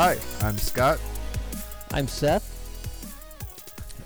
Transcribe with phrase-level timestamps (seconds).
[0.00, 1.00] Hi, I'm Scott.
[1.92, 2.46] I'm Seth.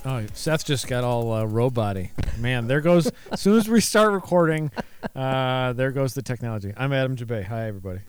[0.07, 2.13] Oh, Seth just got all uh, roboty.
[2.39, 3.13] Man, there goes.
[3.31, 4.71] as soon as we start recording,
[5.15, 6.73] uh, there goes the technology.
[6.79, 7.45] I'm Adam Jabaay.
[7.45, 8.01] Hi, everybody.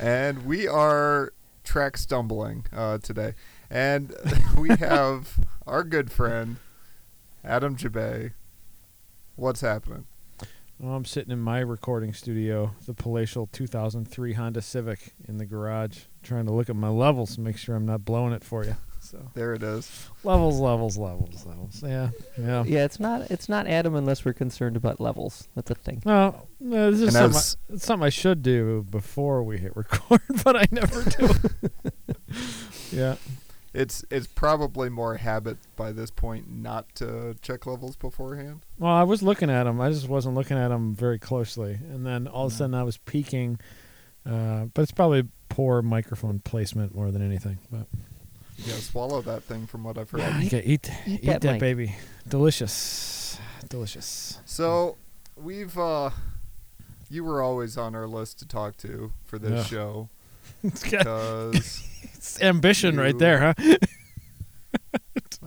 [0.00, 1.34] And we are
[1.64, 3.34] track stumbling uh, today.
[3.68, 4.14] And
[4.56, 6.56] we have our good friend,
[7.44, 8.32] Adam Jabaay.
[9.36, 10.06] What's happening?
[10.82, 16.00] Well, I'm sitting in my recording studio, the palatial 2003 Honda Civic, in the garage,
[16.24, 18.74] trying to look at my levels and make sure I'm not blowing it for you.
[18.98, 20.08] So There it is.
[20.24, 21.84] levels, levels, levels, levels.
[21.86, 22.64] Yeah, yeah.
[22.66, 25.46] Yeah, it's not it's not Adam unless we're concerned about levels.
[25.54, 26.02] That's a thing.
[26.04, 29.76] No, no, this is something, as- I, it's something I should do before we hit
[29.76, 31.30] record, but I never do.
[32.92, 33.14] yeah.
[33.74, 38.60] It's it's probably more habit by this point not to check levels beforehand.
[38.78, 39.80] Well, I was looking at them.
[39.80, 42.82] I just wasn't looking at them very closely, and then all of a sudden I
[42.82, 43.58] was peeking.
[44.26, 47.58] Uh, but it's probably poor microphone placement more than anything.
[47.70, 47.86] But
[48.58, 50.20] You gotta swallow that thing from what I've heard.
[50.20, 51.96] yeah, you gotta eat, eat eat that that, baby.
[52.28, 53.38] Delicious,
[53.70, 54.38] delicious.
[54.44, 54.96] So
[55.34, 56.10] we've uh
[57.08, 59.66] you were always on our list to talk to for this Ugh.
[59.66, 60.08] show
[60.62, 61.82] because
[62.22, 63.54] it's ambition right there, huh?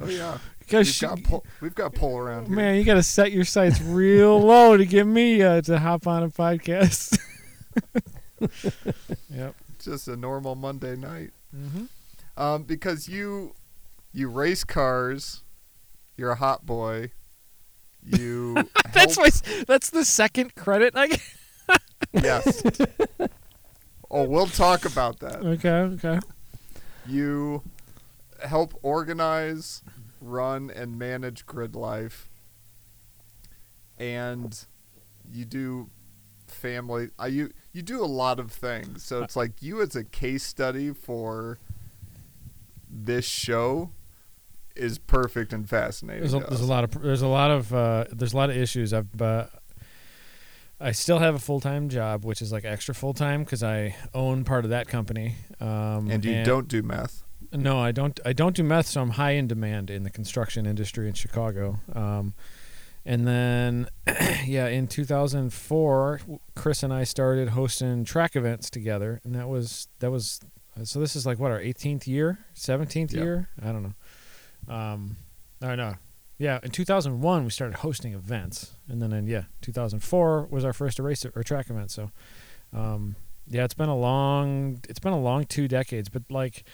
[0.02, 0.38] oh yeah
[0.72, 2.56] we've got pull, we've got pull around here.
[2.56, 6.06] man, you got to set your sights real low to get me uh, to hop
[6.06, 7.18] on a podcast.
[9.30, 9.56] yep.
[9.80, 11.32] just a normal Monday night.
[11.56, 11.86] Mm-hmm.
[12.38, 13.56] Um, because you
[14.12, 15.44] you race cars,
[16.18, 17.12] you're a hot boy.
[18.04, 19.30] You That's my.
[19.68, 21.22] That's the second credit I get.
[22.14, 22.62] yes.
[24.12, 25.38] oh, we'll talk about that.
[25.38, 25.70] Okay.
[25.70, 26.20] Okay.
[27.08, 27.64] You
[28.44, 29.84] help organize,
[30.20, 32.30] run, and manage Grid Life,
[33.98, 34.66] and
[35.32, 35.90] you do
[36.48, 37.10] family.
[37.20, 39.04] Uh, you you do a lot of things.
[39.04, 41.60] So it's like you as a case study for
[42.90, 43.92] this show
[44.76, 46.22] is perfect and fascinating.
[46.22, 48.58] There's a, there's a lot of there's a lot of uh, there's a lot of
[48.58, 48.94] issues.
[48.94, 49.48] I've uh,
[50.80, 53.96] I still have a full time job, which is like extra full time because I
[54.14, 55.36] own part of that company.
[55.60, 57.24] Um, and you don't do meth.
[57.54, 58.20] No, I don't.
[58.26, 61.80] I don't do meth, so I'm high in demand in the construction industry in Chicago.
[61.94, 62.34] Um,
[63.06, 63.88] and then,
[64.46, 66.22] yeah, in 2004,
[66.56, 70.42] Chris and I started hosting track events together, and that was that was.
[70.84, 73.24] So this is like what our 18th year, 17th Yeah.
[73.24, 73.50] year.
[73.62, 73.84] I don't
[74.68, 74.74] know.
[74.76, 75.16] Um,
[75.62, 75.94] I know.
[76.38, 81.00] Yeah, in 2001 we started hosting events, and then in yeah 2004 was our first
[81.00, 81.92] race or track event.
[81.92, 82.12] So,
[82.74, 83.16] um,
[83.48, 86.66] yeah, it's been a long it's been a long two decades, but like,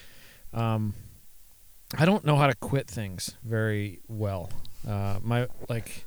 [0.54, 0.96] um,
[1.98, 4.50] I don't know how to quit things very well.
[4.88, 6.06] Uh, my like,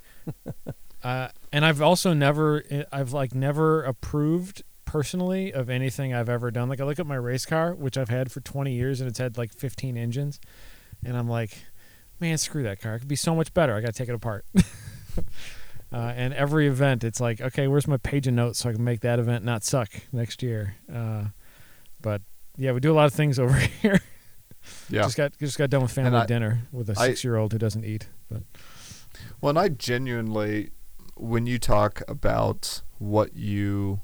[1.05, 6.69] uh, and I've also never I've like never approved personally of anything I've ever done.
[6.69, 9.19] Like I look at my race car, which I've had for 20 years, and it's
[9.19, 10.41] had like 15 engines,
[11.05, 11.65] and I'm like,
[12.21, 12.95] man, screw that car.
[12.97, 13.75] It could be so much better.
[13.75, 14.45] I got to take it apart.
[15.17, 15.23] uh,
[15.93, 19.01] and every event, it's like, okay, where's my page of notes so I can make
[19.01, 20.77] that event not suck next year?
[20.93, 21.27] Uh,
[22.01, 22.23] but
[22.57, 24.01] yeah, we do a lot of things over here.
[24.89, 25.03] Yeah.
[25.03, 27.59] Just got just got done with family I- dinner with a six year old who
[27.59, 28.09] doesn't eat.
[28.31, 28.43] But
[29.41, 30.71] Well, and I genuinely,
[31.17, 34.01] when you talk about what you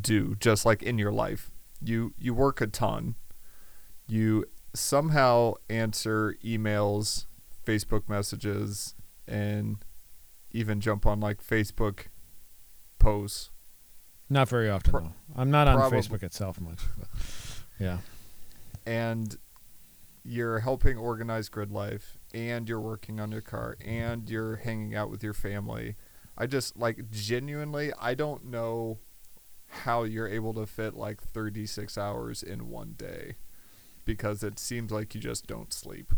[0.00, 1.50] do, just like in your life,
[1.82, 3.14] you you work a ton.
[4.06, 4.44] You
[4.74, 7.26] somehow answer emails,
[7.66, 8.94] Facebook messages,
[9.26, 9.78] and
[10.52, 12.06] even jump on like Facebook
[12.98, 13.50] posts.
[14.30, 15.12] not very often Pro- though.
[15.36, 16.80] I'm not on probably- Facebook itself much.
[16.98, 17.08] But
[17.78, 17.98] yeah.
[18.86, 19.36] and
[20.24, 25.10] you're helping organize grid life and you're working on your car and you're hanging out
[25.10, 25.94] with your family
[26.36, 28.98] i just like genuinely i don't know
[29.68, 33.36] how you're able to fit like 36 hours in one day
[34.08, 36.12] because it seems like you just don't sleep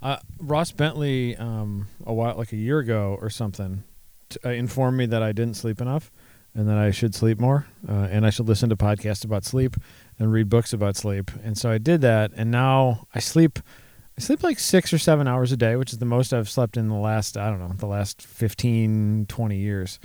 [0.00, 3.82] Uh, Ross Bentley, um, a while like a year ago or something,
[4.30, 6.12] t- uh, informed me that I didn't sleep enough,
[6.54, 9.76] and that I should sleep more, uh, and I should listen to podcasts about sleep
[10.18, 11.30] and read books about sleep.
[11.42, 13.58] And so I did that, and now I sleep.
[14.16, 16.76] I sleep like six or seven hours a day, which is the most I've slept
[16.76, 19.98] in the last I don't know the last 15, 20 years.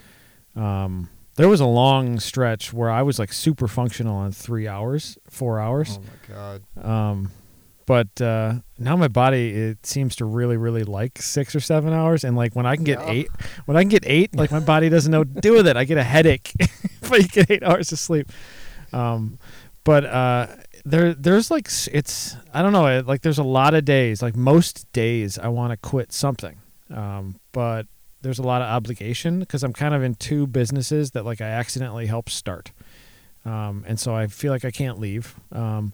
[0.56, 5.18] Um, there was a long stretch where I was like super functional on three hours,
[5.30, 5.98] four hours.
[5.98, 7.32] oh my god Um,
[7.86, 12.24] but uh, now my body it seems to really really like six or seven hours,
[12.24, 13.12] and like when I can get Yeah.
[13.12, 13.30] eight,
[13.66, 15.76] when I can get eight, like my body doesn't know what to do with it.
[15.76, 18.32] I get a headache if I get eight hours of sleep.
[18.94, 19.40] Um,
[19.84, 20.48] but uh,
[20.86, 24.92] there there's like it's I don't know like there's a lot of days like most
[24.94, 26.58] days I want to quit something,
[26.94, 27.88] um, but
[28.22, 31.46] there's a lot of obligation because I'm kind of in two businesses that like I
[31.48, 32.72] accidentally helped start,
[33.46, 35.36] um, and so I feel like I can't leave.
[35.52, 35.94] Um,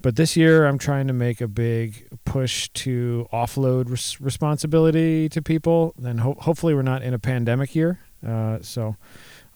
[0.00, 5.40] but this year I'm trying to make a big push to offload res- responsibility to
[5.40, 5.94] people.
[5.98, 8.96] Then ho- hopefully we're not in a pandemic year, uh, so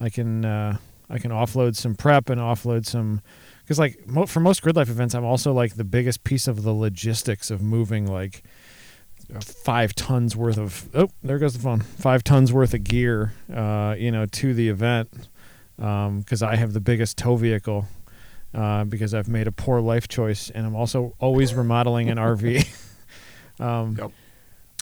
[0.01, 0.79] I can uh,
[1.11, 3.21] I can offload some prep and offload some
[3.63, 6.63] because like mo- for most grid life events, I'm also like the biggest piece of
[6.63, 8.43] the logistics of moving like.
[9.41, 13.95] Five tons worth of oh there goes the phone five tons worth of gear uh,
[13.99, 15.29] you know to the event
[15.77, 17.87] because I have the biggest tow vehicle
[18.55, 22.67] uh, because I've made a poor life choice and I'm also always remodeling an RV.
[23.61, 24.13] um, Yep.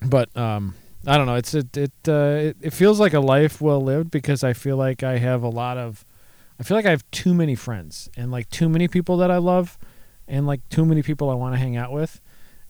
[0.05, 0.75] But um,
[1.07, 1.37] I don't know.
[1.37, 4.77] It's it it, uh, it it feels like a life well lived because I feel
[4.77, 6.05] like I have a lot of
[6.61, 9.39] I feel like I have too many friends and like too many people that I
[9.39, 9.79] love
[10.29, 12.21] and like too many people I want to hang out with.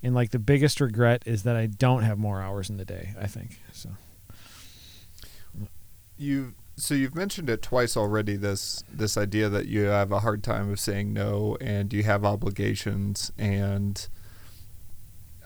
[0.06, 3.12] And like the biggest regret is that I don't have more hours in the day,
[3.20, 3.60] I think.
[3.72, 3.90] So
[6.16, 8.36] You so you've mentioned it twice already.
[8.36, 12.24] This this idea that you have a hard time of saying no, and you have
[12.24, 14.06] obligations, and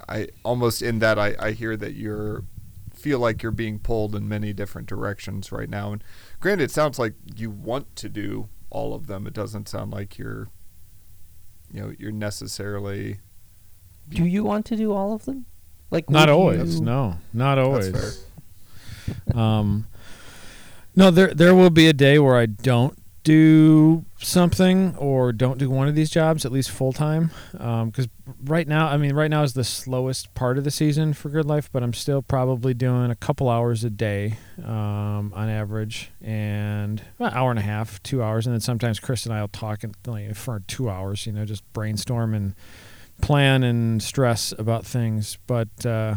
[0.06, 2.44] I almost in that I I hear that you're
[2.92, 5.92] feel like you're being pulled in many different directions right now.
[5.92, 6.04] And
[6.38, 9.26] granted, it sounds like you want to do all of them.
[9.26, 10.50] It doesn't sound like you're
[11.72, 13.20] you know you're necessarily
[14.10, 15.46] Do you want to do all of them?
[15.90, 16.76] Like not always.
[16.76, 18.24] you- No, not always.
[19.34, 19.86] Um,
[20.94, 25.68] no, there there will be a day where I don't do something or don't do
[25.68, 27.30] one of these jobs at least full time.
[27.52, 28.08] Because
[28.44, 31.44] right now, I mean, right now is the slowest part of the season for Grid
[31.46, 37.02] Life, but I'm still probably doing a couple hours a day um, on average, and
[37.18, 39.84] an hour and a half, two hours, and then sometimes Chris and I will talk
[39.84, 41.26] and, like, for two hours.
[41.26, 42.54] You know, just brainstorm and
[43.20, 45.87] plan and stress about things, but.
[45.87, 46.17] Uh,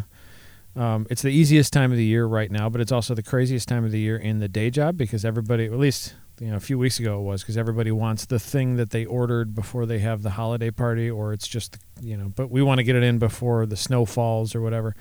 [0.75, 3.67] um, it's the easiest time of the year right now, but it's also the craziest
[3.67, 6.59] time of the year in the day job because everybody, at least you know, a
[6.59, 9.99] few weeks ago it was because everybody wants the thing that they ordered before they
[9.99, 13.03] have the holiday party, or it's just you know, but we want to get it
[13.03, 14.95] in before the snow falls or whatever.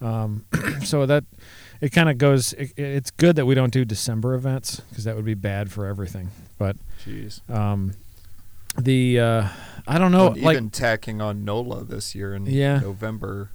[0.00, 0.46] Um,
[0.84, 1.24] so that
[1.80, 2.54] it kind of goes.
[2.54, 5.86] It, it's good that we don't do December events because that would be bad for
[5.86, 6.30] everything.
[6.58, 7.48] But jeez.
[7.50, 7.92] um,
[8.78, 9.48] the uh,
[9.86, 12.78] I don't know, like even tacking on NOLA this year in Yeah.
[12.80, 13.50] November.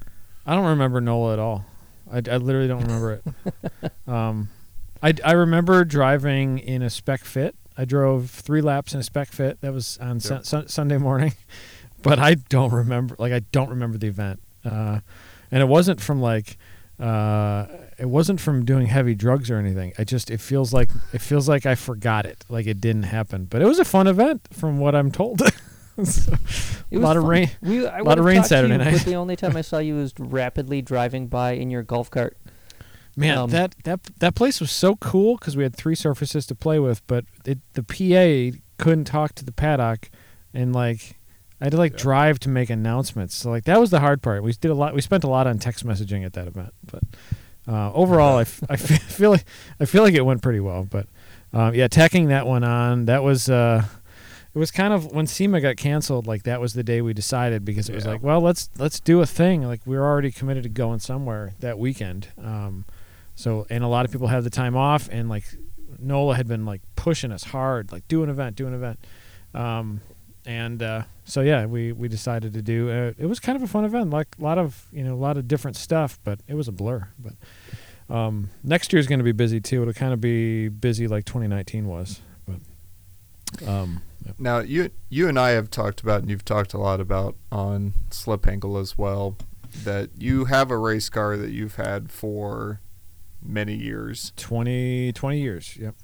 [0.45, 1.65] I don't remember NOLA at all.
[2.11, 3.91] I, I literally don't remember it.
[4.07, 4.49] um,
[5.03, 7.55] I, I remember driving in a spec fit.
[7.77, 9.61] I drove three laps in a spec fit.
[9.61, 10.45] That was on Yep.
[10.45, 11.33] sun, Sunday morning,
[12.01, 13.15] but I don't remember.
[13.19, 14.99] Like I don't remember the event, uh,
[15.51, 16.57] and it wasn't from like
[16.99, 17.67] uh,
[17.99, 19.93] it wasn't from doing heavy drugs or anything.
[19.99, 23.45] I just it feels like it feels like I forgot it, like it didn't happen.
[23.45, 25.41] But it was a fun event, from what I'm told.
[26.05, 27.49] So, a was lot of rain.
[27.61, 28.93] We, I lot of rain Saturday you, night.
[28.93, 32.37] But the only time I saw you was rapidly driving by in your golf cart.
[33.15, 36.55] Man, Um, that that that place was so cool because we had three surfaces to
[36.55, 40.09] play with, but it, the PA couldn't talk to the paddock,
[40.53, 41.17] and like
[41.59, 41.97] I had to like Yeah.
[42.03, 43.33] drive to make announcements.
[43.35, 44.43] So like that was the hard part.
[44.43, 44.93] We did a lot.
[44.93, 47.01] We spent a lot on text messaging at that event, but
[47.67, 49.45] uh, overall, I, f- I fe- feel like
[49.79, 50.83] I feel like it went pretty well.
[50.89, 51.07] But
[51.53, 53.49] um, yeah, tacking that one on that was.
[53.49, 53.83] Uh,
[54.57, 56.25] it was kind of when SEMA got canceled.
[56.25, 58.13] Like that was the day we decided because it was Yeah.
[58.13, 59.61] like, well, let's let's do a thing.
[59.61, 62.29] Like we were already committed to going somewhere that weekend.
[62.43, 62.85] Um,
[63.35, 65.43] so and a lot of people had the time off, and like
[65.99, 68.99] Nola had been like pushing us hard, like do an event, do an event.
[69.53, 70.01] Um,
[70.43, 72.89] and uh, so yeah, we we decided to do.
[72.89, 75.21] Uh, it was kind of a fun event, like a lot of you know a
[75.21, 77.07] lot of different stuff, but it was a blur.
[77.19, 77.33] But
[78.15, 79.83] um, next is going to be busy too.
[79.83, 82.21] It'll kind of be busy like 2019 was.
[82.47, 84.33] But um, yeah.
[84.39, 87.93] Now you you and I have talked about, and you've talked a lot about on
[88.11, 89.35] Slip Angle as well,
[89.83, 92.79] that you have a race car that you've had for
[93.41, 95.77] many years, 20, 20 years.
[95.77, 95.95] Yep.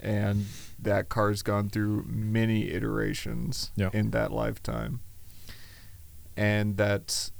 [0.00, 0.44] and
[0.78, 3.88] that car's gone through many iterations Yeah.
[3.94, 5.00] in that lifetime,
[6.36, 7.30] and that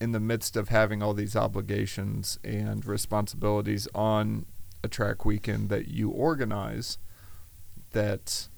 [0.00, 4.46] in the midst of having all these obligations and responsibilities on
[4.84, 6.98] a track weekend that you organize,
[7.90, 8.48] that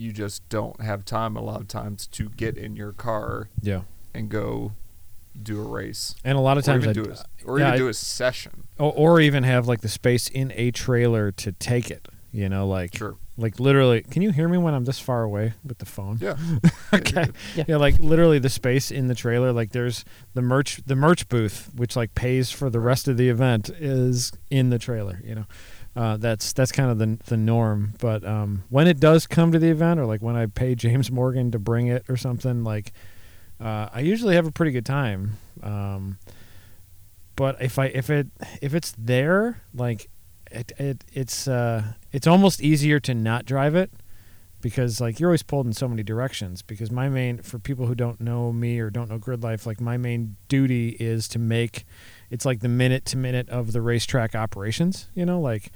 [0.00, 3.82] you just don't have time a lot of times to get in your car Yeah.
[4.14, 4.72] and go
[5.40, 7.16] do a race And a lot of or times even I do a,
[7.48, 8.64] or yeah, even I- do a session.
[8.78, 12.08] or, or even have like the space in a trailer to take it.
[12.32, 13.16] You know, like Sure.
[13.36, 14.02] like literally.
[14.02, 16.18] Can you hear me when I'm this far away with the phone?
[16.20, 16.36] Yeah.
[16.94, 17.26] okay.
[17.56, 17.64] Yeah.
[17.66, 19.52] Yeah, like literally the space in the trailer.
[19.52, 20.04] Like there's
[20.34, 24.30] the merch, the merch booth, which like pays for the rest of the event, is
[24.48, 25.20] in the trailer.
[25.24, 25.44] You know,
[25.96, 27.94] uh, that's that's kind of the the norm.
[28.00, 31.10] But um, when it does come to the event, or like when I pay James
[31.10, 32.92] Morgan to bring it or something, like
[33.60, 35.36] uh, I usually have a pretty good time.
[35.62, 36.18] Um,
[37.36, 38.28] but if I if it
[38.60, 40.08] if it's there, like
[40.50, 43.92] it, it it's uh it's almost easier to not drive it
[44.60, 47.94] because like you're always pulled in so many directions because my main for people who
[47.94, 51.84] don't know me or don't know grid life like my main duty is to make
[52.30, 55.70] it's like the minute to minute of the racetrack operations you know like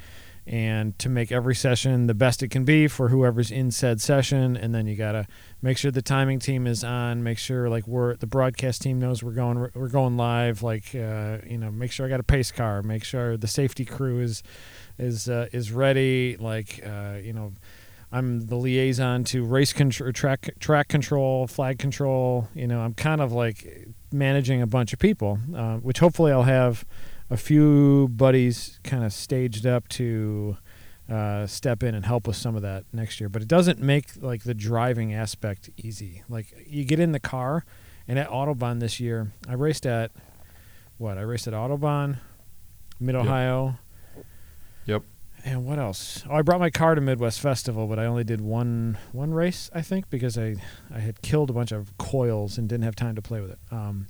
[0.47, 4.57] and to make every session the best it can be for whoever's in said session
[4.57, 5.27] and then you got to
[5.63, 9.23] make sure the timing team is on make sure like we're the broadcast team knows
[9.23, 12.51] we're going we're going live like uh, you know make sure i got a pace
[12.51, 14.43] car make sure the safety crew is
[14.99, 17.53] is uh, is ready like uh, you know
[18.13, 22.47] I'm the liaison to race control, track track control, flag control.
[22.55, 26.45] You know, I'm kind of like managing a bunch of people, uh, which hopefully I'll
[26.45, 26.85] have
[27.31, 30.57] a few buddies kind of staged up to
[31.09, 33.29] uh, step in and help with some of that next year.
[33.29, 36.23] But it doesn't make like the driving aspect easy.
[36.29, 37.65] Like you get in the car,
[38.07, 40.13] and at Autobahn this year, I raced at
[40.97, 41.19] what?
[41.19, 42.19] I raced at Autobahn,
[43.01, 43.79] Mid Ohio.
[44.87, 45.03] Yep.
[45.47, 46.25] And what else?
[46.29, 49.71] Oh, I brought my car to Midwest Festival, but I only did one one race,
[49.75, 50.57] I think, because I
[50.93, 53.59] I had killed a bunch of coils and didn't have time to play with it.
[53.71, 54.07] Um,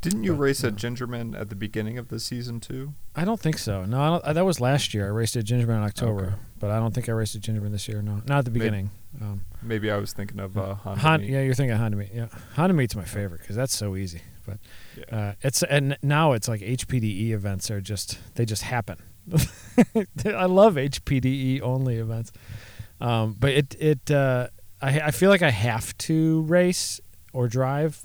[0.00, 0.76] Didn't you But, race at.
[0.76, 2.94] Gingerman at the beginning of the season too?
[3.16, 3.84] I don't think so.
[3.84, 5.06] No, I don't, uh, that was last year.
[5.06, 6.34] I raced at Gingerman in October, Okay.
[6.60, 8.00] but I don't think I raced at Gingerman this year.
[8.00, 8.90] No, not at the Maybe- beginning.
[9.20, 11.00] Um, Maybe I was thinking of uh, Honda.
[11.00, 12.10] Hon- yeah, you're thinking Honda Meet.
[12.14, 14.22] Yeah, Honda Meet's my favorite because that's so easy.
[14.46, 14.58] But
[14.96, 15.16] Yeah.
[15.18, 18.98] uh, it's and now it's like HPDE events are just they just happen.
[20.24, 22.32] I love HPDE only events,
[23.00, 24.48] um, but it it uh,
[24.82, 27.00] I I feel like I have to race
[27.32, 28.04] or drive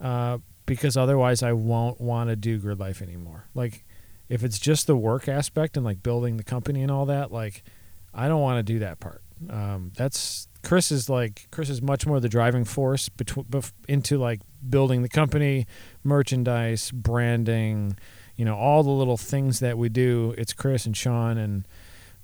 [0.00, 3.48] uh, because otherwise I won't want to do grid life anymore.
[3.54, 3.84] Like
[4.28, 7.62] if it's just the work aspect and like building the company and all that, like
[8.12, 9.22] I don't want to do that part.
[9.48, 13.46] Um, that's Chris is like Chris is much more the driving force between
[13.88, 15.66] into like building the company,
[16.02, 17.96] merchandise, branding,
[18.38, 20.34] you know, all the little things that we do.
[20.38, 21.68] It's Chris and Sean and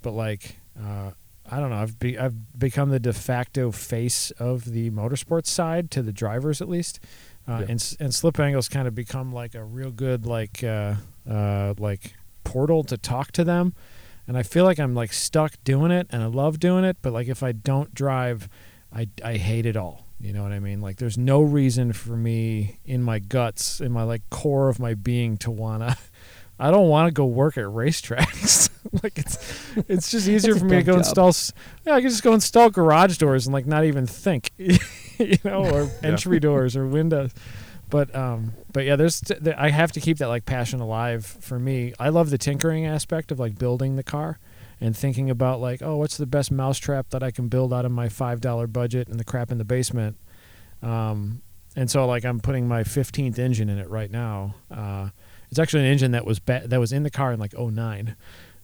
[0.01, 1.11] but like uh,
[1.49, 1.75] I don't know.
[1.75, 6.59] I've be, I've become the de facto face of the motorsports side to the drivers
[6.61, 6.99] at least,
[7.47, 7.65] uh, Yeah.
[7.69, 10.95] and and slip angles kind of become like a real good like uh,
[11.29, 13.73] uh, like portal to talk to them.
[14.27, 16.97] And I feel like I'm like stuck doing it, and I love doing it.
[17.03, 18.49] But like if I don't drive,
[18.91, 20.04] I I hate it all.
[20.25, 20.81] You know what I mean?
[20.81, 24.95] Like there's no reason for me in my guts, in my like core of my
[24.95, 25.97] being, to wanna.
[26.59, 28.69] I don't want to go work at racetracks.
[29.03, 29.37] like it's
[29.89, 30.99] it's just easier That's for me to go job.
[30.99, 31.33] install.
[31.85, 35.65] Yeah, I can just go install garage doors and like not even think, you know,
[35.69, 35.89] or Yeah.
[36.01, 37.31] entry doors or windows.
[37.89, 39.21] But um, but yeah, there's
[39.57, 41.93] I have to keep that like passion alive for me.
[41.99, 44.39] I love the tinkering aspect of like building the car
[44.81, 47.91] and thinking about like, oh, what's the best mousetrap that I can build out of
[47.91, 50.17] my five dollar budget and the crap in the basement.
[50.81, 51.41] Um,
[51.75, 54.55] and so like I'm putting my 15th engine in it right now.
[54.71, 55.09] Uh,
[55.49, 58.15] it's actually an engine that was ba- that was in the car in like 09.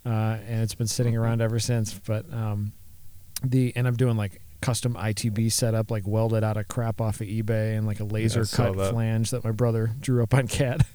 [0.05, 1.93] Uh, and it's been sitting around ever since.
[1.93, 2.73] But um,
[3.43, 7.27] the and I'm doing like custom ITB setup, like welded out of crap off of
[7.27, 8.91] eBay, and like a laser saw cut that.
[8.91, 10.85] flange that my brother drew up on CAD.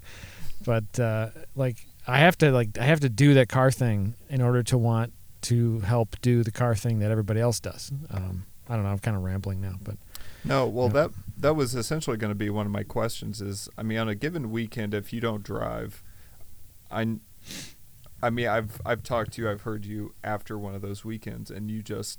[0.64, 4.40] but uh, like I have to like I have to do that car thing in
[4.42, 7.92] order to want to help do the car thing that everybody else does.
[8.10, 8.90] Um, I don't know.
[8.90, 9.96] I'm kind of rambling now, but
[10.44, 10.92] No, well Yeah.
[10.94, 13.40] that that was essentially going to be one of my questions.
[13.40, 16.02] Is I mean, on a given weekend, if you don't drive,
[16.90, 17.16] I,
[18.22, 21.50] I mean, I've I've talked to you, I've heard you after one of those weekends,
[21.50, 22.18] and you just,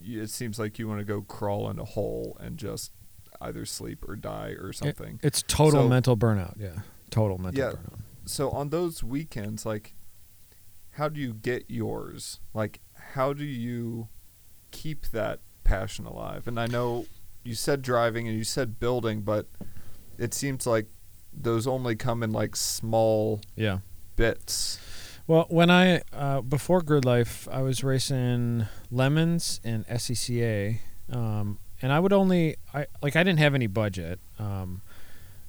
[0.00, 2.92] you, it seems like you want to go crawl in a hole and just
[3.40, 5.18] either sleep or die or something.
[5.22, 6.54] it's total So- mental burnout.
[6.58, 6.80] Yeah,
[7.10, 7.70] total mental Yeah.
[7.72, 8.00] burnout.
[8.30, 9.94] So on those weekends, like,
[10.92, 12.40] how do you get yours?
[12.54, 12.80] Like,
[13.14, 14.08] how do you
[14.70, 16.46] keep that passion alive?
[16.46, 17.06] And I know
[17.42, 19.46] you said driving and you said building, but
[20.18, 20.86] it seems like
[21.32, 23.78] those only come in like small Yeah.
[24.16, 24.78] bits.
[25.26, 30.78] Well, when I uh, before Grid Life, I was racing lemons and SCCA,
[31.12, 34.18] um, and I would only I like I didn't have any budget.
[34.40, 34.82] Um,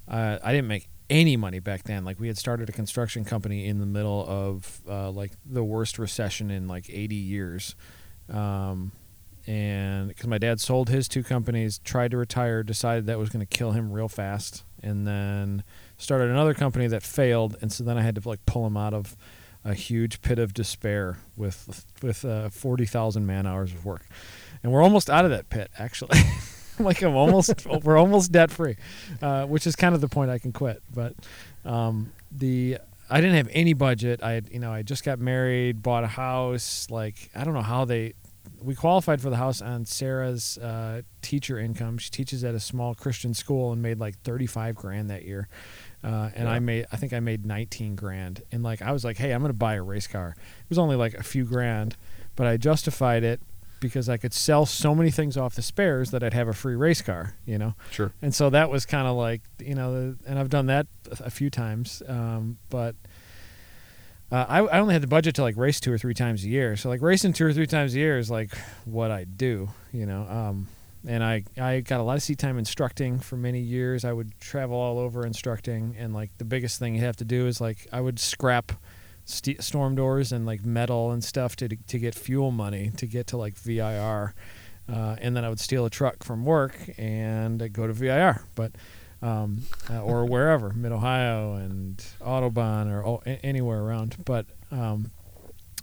[0.08, 2.06] uh, I didn't make any money back then.
[2.06, 6.00] Like we had started a construction company in the middle of uh, like the worst
[6.00, 7.76] recession in like 80 years.
[8.30, 8.94] Um,
[9.46, 13.46] and because my dad sold his two companies, tried to retire, decided that was going
[13.46, 15.64] to kill him real fast, and then
[15.98, 18.94] started another company that failed, and so then I had to like pull him out
[18.94, 19.18] of
[19.66, 24.06] a huge pit of despair with with uh, forty thousand man hours of work,
[24.62, 26.20] and we're almost out of that pit actually.
[26.80, 28.78] like I'm almost we're almost debt free,
[29.22, 30.82] uh, which is kind of the point I can quit.
[30.94, 31.16] But
[31.66, 32.78] um, the
[33.10, 34.24] I didn't have any budget.
[34.24, 36.88] I had, you know I just got married, bought a house.
[36.90, 38.14] Like I don't know how they
[38.64, 41.98] we qualified for the house on Sarah's uh, teacher income.
[41.98, 45.48] She teaches at a small Christian school and made like 35 grand that year.
[46.04, 48.44] Uh, and I made, I think I made 19 grand.
[48.52, 50.36] And like, I was like, hey, I'm going to buy a race car.
[50.38, 51.96] It was only like a few grand,
[52.36, 53.42] but I justified it
[53.82, 56.76] because I could sell so many things off the spares that I'd have a free
[56.76, 57.76] race car, you know.
[57.92, 58.14] Sure.
[58.22, 60.88] And so that was kind of like, you know, and I've done that
[61.20, 62.96] a few times, um, but
[64.32, 66.48] uh, I, I only had the budget to like race two or three times a
[66.48, 66.78] year.
[66.78, 70.06] So like racing two or three times a year is like what I do, you
[70.06, 70.22] know.
[70.30, 70.68] Um,
[71.06, 74.06] and I, I got a lot of seat time instructing for many years.
[74.06, 77.48] I would travel all over instructing, and like the biggest thing you have to do
[77.48, 78.72] is like I would scrap
[79.32, 83.28] st- storm doors and like metal and stuff to to get fuel money to get
[83.28, 84.34] to like VIR,
[84.92, 88.44] uh, and then I would steal a truck from work and I'd go to VIR,
[88.56, 88.72] but
[89.22, 94.46] um, uh, or wherever Mid Ohio and Autobahn or oh, a- anywhere around, but.
[94.72, 95.12] Um,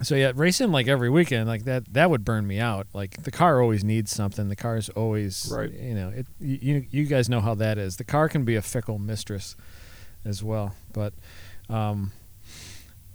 [0.01, 2.87] so yeah, racing like every weekend, like that, that would burn me out.
[2.95, 4.49] Like the car always needs something.
[4.49, 5.73] The car is always, Right.
[5.73, 6.27] You know, it.
[6.39, 7.97] You you guys know how that is.
[7.97, 9.57] The car can be a fickle mistress,
[10.25, 10.75] as well.
[10.93, 11.15] But,
[11.69, 12.13] um,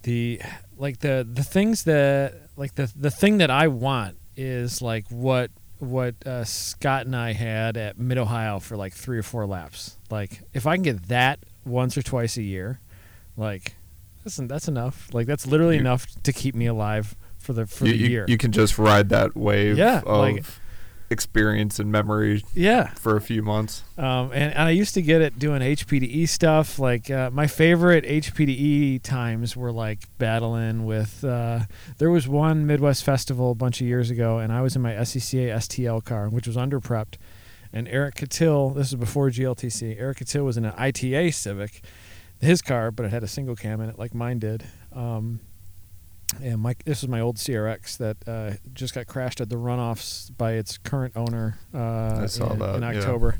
[0.04, 0.40] the
[0.78, 5.50] like the the things that like the the thing that I want is like what
[5.78, 9.98] what uh, Scott and I had at Mid Ohio for like three or four laps.
[10.10, 12.80] Like if I can get that once or twice a year,
[13.36, 13.74] like
[14.22, 15.08] that's that's enough.
[15.12, 18.08] Like that's literally You- enough to keep me alive for the for you, the you-
[18.08, 18.24] year.
[18.28, 20.44] you can just ride that wave Yeah, of like-
[21.10, 22.88] experience and memory yeah.
[22.94, 23.82] for a few months.
[23.96, 26.78] Um, and, and I used to get it doing HPDE stuff.
[26.78, 31.24] Like uh, my favorite HPDE times were like battling with.
[31.24, 31.60] Uh,
[31.98, 34.92] there was one Midwest festival a bunch of years ago, and I was in my
[34.92, 37.16] SCCA STL car, which was under prepped.
[37.72, 39.98] And Eric Catil, this is before GLTC.
[39.98, 41.82] Eric Catil was in an ITA Civic,
[42.40, 44.64] his car, but it had a single cam in it, like mine did.
[44.92, 45.40] Um,
[46.42, 50.36] and my this is my old CRX that uh, just got crashed at the runoffs
[50.36, 51.58] by its current owner.
[51.72, 52.88] Uh, I saw in, that, in yeah.
[52.90, 53.38] October.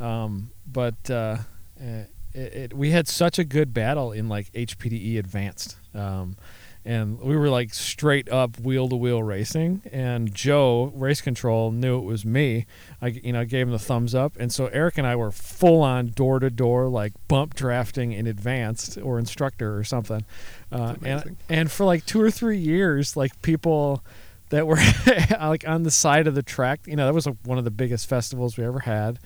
[0.00, 1.38] Um, but uh,
[1.80, 5.76] eh, it, it, we had such a good battle in like HPDE advanced.
[5.94, 6.36] Um,
[6.84, 11.98] and we were like straight up wheel to wheel racing and Joe race control knew
[11.98, 12.66] it was me.
[13.00, 15.82] I you know gave him the thumbs up and so Eric and I were full
[15.82, 20.24] on door to door like bump drafting in advanced or instructor or something.
[20.70, 24.04] Uh, and and for like 2 or 3 years like people
[24.50, 24.78] that were
[25.40, 27.70] like on the side of the track, you know, that was like one of the
[27.70, 29.18] biggest festivals we ever had.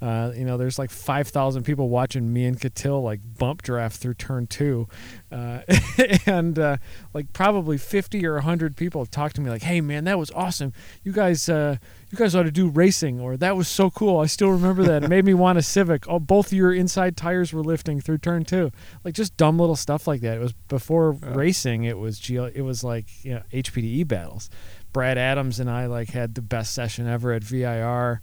[0.00, 4.14] Uh, you know, there's like 5,000 people watching me and Catil like bump draft through
[4.14, 4.88] turn two.
[5.32, 5.60] Uh,
[6.26, 6.76] and uh,
[7.14, 10.30] like probably 50 or 100 people have talked to me like, hey, man, that was
[10.32, 10.72] awesome.
[11.02, 11.76] You guys, uh,
[12.10, 14.20] you guys ought to do racing, or that was so cool.
[14.20, 15.02] I still remember that.
[15.02, 16.06] It made me want a Civic.
[16.08, 18.70] Oh, both your inside tires were lifting through turn two.
[19.04, 20.36] Like just dumb little stuff like that.
[20.36, 21.34] It was before Yeah.
[21.34, 24.50] racing, it was, GL, it was like, you know, HPDE battles.
[24.92, 28.22] Brad Adams and I like had the best session ever at VIR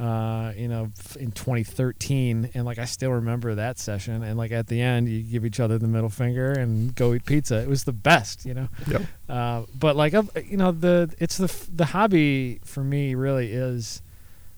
[0.00, 4.22] uh, you know, f- in 2013, and like I still remember that session.
[4.24, 7.24] And like at the end, you give each other the middle finger and go eat
[7.24, 7.56] pizza.
[7.60, 8.68] It was the best, you know.
[8.88, 9.02] Yep.
[9.28, 14.02] Uh, but like you know, the it's the f- the hobby for me really is.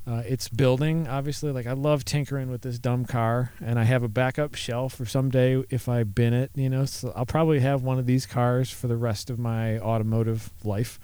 [0.09, 1.51] Uh, it's building, obviously.
[1.51, 5.05] Like I love tinkering with this dumb car, and I have a backup shelf for
[5.05, 6.53] someday if I bin it.
[6.55, 9.81] You know, so I'll probably have one of these cars for the rest of my
[9.81, 11.01] automotive life.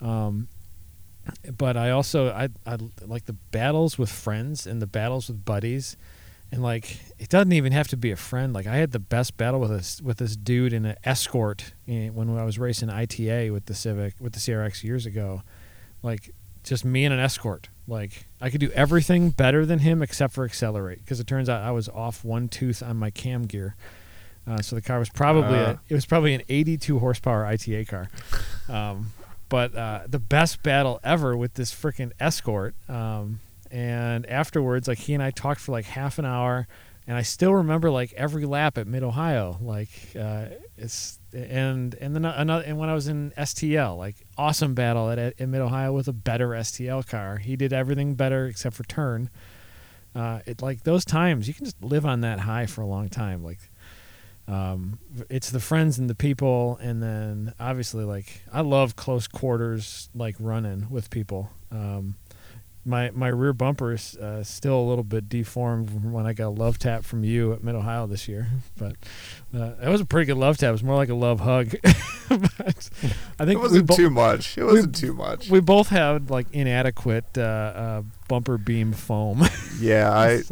[0.00, 0.48] Um,
[1.56, 5.96] but I also I I like the battles with friends and the battles with buddies,
[6.52, 8.52] and like it doesn't even have to be a friend.
[8.52, 12.36] Like I had the best battle with this with this dude in an escort when
[12.38, 15.42] I was racing ITA with the Civic with the CRX years ago,
[16.02, 16.30] like
[16.64, 17.68] just me and an escort.
[17.86, 21.62] Like I could do everything better than him except for accelerate because it turns out
[21.62, 23.76] I was off one tooth on my cam gear.
[24.46, 25.72] Uh, so the car was probably Uh.
[25.72, 28.08] a, it was probably an 82 horsepower ITA car.
[28.68, 29.12] Um,
[29.48, 32.74] but uh, the best battle ever with this freaking escort.
[32.88, 36.66] Um, and afterwards, like he and I talked for like half an hour,
[37.06, 39.58] and I still remember like every lap at Mid Ohio.
[39.60, 44.74] Like uh, it's and and then another and when I was in STL, like awesome
[44.74, 47.38] battle at, at Mid Ohio with a better STL car.
[47.38, 49.30] He did everything better except for turn.
[50.14, 53.08] Uh, it like those times you can just live on that high for a long
[53.08, 53.42] time.
[53.44, 53.67] Like
[54.48, 60.08] um, it's the friends and the people, and then obviously like I love close quarters
[60.14, 61.50] like running with people.
[61.70, 62.16] Um,
[62.88, 66.46] my my rear bumper is uh, still a little bit deformed from when I got
[66.46, 68.96] a love tap from you at Mid Ohio this year, but
[69.54, 70.70] uh, it was a pretty good love tap.
[70.70, 71.74] It was more like a love hug.
[72.28, 72.90] but
[73.38, 74.56] I think it wasn't bo- too much.
[74.56, 75.50] It wasn't too much.
[75.50, 79.44] we both had like inadequate uh, uh, bumper beam foam.
[79.78, 80.42] yeah, I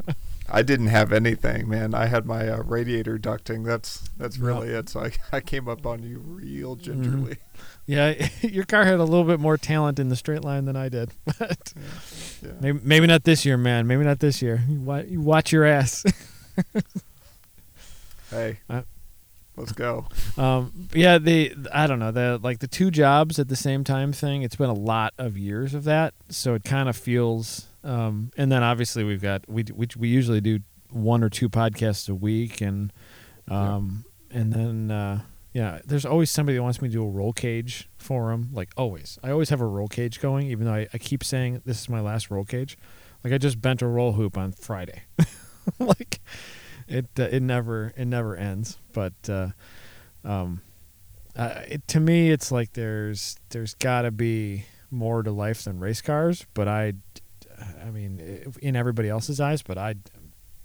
[0.48, 1.92] I didn't have anything, man.
[1.94, 3.64] I had my uh, radiator ducting.
[3.64, 4.46] That's that's Yeah.
[4.46, 4.88] really it.
[4.88, 6.82] So I, I came up on you real Mm-hmm.
[7.02, 7.36] gingerly.
[7.86, 10.88] yeah, your car had a little bit more talent in the straight line than I
[10.88, 11.72] did, but.
[12.42, 12.52] Yeah.
[12.60, 13.86] Maybe, maybe not this year, man.
[13.86, 14.62] Maybe not this year.
[14.68, 16.04] You, wa- you watch your ass.
[18.30, 18.82] Hey, Uh,
[19.56, 20.06] Let's go.
[20.36, 24.12] um, yeah, the I don't know the like the two jobs at the same time
[24.12, 24.42] thing.
[24.42, 27.65] It's been a lot of years of that, so it kind of feels.
[27.86, 32.08] Um, and then obviously we've got we we we usually do one or two podcasts
[32.08, 32.92] a week, and
[33.48, 35.22] um, and then uh,
[35.52, 38.50] yeah, there's always somebody that wants me to do a roll cage for them.
[38.52, 41.62] Like always, I always have a roll cage going, even though I, I keep saying
[41.64, 42.76] this is my last roll cage.
[43.22, 45.04] Like I just bent a roll hoop on Friday.
[45.78, 46.20] like
[46.88, 48.78] it uh, it never it never ends.
[48.92, 49.50] But uh,
[50.24, 50.60] um,
[51.36, 55.78] uh, it, to me, it's like there's there's got to be more to life than
[55.78, 56.46] race cars.
[56.54, 56.94] But I,
[57.86, 59.94] I mean, in everybody else's eyes, but I.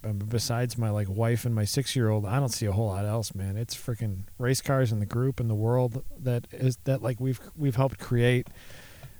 [0.03, 2.87] um, Besides my like wife and my six year old, I don't see a whole
[2.87, 3.55] lot else, man.
[3.55, 7.39] It's freaking race cars and the group and the world that is that like we've
[7.55, 8.47] we've helped create.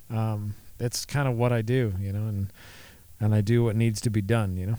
[0.09, 2.51] Um, it's kind of what I do, you know, and
[3.19, 4.77] and I do what needs to be done, you know.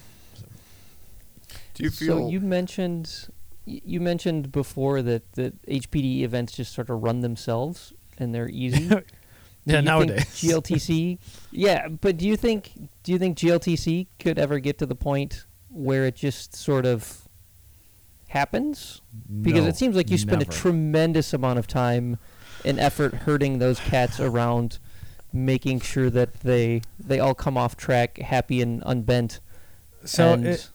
[1.74, 3.28] Do you feel So you mentioned
[3.64, 8.90] you mentioned before that that HPD events just sort of run themselves and they're easy.
[9.66, 10.24] Do Yeah, nowadays.
[10.24, 11.18] GLTC.
[11.50, 12.72] yeah, but do you think
[13.02, 17.28] do you think GLTC could ever get to the point where it just sort of
[18.28, 19.00] happens?
[19.42, 20.50] Because No, it seems like you spend never.
[20.50, 22.18] a tremendous amount of time
[22.64, 24.78] and effort herding those cats around,
[25.32, 29.40] making sure that they they all come off track happy and unbent.
[30.04, 30.70] so and it,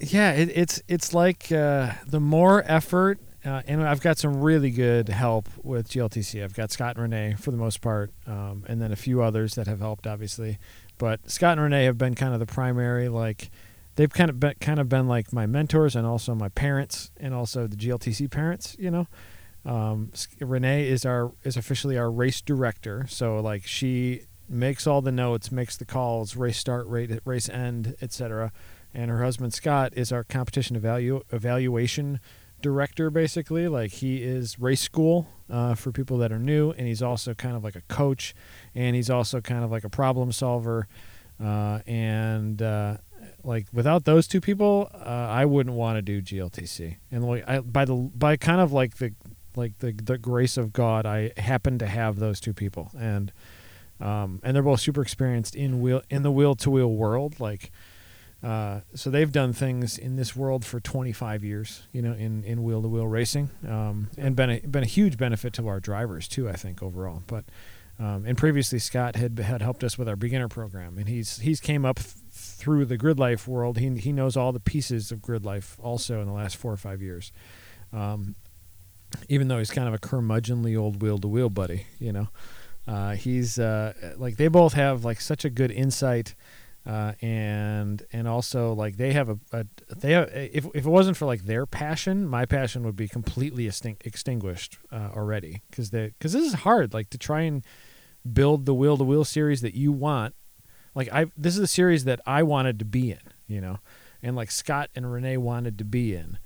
[0.00, 4.70] yeah, it, it's it's like uh, the more effort, uh, and I've got some really
[4.70, 6.42] good help with GLTC.
[6.42, 9.54] I've got Scott and Renee for the most part, um, and then a few others
[9.54, 10.58] that have helped, obviously.
[10.98, 13.50] But Scott and Renee have been kind of the primary, like
[13.96, 17.34] they've kind of been kind of been like my mentors and also my parents and
[17.34, 18.76] also the GLTC parents.
[18.78, 19.08] You know,
[19.64, 25.12] um, Renee is our is officially our race director, so like she makes all the
[25.12, 28.52] notes, makes the calls, race start, race end, etc
[28.94, 32.20] and her husband Scott is our competition evalu- evaluation
[32.64, 33.68] director basically.
[33.68, 37.54] Like he is race school uh, for people that are new and he's also kind
[37.54, 38.34] of like a coach
[38.74, 40.88] and he's also kind of like a problem solver.
[41.42, 42.96] Uh, and uh,
[43.42, 47.60] like without those two people uh, I wouldn't want to do GLTC and like I,
[47.60, 49.12] by the by kind of like the
[49.56, 52.90] like the, the grace of God I happen to have those two people.
[52.98, 53.30] And
[54.00, 57.38] um, and they're both super experienced in wheel in the wheel to wheel world.
[57.38, 57.70] Like
[58.44, 62.62] uh, so they've done things in this world for 25 years, you know, in, in
[62.62, 66.28] wheel to wheel racing, um, and been a, been a huge benefit to our drivers
[66.28, 66.46] too.
[66.48, 67.46] I think overall, but
[67.98, 71.58] um, and previously Scott had had helped us with our beginner program, and he's he's
[71.58, 73.78] came up th- through the grid life world.
[73.78, 76.76] He he knows all the pieces of grid life also in the last four or
[76.76, 77.32] five years.
[77.94, 78.34] Um,
[79.28, 82.28] even though he's kind of a curmudgeonly old wheel to wheel buddy, you know,
[82.86, 86.34] uh, he's uh, like they both have like such a good insight
[86.86, 89.66] uh, and and also like they have a, a
[89.96, 93.66] they have, if if it wasn't for like their passion, my passion would be completely
[93.66, 97.64] extin- extinguished uh, already because they because this is hard like to try and
[98.30, 100.34] build the wheel to wheel series that you want.
[100.94, 103.78] Like I this is a series that I wanted to be in, you know,
[104.22, 106.38] and like Scott and Renee wanted to be in.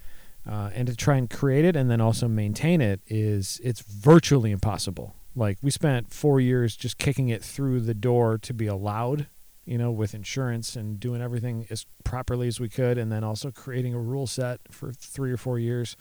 [0.49, 4.51] Uh, and to try and create it and then also maintain it is it's virtually
[4.51, 5.15] impossible.
[5.37, 9.27] Like we spent four years just kicking it through the door to be allowed
[9.69, 13.51] you know, with insurance and doing everything as properly as we could, and then also
[13.51, 15.95] creating a rule set for three or four years.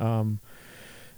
[0.00, 0.40] Um,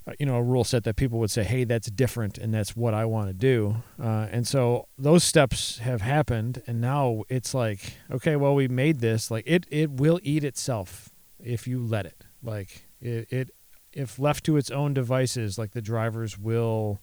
[0.06, 2.76] uh, you know, a rule set that people would say, "Hey, that's different, and that's
[2.76, 7.54] what I want to do." Uh, and so those steps have happened, and now it's
[7.54, 9.30] like, okay, well, we made this.
[9.30, 11.10] Like it, it will eat itself
[11.42, 12.24] if you let it.
[12.42, 13.50] Like it, it
[13.92, 17.00] if left to its own devices, like the drivers will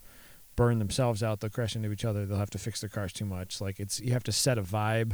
[0.60, 1.40] burn themselves out.
[1.40, 2.26] They'll crash into each other.
[2.26, 3.62] They'll have to fix their cars too much.
[3.62, 5.14] Like it's you have to set a vibe,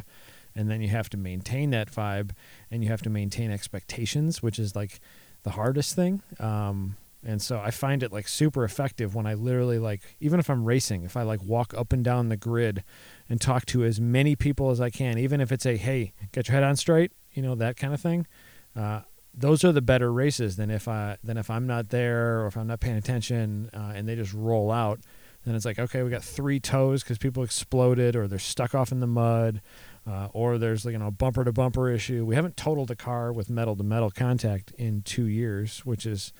[0.56, 2.32] and then you have to maintain that vibe,
[2.68, 4.98] and you have to maintain expectations, which is like
[5.44, 6.20] the hardest thing.
[6.40, 10.50] Um, and so I find it like super effective when I literally like even if
[10.50, 12.82] I'm racing, if I like walk up and down the grid
[13.28, 16.48] and talk to as many people as I can, even if it's a hey, get
[16.48, 18.26] your head on straight, you know that kind of thing.
[18.74, 22.48] Uh, those are the better races than if I than if I'm not there or
[22.48, 24.98] if I'm not paying attention uh, and they just roll out
[25.46, 28.92] then it's like okay we got three toes because people exploded or they're stuck off
[28.92, 29.60] in the mud
[30.06, 33.32] uh, or there's like you know bumper to bumper issue we haven't totaled a car
[33.32, 36.32] with metal to metal contact in two years which is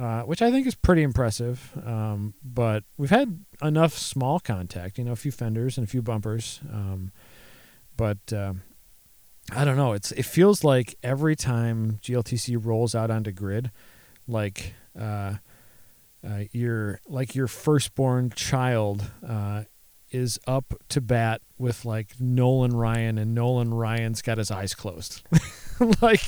[0.00, 1.72] uh, which I think is pretty impressive.
[1.84, 6.00] Um, but we've had enough small contact, you know, a few fenders and a few
[6.00, 6.60] bumpers.
[6.72, 7.12] Um,
[7.98, 8.54] but uh,
[9.54, 9.92] I don't know.
[9.92, 13.70] It's it feels like every time GLTC rolls out onto grid,
[14.26, 15.34] like uh,
[16.26, 19.64] uh, your like your firstborn child uh,
[20.10, 25.22] is up to bat with like Nolan Ryan, and Nolan Ryan's got his eyes closed.
[26.02, 26.22] like,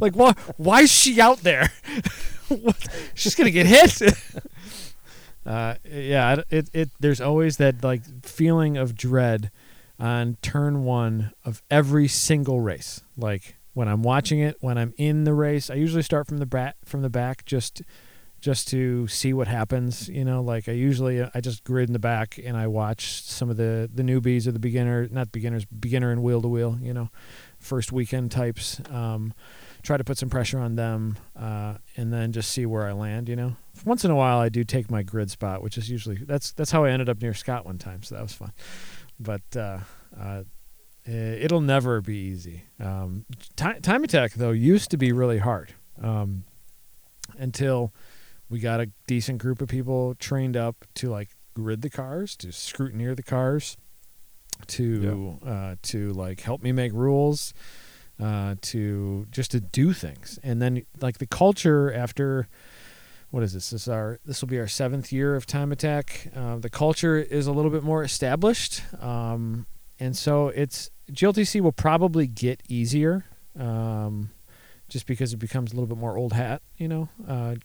[0.00, 0.32] like why?
[0.56, 1.72] Why is she out there?
[3.14, 4.02] She's gonna get hit.
[5.46, 6.90] uh, yeah, it, it.
[7.00, 9.50] There's always that like feeling of dread
[9.98, 13.02] on turn one of every single race.
[13.16, 16.46] Like when I'm watching it, when I'm in the race, I usually start from the
[16.46, 17.82] back from the back just
[18.40, 20.08] just to see what happens.
[20.08, 23.50] You know, like I usually I just grid in the back and I watch some
[23.50, 26.78] of the the newbies or the beginner, not beginners, beginner and wheel to wheel.
[26.80, 27.10] You know,
[27.58, 28.80] first weekend types.
[28.90, 29.34] Um,
[29.82, 33.28] try to put some pressure on them, uh, and then just see where I land.
[33.28, 36.16] You know, once in a while I do take my grid spot, which is usually
[36.16, 38.52] that's that's how I ended up near Scott one time, so that was fun.
[39.18, 39.78] But uh,
[40.18, 40.42] uh,
[41.06, 42.64] it'll never be easy.
[42.78, 43.24] Um,
[43.56, 45.72] time, time attack though used to be really hard
[46.02, 46.44] um,
[47.38, 47.92] until
[48.50, 52.48] we got a decent group of people trained up to like grid the cars, to
[52.48, 53.76] scrutineer the cars,
[54.66, 57.52] to uh, to like help me make rules,
[58.22, 62.48] uh, to just to do things, and then like the culture after.
[63.30, 63.68] What is this?
[63.68, 66.28] This is our this will be our seventh year of time attack.
[66.34, 69.66] Uh, the culture is a little bit more established, um,
[70.00, 73.26] and so it's GLTC will probably get easier,
[73.58, 74.30] um,
[74.88, 76.62] just because it becomes a little bit more old hat.
[76.78, 77.56] You know, uh,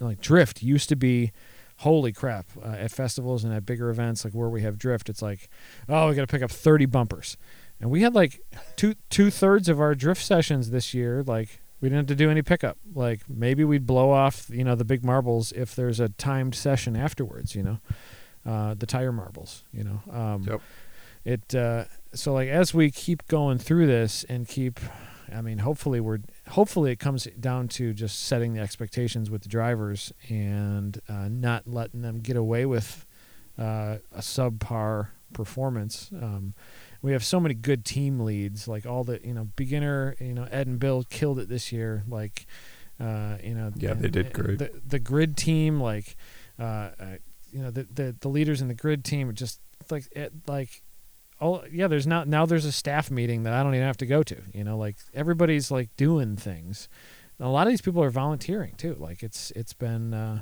[0.00, 1.32] like drift used to be
[1.78, 5.22] holy crap uh, at festivals and at bigger events like where we have drift it's
[5.22, 5.48] like
[5.88, 7.36] oh we got to pick up 30 bumpers
[7.80, 8.40] and we had like
[8.76, 12.30] two two thirds of our drift sessions this year like we didn't have to do
[12.30, 16.08] any pickup like maybe we'd blow off you know the big marbles if there's a
[16.08, 17.78] timed session afterwards you know
[18.44, 20.60] uh, the tire marbles you know um, Yep.
[21.24, 21.84] it uh,
[22.14, 24.80] so like as we keep going through this and keep
[25.34, 29.48] I mean, hopefully we're hopefully it comes down to just setting the expectations with the
[29.48, 33.06] drivers and uh, not letting them get away with
[33.58, 36.10] uh, a subpar performance.
[36.12, 36.54] Um,
[37.02, 40.46] we have so many good team leads, like all the you know beginner, you know
[40.50, 42.04] Ed and Bill killed it this year.
[42.08, 42.46] Like,
[43.00, 44.58] uh, you know, Yeah, they did great.
[44.58, 46.16] The, the grid team, like,
[46.58, 46.62] uh,
[46.98, 47.16] uh,
[47.52, 49.60] you know, the, the the leaders in the grid team, are just
[49.90, 50.82] like it, like
[51.40, 54.06] oh yeah there's now now there's a staff meeting that i don't even have to
[54.06, 56.88] go to you know like everybody's like doing things.
[57.38, 60.40] And a lot of these people are volunteering too like it's it's been uh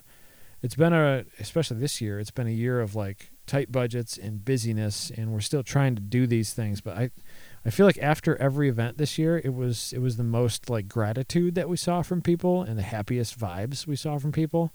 [0.63, 4.45] it's been a especially this year it's been a year of like tight budgets and
[4.45, 7.11] busyness and we're still trying to do these things but i
[7.65, 10.89] i feel like after every event this year it was it was the most like
[10.89, 14.73] gratitude that we saw from people and the happiest vibes we saw from people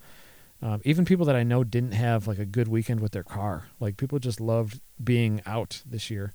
[0.61, 3.67] um, even people that I know didn't have like a good weekend with their car.
[3.79, 6.33] Like people just loved being out this year,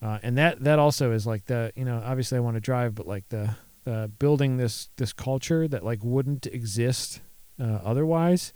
[0.00, 2.94] uh, and that that also is like the you know obviously I want to drive,
[2.94, 7.20] but like the the building this this culture that like wouldn't exist
[7.60, 8.52] uh, otherwise.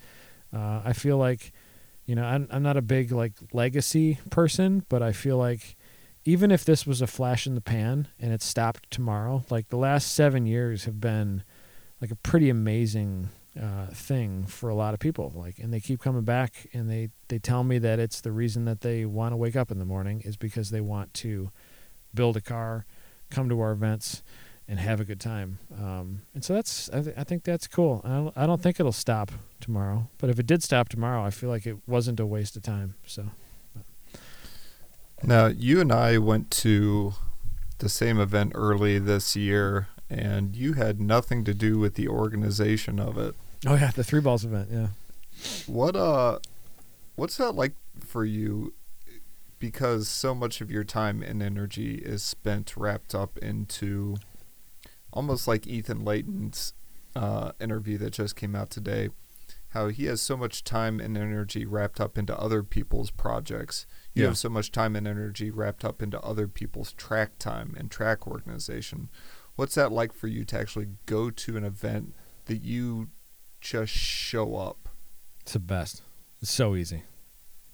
[0.53, 1.53] Uh, I feel like
[2.07, 5.77] you know I'm I'm not a big like legacy person, but I feel like
[6.25, 9.77] even if this was a flash in the pan and it stopped tomorrow, like the
[9.77, 11.43] last seven years have been
[12.01, 13.29] like a pretty amazing
[13.61, 15.33] uh, thing for a lot of people.
[15.35, 18.65] Like, and they keep coming back, and they they tell me that it's the reason
[18.65, 21.51] that they want to wake up in the morning is because they want to
[22.15, 22.85] build a car,
[23.31, 24.23] come to our events,
[24.69, 25.59] and have a good time.
[25.79, 28.01] Um, and so that's I, th- I think that's cool.
[28.05, 31.31] I don't, I don't think it'll stop tomorrow, but if it did stop tomorrow, I
[31.31, 32.95] feel like it wasn't a waste of time.
[33.07, 33.27] So
[35.23, 37.15] Now, you and I went to
[37.79, 42.99] the same event early this year, and you had nothing to do with the organization
[42.99, 43.35] of it.
[43.67, 44.69] Oh yeah, the three balls event.
[44.71, 44.89] Yeah.
[45.67, 46.39] What uh
[47.17, 48.75] what's that like for you
[49.59, 54.17] because so much of your time and energy is spent wrapped up into
[55.13, 56.75] almost like Ethan Layton's
[57.15, 59.11] uh, interview that just came out today
[59.69, 63.87] how he has so much time and energy wrapped up into other people's projects.
[64.15, 64.29] You Yeah.
[64.31, 68.27] have so much time and energy wrapped up into other people's track time and track
[68.27, 69.09] organization.
[69.55, 72.15] What's that like for you to actually go to an event
[72.47, 73.09] that you
[73.63, 74.89] just show up?
[75.41, 76.03] It's the best.
[76.43, 77.05] It's so easy.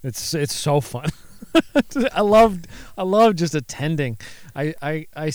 [0.02, 1.08] It's it's so fun.
[2.12, 2.60] I love
[2.96, 4.18] I love just attending.
[4.54, 5.32] I I I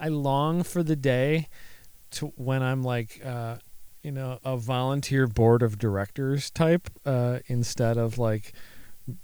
[0.00, 1.48] I long for the day
[2.12, 3.56] to when I'm like uh
[4.02, 8.52] you know a volunteer board of directors type uh instead of like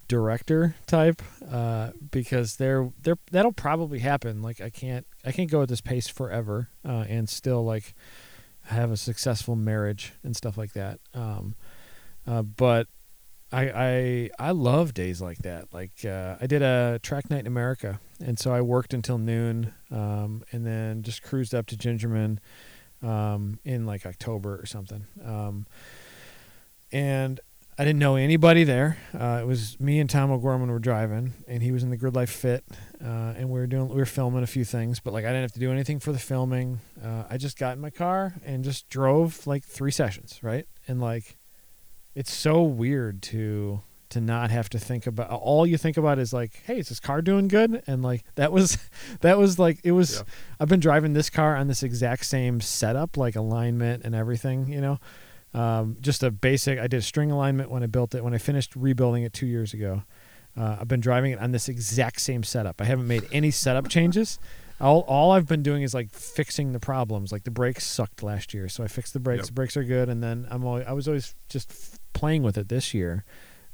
[0.06, 5.62] director type uh because they're they're that'll probably happen like I can't I can't go
[5.62, 7.94] at this pace forever uh and still like
[8.66, 11.54] have a successful marriage and stuff like that um
[12.26, 12.86] uh, but
[13.52, 15.72] I, I I love days like that.
[15.72, 19.74] Like uh, I did a track night in America, and so I worked until noon,
[19.90, 22.38] um, and then just cruised up to Gingerman
[23.02, 25.06] um, in like October or something.
[25.22, 25.66] Um,
[26.90, 27.40] and
[27.82, 28.96] I didn't know anybody there.
[29.12, 32.14] Uh, it was me and Tom O'Gorman were driving, and he was in the Grid
[32.14, 32.62] Life Fit,
[33.04, 35.00] uh, and we were doing we were filming a few things.
[35.00, 36.78] But like I didn't have to do anything for the filming.
[37.04, 40.64] Uh, I just got in my car and just drove like three sessions, right?
[40.86, 41.38] And like,
[42.14, 46.34] it's so weird to to not have to think about all you think about is
[46.34, 48.76] like hey is this car doing good and like that was
[49.22, 50.22] that was like it was Yeah.
[50.60, 54.82] i've been driving this car on this exact same setup like alignment and everything you
[54.82, 54.98] know
[55.54, 58.38] um, just a basic i did a string alignment when i built it when i
[58.38, 60.02] finished rebuilding it two years ago.
[60.56, 62.80] Uh, i've been driving it on this exact same setup.
[62.80, 64.38] I haven't made any setup changes.
[64.80, 67.32] All, all i've been doing is like fixing the problems.
[67.32, 69.40] Like the brakes sucked last year so i fixed the brakes.
[69.42, 69.46] Yep.
[69.46, 72.56] the brakes are good and then i'm always, i was always just f- playing with
[72.58, 73.24] it this year.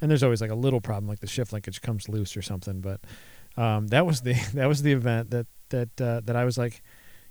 [0.00, 2.80] And there's always like a little problem like the shift linkage comes loose or something
[2.80, 3.00] but
[3.56, 6.82] um, that was the that was the event that that uh, that I was like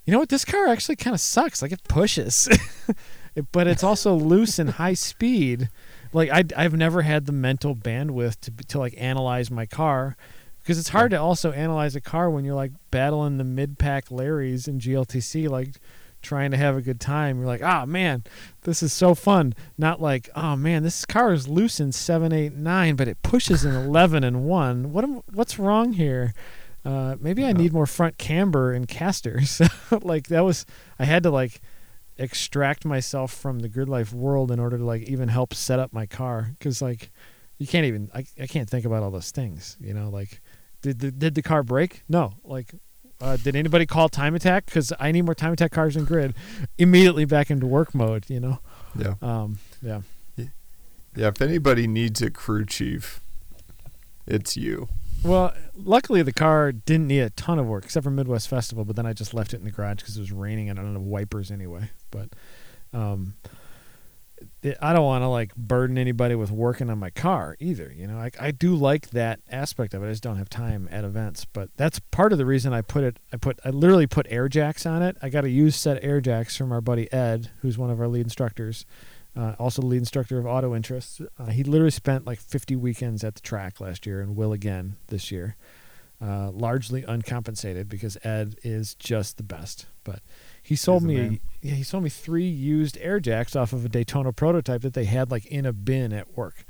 [0.04, 0.30] you know what?
[0.30, 1.60] This car actually kind of sucks.
[1.60, 2.48] Like it pushes
[3.52, 5.68] but it's also loose and high speed.
[6.12, 10.16] Like I I've never had the mental bandwidth to to like analyze my car
[10.62, 14.08] because it's hard to also analyze a car when you're like battling the mid pack
[14.08, 15.76] Larrys in GLTC like
[16.20, 17.38] trying to have a good time.
[17.38, 18.24] You're like ah man
[18.62, 19.54] this is so fun.
[19.76, 23.64] Not like oh man this car is loose in seven, eight, nine, but it pushes
[23.64, 26.32] in 11 and 1 what am, what's wrong here?
[26.84, 29.60] Uh, maybe i need more front camber and casters.
[30.02, 30.64] Like that was
[30.98, 31.60] i had to like
[32.18, 35.92] extract myself from the grid life world in order to like even help set up
[35.92, 37.10] my car because like
[37.58, 40.40] you can't even I, I can't think about all those things you know like
[40.82, 42.74] did the, did the car break no like
[43.20, 46.34] uh, did anybody call time attack because i need more time attack cars in grid
[46.78, 48.58] immediately back into work mode you know
[48.96, 49.14] Yeah.
[49.22, 50.00] um yeah
[50.36, 51.28] Yeah.
[51.28, 53.20] If anybody needs a crew chief,
[54.26, 54.88] it's you.
[55.22, 58.96] Well, luckily the car didn't need a ton of work except for Midwest Festival, but
[58.96, 60.94] then I just left it in the garage because it was raining and I don't
[60.94, 61.90] have wipers anyway.
[62.10, 62.30] But
[62.92, 63.34] um,
[64.80, 67.92] I don't want to like burden anybody with working on my car either.
[67.94, 70.06] You know, I, I do like that aspect of it.
[70.06, 71.44] I just don't have time at events.
[71.44, 73.18] But that's part of the reason I put it.
[73.32, 75.16] I put I literally put air jacks on it.
[75.22, 78.00] I got a used set of air jacks from our buddy Ed, who's one of
[78.00, 78.86] our lead instructors.
[79.38, 81.20] Uh, also the lead instructor of auto interests.
[81.38, 84.96] Uh, he literally spent like 50 weekends at the track last year and will again
[85.06, 85.56] this year.
[86.20, 89.86] Uh, largely uncompensated because Ed is just the best.
[90.02, 90.20] But
[90.60, 94.32] he sold me yeah, he sold me three used air jacks off of a Daytona
[94.32, 96.64] prototype that they had like in a bin at work.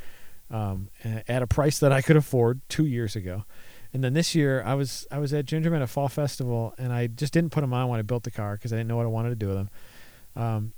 [0.50, 3.44] Um, at a price that I could afford two years ago.
[3.92, 7.06] And then this year I was I was at Gingerman at Fall Festival and I
[7.06, 9.06] just didn't put them on when I built the car because I didn't know what
[9.06, 9.70] I wanted to do with them.
[10.36, 10.72] Um,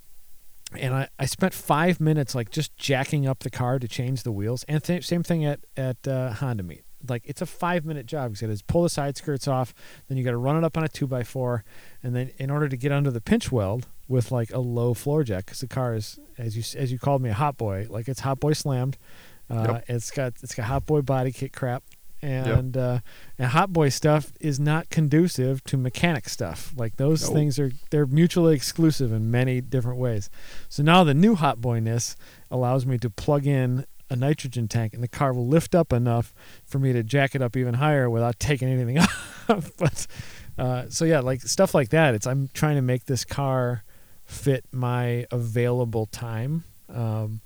[0.79, 4.33] and I, I spent five minutes like just jacking up the car to change the
[4.33, 4.65] wheels.
[4.69, 6.85] And th- same thing at at uh, Honda Meet.
[7.09, 9.73] Like it's a five minute job because it is pull the side skirts off,
[10.09, 11.65] then you got to run it up on a two by four,
[12.03, 15.25] and then in order to get under the pinch weld with like a low floor
[15.25, 18.07] jack because the car is as you as you called me a hot boy like
[18.09, 18.99] it's hot boy slammed.
[19.49, 19.85] Uh, Yep.
[19.89, 21.83] It's got it's got hot boy body kit crap.
[22.23, 22.99] And uh,
[23.39, 26.73] and hot boy stuff is not conducive to mechanic stuff.
[26.77, 27.33] Like those Nope.
[27.35, 30.29] things are they're mutually exclusive in many different ways.
[30.69, 32.17] So now the new hot boyness
[32.51, 36.35] allows me to plug in a nitrogen tank, and the car will lift up enough
[36.67, 39.71] for me to jack it up even higher without taking anything off.
[39.79, 40.07] but
[40.59, 42.15] uh, so yeah, like stuff like that.
[42.15, 43.85] It's I'm trying to make this car
[44.25, 47.41] fit my available time, um,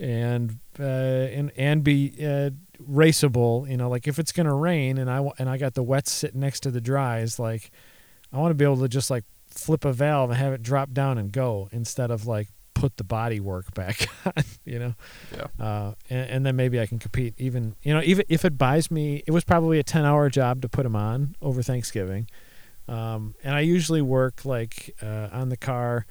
[0.00, 2.50] and uh, and and be uh,
[2.88, 3.68] raceable.
[3.70, 6.40] You know, like if it's gonna rain and I and I got the wets sitting
[6.40, 7.70] next to the dries, like
[8.32, 10.92] I want to be able to just like flip a valve and have it drop
[10.92, 14.32] down and go instead of like put the body work back on.
[14.64, 14.94] You know
[15.36, 15.46] Yeah.
[15.64, 17.34] uh, and, and then maybe I can compete.
[17.38, 20.68] Even you know, even if it buys me, it was probably a ten-hour job to
[20.68, 22.28] put them on over Thanksgiving,
[22.88, 26.06] um, and I usually work like uh, on the car.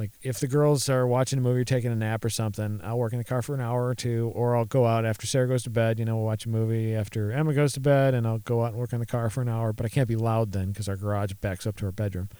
[0.00, 2.96] Like if the girls are watching a movie or taking a nap or something, I'll
[2.96, 5.46] work in the car for an hour or two, or I'll go out after Sarah
[5.46, 5.98] goes to bed.
[5.98, 8.68] You know, we'll watch a movie after Emma goes to bed, and I'll go out
[8.68, 9.74] and work in the car for an hour.
[9.74, 12.30] But I can't be loud then because our garage backs up to our bedroom.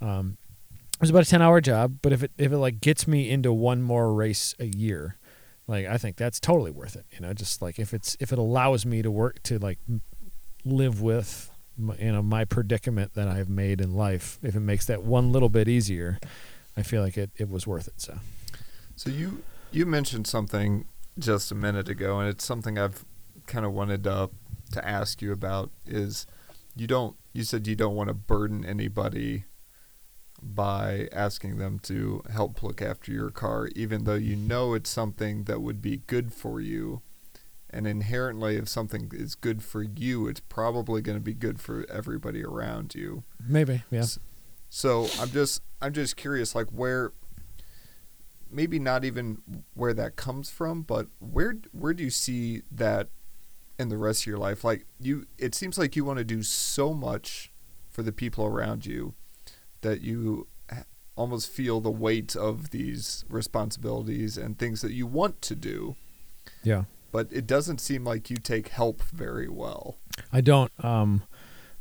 [0.00, 0.36] Um,
[0.70, 3.30] it was about a ten hour job, but if it if it like gets me
[3.30, 5.16] into one more race a year,
[5.66, 7.06] like I think that's totally worth it.
[7.10, 9.80] You know, just like if it's if it allows me to work to like
[10.64, 11.50] live with
[11.98, 15.48] you know my predicament that I've made in life, if it makes that one little
[15.48, 16.20] bit easier,
[16.76, 18.00] I feel like it it was worth it.
[18.00, 18.18] So
[18.96, 20.86] So you you mentioned something
[21.18, 23.04] just a minute ago, and it's something I've
[23.46, 24.30] kind of wanted to
[24.72, 25.70] to ask you about.
[25.86, 26.26] Is
[26.74, 29.44] you don't you said you don't want to burden anybody
[30.42, 35.44] by asking them to help look after your car, even though you know it's something
[35.44, 37.00] that would be good for you.
[37.70, 41.84] And inherently, if something is good for you, it's probably going to be good for
[41.90, 43.24] everybody around you.
[43.46, 44.00] maybe yeah.
[44.00, 44.18] S-
[44.68, 47.12] So I'm just I'm just curious, like where
[48.50, 49.42] maybe not even
[49.74, 53.08] where that comes from, but where where do you see that
[53.78, 54.64] in the rest of your life?
[54.64, 57.52] Like you, it seems like you want to do so much
[57.90, 59.14] for the people around you
[59.82, 60.46] that you
[61.16, 65.96] almost feel the weight of these responsibilities and things that you want to do,
[66.62, 66.84] Yeah.
[67.10, 69.96] but it doesn't seem like you take help very well.
[70.30, 70.70] I don't.
[70.84, 71.22] Um,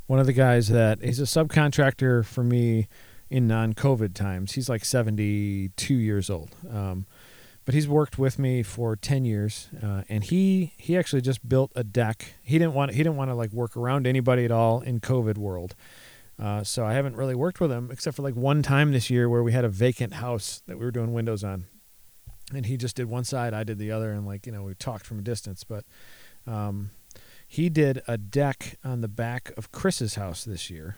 [0.08, 2.88] one of the guys that he's a subcontractor for me
[3.30, 4.54] in non-COVID times.
[4.54, 6.50] He's like 72 years old.
[6.70, 7.06] Um,
[7.66, 11.72] but he's worked with me for 10 years, uh, and he he actually just built
[11.76, 12.36] a deck.
[12.44, 15.38] He didn't want he didn't want to like work around anybody at all in COVID
[15.38, 15.76] world.
[16.40, 19.28] Uh, so I haven't really worked with him except for like one time this year
[19.28, 21.66] where we had a vacant house that we were doing windows on,
[22.54, 24.76] and he just did one side, I did the other, and like you know we
[24.76, 25.64] talked from a distance.
[25.64, 25.86] But
[26.46, 26.92] um,
[27.48, 30.98] he did a deck on the back of Chris's house this year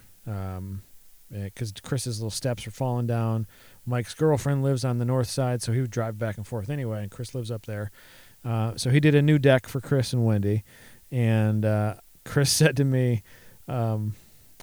[1.32, 3.48] because Chris's little steps were falling down.
[3.86, 7.02] Mike's girlfriend lives on the north side, so he would drive back and forth anyway,
[7.02, 7.92] and Chris lives up there.
[8.44, 10.64] Uh, so he did a new deck for Chris and Wendy,
[11.12, 13.24] and uh, Chris said to me,
[13.68, 14.16] um,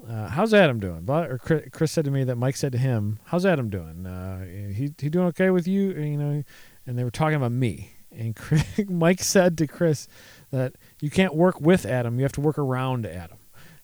[0.09, 3.47] uh, "How's Adam doing?" Or Chris, said to me that Mike said to him, "How's
[3.47, 4.07] Adam doing?
[4.07, 6.45] Uh, he he doing okay with you?" You know,
[6.87, 7.93] and they were talking about me.
[8.11, 10.09] And Chris, Mike said to Chris
[10.51, 13.39] that you can't work with Adam; you have to work around Adam.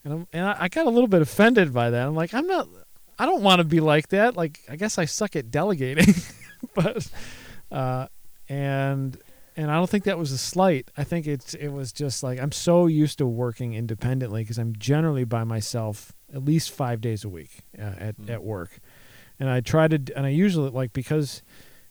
[0.04, 2.06] And, I'm, and I, I got a little bit offended by that.
[2.06, 2.68] I'm like, I'm not.
[3.18, 4.36] I don't want to be like that.
[4.36, 6.14] Like, I guess I suck at delegating,
[6.74, 7.06] but
[7.70, 8.06] uh,
[8.48, 9.16] and
[9.56, 10.90] and I don't think that was a slight.
[10.96, 14.74] I think it's it was just like I'm so used to working independently because I'm
[14.76, 18.30] generally by myself at least five days a week uh, at Mm.
[18.30, 18.80] at work,
[19.38, 21.42] and I try to and I usually like because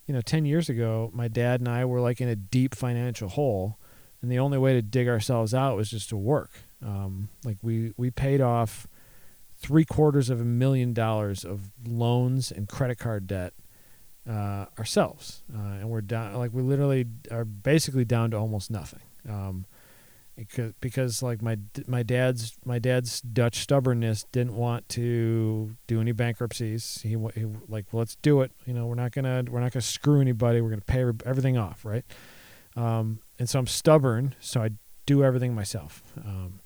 [0.07, 3.30] you know ten years ago my dad and I were like in a deep financial
[3.30, 3.78] hole,
[4.24, 6.64] and the only way to dig ourselves out was just to work.
[6.86, 8.88] Um, like we we paid off
[9.58, 13.54] three quarters of a million dollars of loans and credit card debt
[14.30, 16.36] uh, ourselves, uh, and we're down.
[16.36, 19.02] Like we literally are basically down to almost nothing.
[19.28, 19.66] Um,
[20.40, 26.14] because, because like my my dad's my dad's Dutch stubbornness didn't want to do any
[26.14, 27.02] bankruptcies.
[27.04, 28.52] He, he like well, let's do it.
[28.66, 30.62] You know, we're not gonna we're not gonna screw anybody.
[30.62, 32.06] We're gonna pay everything off, right?
[32.76, 34.70] Um, and so I'm stubborn, so I
[35.06, 36.04] do everything myself.
[36.24, 36.62] Um,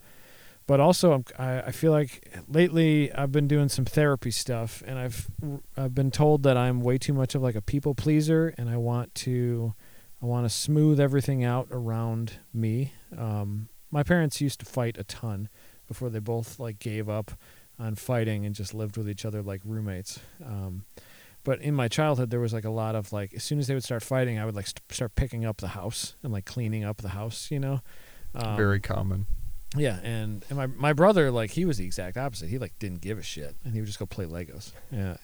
[0.65, 4.97] but also I'm, I, I feel like lately I've been doing some therapy stuff, and
[4.97, 5.29] I've
[5.75, 8.77] I've been told that I'm way too much of like a people pleaser, and I
[8.77, 9.73] want to
[10.21, 12.93] I want to smooth everything out around me.
[13.17, 15.49] Um, my parents used to fight a ton
[15.87, 17.31] before they both like gave up
[17.77, 20.19] on fighting and just lived with each other like roommates.
[20.45, 20.85] Um,
[21.43, 23.73] but in my childhood, there was like a lot of like as soon as they
[23.73, 26.83] would start fighting, I would like st- start picking up the house and like cleaning
[26.85, 27.81] up the house, you know.
[28.33, 29.27] Um, Very common.
[29.75, 32.49] Yeah, and, and my my brother like he was the exact opposite.
[32.49, 34.71] He like didn't give a shit, and he would just go play Legos.
[34.91, 35.17] Yeah.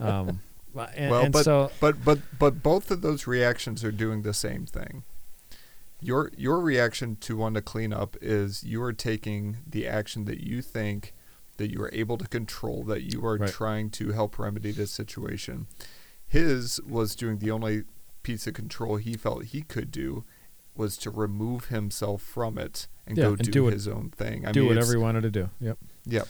[0.00, 0.40] Um.
[0.94, 4.34] and, Well, and but so but but but both of those reactions are doing the
[4.34, 5.04] same thing.
[6.00, 10.40] Your your reaction to want to clean up is you are taking the action that
[10.40, 11.14] you think
[11.56, 13.50] that you are able to control, that you are Right.
[13.50, 15.66] trying to help remedy this situation.
[16.26, 17.84] His was doing the only
[18.22, 20.24] piece of control he felt he could do
[20.76, 24.10] was to remove himself from it and Yeah, go and do, do it- his own
[24.16, 24.46] thing.
[24.46, 25.50] I do mean, whatever he wanted to do.
[25.60, 25.78] Yep.
[26.06, 26.28] Yep.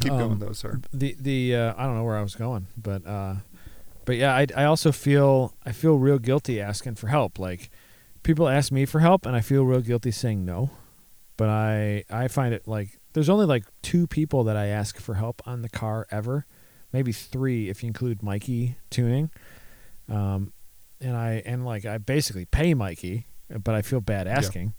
[0.00, 0.80] Keep Um, going though, sir.
[0.92, 3.36] the the uh, I don't know where I was going, but uh,
[4.04, 7.38] but yeah, I I also feel I feel real guilty asking for help.
[7.38, 7.70] Like
[8.22, 10.70] people ask me for help, and I feel real guilty saying no.
[11.38, 15.14] But I I find it like there's only like two people that I ask for
[15.14, 16.44] help on the car ever,
[16.92, 19.30] maybe three if you include Mikey tuning.
[20.10, 20.52] Um,
[21.00, 23.26] and I and like I basically pay Mikey,
[23.64, 24.74] but I feel bad asking.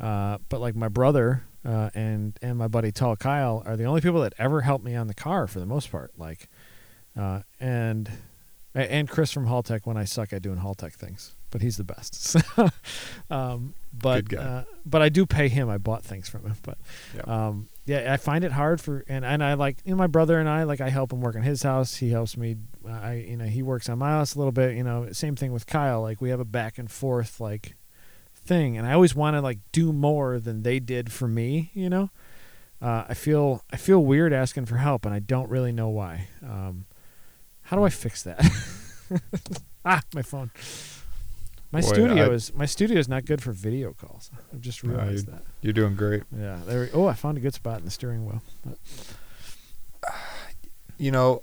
[0.00, 4.00] Uh, but like my brother uh, and and my buddy Tall Kyle are the only
[4.00, 6.12] people that ever help me on the car for the most part.
[6.18, 6.48] Like,
[7.18, 8.10] uh, and
[8.74, 12.36] and Chris from Haltech when I suck at doing Haltech things, but he's the best.
[13.30, 14.42] Um, but Good guy.
[14.44, 15.68] Uh, but I do pay him.
[15.70, 16.76] I bought things from him, but
[17.16, 17.22] Yeah.
[17.48, 20.38] um, yeah, I find it hard for and and I like you know my brother
[20.38, 21.96] and I like I help him work on his house.
[21.96, 22.56] He helps me.
[22.88, 24.76] I you know he works on my house a little bit.
[24.76, 26.02] You know, same thing with Kyle.
[26.02, 27.76] Like we have a back and forth like
[28.44, 31.70] thing, and I always want to like do more than they did for me.
[31.74, 32.10] You know,
[32.82, 36.28] uh, I feel I feel weird asking for help, and I don't really know why.
[36.42, 36.86] Um,
[37.62, 38.44] how do I fix that?
[39.84, 40.50] ah, my phone.
[41.72, 44.30] My Boy, studio I- is my studio is not good for video calls.
[44.52, 45.42] I've just No, realized that.
[45.60, 46.22] You're doing great.
[46.36, 46.60] Yeah.
[46.66, 46.88] There.
[46.94, 48.42] Oh, I found a good spot in the steering wheel.
[50.98, 51.42] you know,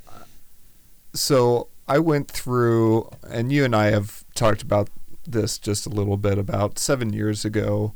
[1.13, 4.89] so I went through, and you and I have talked about
[5.25, 6.37] this just a little bit.
[6.37, 7.93] About seven years ago,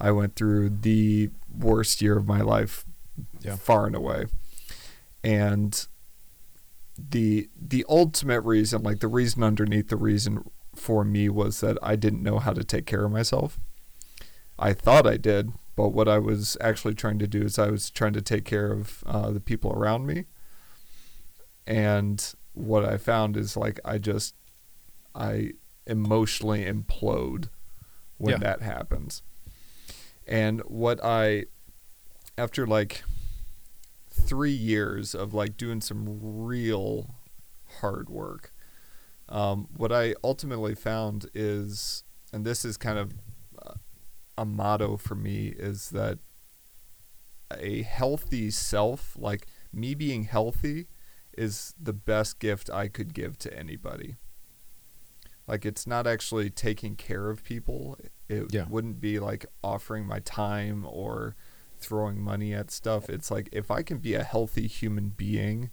[0.00, 2.84] I went through the worst year of my life,
[3.40, 3.56] Yeah.
[3.56, 4.26] far and away.
[5.22, 5.86] And
[6.98, 11.96] the the ultimate reason, like the reason underneath the reason for me was that I
[11.96, 13.58] didn't know how to take care of myself.
[14.58, 17.90] I thought I did, but what I was actually trying to do is I was
[17.90, 20.26] trying to take care of uh, the people around me.
[21.66, 24.34] And what I found is like I just
[25.14, 25.52] I
[25.86, 27.48] emotionally implode
[28.18, 28.38] when Yeah.
[28.38, 29.22] that happens.
[30.26, 31.46] And what I
[32.38, 33.04] after like
[34.10, 37.14] 3 years of like doing some real
[37.80, 38.52] hard work
[39.28, 43.14] um, what I ultimately found is, and this is kind of
[43.64, 43.74] uh,
[44.36, 46.18] a motto for me, is that
[47.50, 50.88] a healthy self, like me being healthy,
[51.38, 54.16] is the best gift I could give to anybody.
[55.46, 57.98] Like it's not actually taking care of people.
[58.28, 58.66] It Yeah.
[58.68, 61.36] wouldn't be like offering my time or
[61.78, 63.10] throwing money at stuff.
[63.10, 65.70] It's like if I can be a healthy human being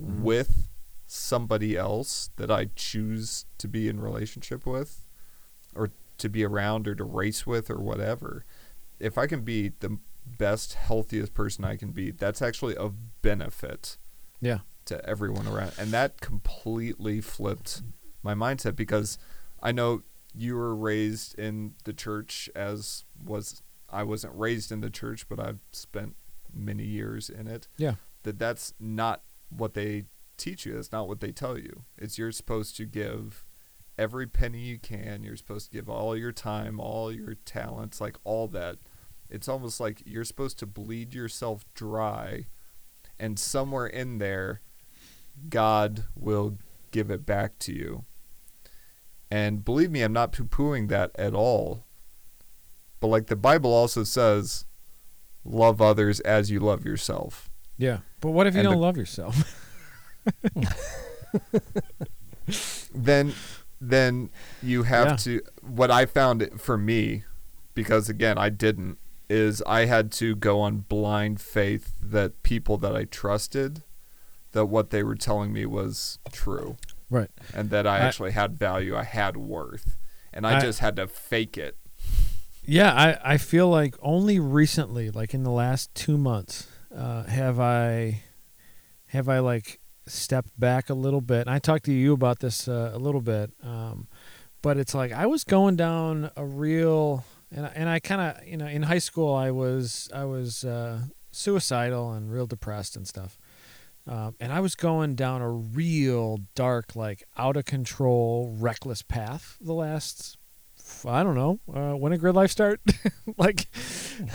[0.00, 0.20] Mhm.
[0.22, 0.68] with
[1.06, 5.06] somebody else that I choose to be in relationship with
[5.74, 8.44] or to be around or to race with or whatever.
[8.98, 13.98] If I can be the best healthiest person I can be, that's actually of benefit
[14.40, 14.60] Yeah.
[14.86, 15.72] to everyone around.
[15.78, 17.82] And that completely flipped
[18.22, 19.18] my mindset because
[19.62, 20.02] I know
[20.34, 25.38] you were raised in the church as was I wasn't raised in the church, but
[25.38, 26.16] I've spent
[26.52, 27.68] many years in it.
[27.76, 27.94] Yeah.
[28.22, 30.04] That that's not what they
[30.36, 30.74] teach you.
[30.74, 31.84] That's not what they tell you.
[31.98, 33.44] It's you're supposed to give
[33.98, 35.22] every penny you can.
[35.22, 38.76] You're supposed to give all your time, all your talents, like all that.
[39.28, 42.46] It's almost like you're supposed to bleed yourself dry
[43.18, 44.60] and somewhere in there
[45.48, 46.58] God will
[46.90, 48.04] give it back to you.
[49.32, 51.84] And believe me, I'm not poo pooing that at all.
[53.00, 54.66] But like the Bible also says,
[55.42, 57.48] love others as you love yourself.
[57.78, 58.00] Yeah.
[58.20, 59.58] But what if you And don't the- love yourself?
[62.94, 63.32] Then
[63.80, 64.30] then
[64.62, 65.16] you have Yeah.
[65.16, 67.24] to what I found for me,
[67.74, 68.98] because again I didn't,
[69.30, 73.82] is I had to go on blind faith that people that I trusted
[74.52, 76.76] that what they were telling me was true.
[77.12, 77.30] Right.
[77.54, 79.96] And that I I- actually had value, I had worth.
[80.32, 81.76] And I, I- just had to fake it.
[82.64, 87.58] Yeah, I, I feel like only recently, like in the last two months, uh, have
[87.58, 88.22] I
[89.06, 91.40] have I like stepped back a little bit.
[91.42, 94.06] And I talked to you about this uh, a little bit, um,
[94.62, 98.46] but it's like I was going down a real and I- and I kind of
[98.46, 101.00] you know in high school I was I was uh,
[101.32, 103.38] suicidal and real depressed and stuff.
[104.06, 109.56] Um, and I was going down a real dark, like out of control, reckless path
[109.60, 110.38] the last
[111.06, 111.58] I don't know.
[111.72, 112.80] Uh, when did grid life start?
[113.36, 113.66] like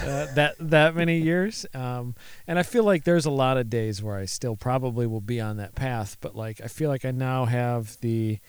[0.02, 1.66] uh, that that many years.
[1.74, 2.16] Um,
[2.48, 5.40] and I feel like there's a lot of days where I still probably will be
[5.40, 8.40] on that path, but like I feel like I now have the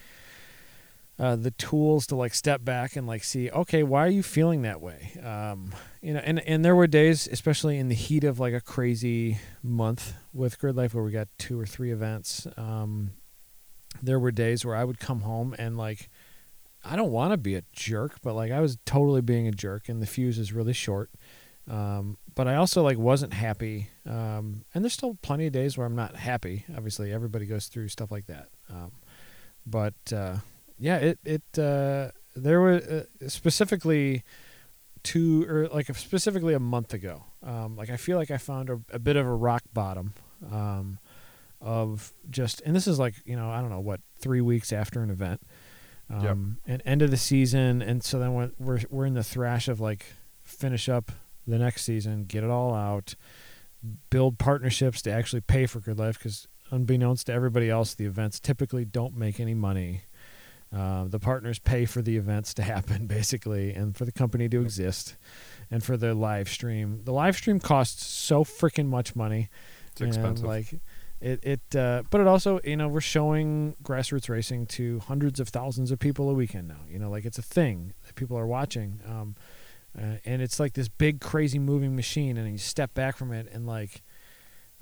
[1.18, 4.62] uh, the tools to like step back and like see, okay, why are you feeling
[4.62, 5.12] that way?
[5.22, 8.60] Um, you know, and and there were days, especially in the heat of like a
[8.60, 12.46] crazy month with grid life, where we got two or three events.
[12.56, 13.12] Um,
[14.00, 16.08] there were days where I would come home and like
[16.84, 19.88] I don't want to be a jerk, but like I was totally being a jerk,
[19.88, 21.10] and the fuse is really short.
[21.68, 25.86] Um, but I also like wasn't happy, um, and there's still plenty of days where
[25.86, 26.64] I'm not happy.
[26.74, 28.48] Obviously, everybody goes through stuff like that.
[28.70, 28.92] Um,
[29.66, 30.36] but uh,
[30.78, 34.22] yeah, it it uh, there were uh, specifically
[35.02, 37.24] two or like specifically a month ago.
[37.42, 40.12] Um, like I feel like I found a, a bit of a rock bottom
[40.50, 40.98] um,
[41.60, 45.02] of just, and this is like you know I don't know what three weeks after
[45.02, 45.40] an event
[46.10, 46.30] Yep.
[46.30, 49.78] um, and end of the season, and so then we're we're in the thrash of
[49.78, 50.06] like
[50.42, 51.12] finish up
[51.46, 53.14] the next season, get it all out,
[54.10, 58.40] build partnerships to actually pay for Grid Life because unbeknownst to everybody else, the events
[58.40, 60.02] typically don't make any money.
[60.74, 64.60] Uh, the partners pay for the events to happen basically, and for the company to
[64.60, 65.16] exist,
[65.70, 67.00] and for the live stream.
[67.04, 69.48] The live stream costs so freaking much money.
[69.92, 70.46] It's and, expensive.
[70.46, 70.80] like
[71.20, 75.48] it, it, uh, but it also, you know, we're showing grassroots racing to hundreds of
[75.48, 76.80] thousands of people a weekend now.
[76.88, 79.34] You know, like it's a thing that people are watching, um,
[79.98, 82.36] uh, and it's like this big, crazy moving machine.
[82.36, 84.02] And you step back from it, and like,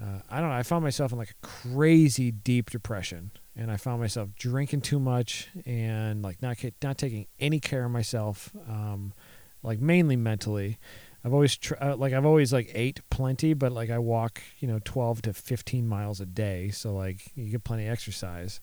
[0.00, 3.76] uh, I don't know, I found myself in like a crazy deep depression, and I
[3.76, 9.14] found myself drinking too much and like not not taking any care of myself, um,
[9.62, 10.78] like mainly mentally.
[11.24, 14.68] I've always tr- uh, like I've always like ate plenty, but like I walk you
[14.68, 18.60] know 12 to 15 miles a day, so like you get plenty of exercise.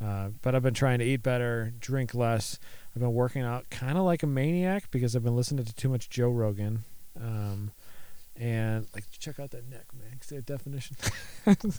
[0.00, 2.58] Uh, but I've been trying to eat better, drink less.
[2.94, 5.88] I've been working out kind of like a maniac because I've been listening to too
[5.88, 6.84] much Joe Rogan,
[7.20, 7.72] um,
[8.38, 10.18] and like check out that neck, man.
[10.20, 10.96] See that definition.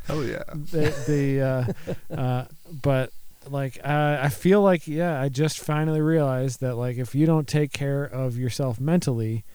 [0.10, 0.44] Oh yeah.
[0.48, 1.76] the the
[2.12, 2.46] uh, uh,
[2.82, 3.12] but
[3.48, 7.48] like I, I feel like yeah I just finally realized that like if you don't
[7.48, 9.46] take care of yourself mentally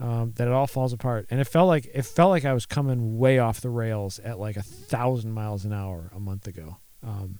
[0.00, 2.64] um, that it all falls apart and it felt like it felt like I was
[2.64, 6.78] coming way off the rails at like a thousand miles an hour a month ago
[7.06, 7.38] um,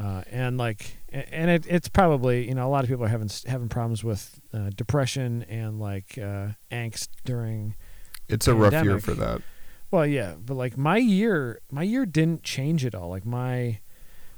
[0.00, 3.30] uh, and like and it, it's probably you know a lot of people are having
[3.46, 7.74] having problems with uh, depression and like uh, angst during
[8.28, 9.42] It's a rough year for that.
[9.90, 13.08] well, yeah, but like my year, my year didn't change at all.
[13.10, 13.80] Like my,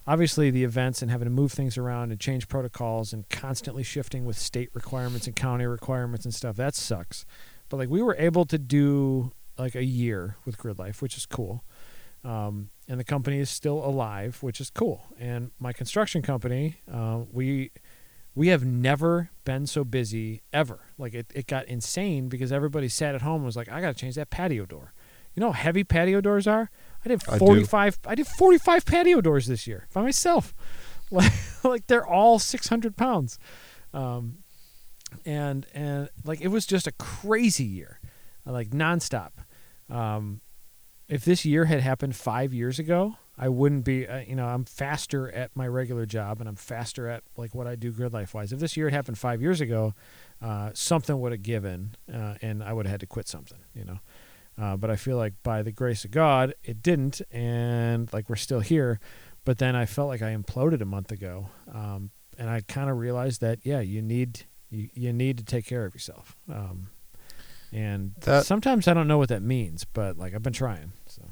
[0.06, 4.24] obviously the events and having to move things around and change protocols and constantly shifting
[4.24, 6.56] with state requirements and county requirements and stuff.
[6.56, 7.24] That sucks.
[7.68, 11.26] But like we were able to do like a year with Grid Life, which is
[11.26, 11.64] cool.
[12.24, 15.04] Um, and the company is still alive, which is cool.
[15.18, 17.70] And my construction company, uh, we
[18.36, 20.80] we have never been so busy ever.
[20.98, 23.94] Like it, it got insane because everybody sat at home and was like, I gotta
[23.94, 24.92] change that patio door.
[25.34, 26.70] You know how heavy patio doors are?
[27.04, 30.54] I did 45 I, did 45 patio doors this year by myself.
[31.08, 31.32] Like
[31.62, 33.38] like they're all 600 pounds.
[33.94, 34.38] Um
[35.24, 38.00] and and like it was just a crazy year.
[38.44, 39.30] Like nonstop.
[39.88, 40.40] Um
[41.08, 44.64] if this year had happened 5 years ago, I wouldn't be uh, you know, I'm
[44.64, 48.32] faster at my regular job and I'm faster at like what I do grid life
[48.34, 48.52] wise.
[48.52, 49.94] If this year had happened 5 years ago,
[50.40, 53.84] uh, something would have given uh, and I would have had to quit something, you
[53.84, 53.98] know.
[54.58, 58.36] Uh, but I feel like by the grace of God, it didn't, and like we're
[58.36, 58.98] still here.
[59.44, 62.96] But then I felt like I imploded a month ago, um, and I kind of
[62.96, 66.36] realized that yeah, you need you, you need to take care of yourself.
[66.50, 66.88] Um,
[67.70, 70.92] and That- sometimes I don't know what that means, but like I've been trying.
[71.06, 71.22] So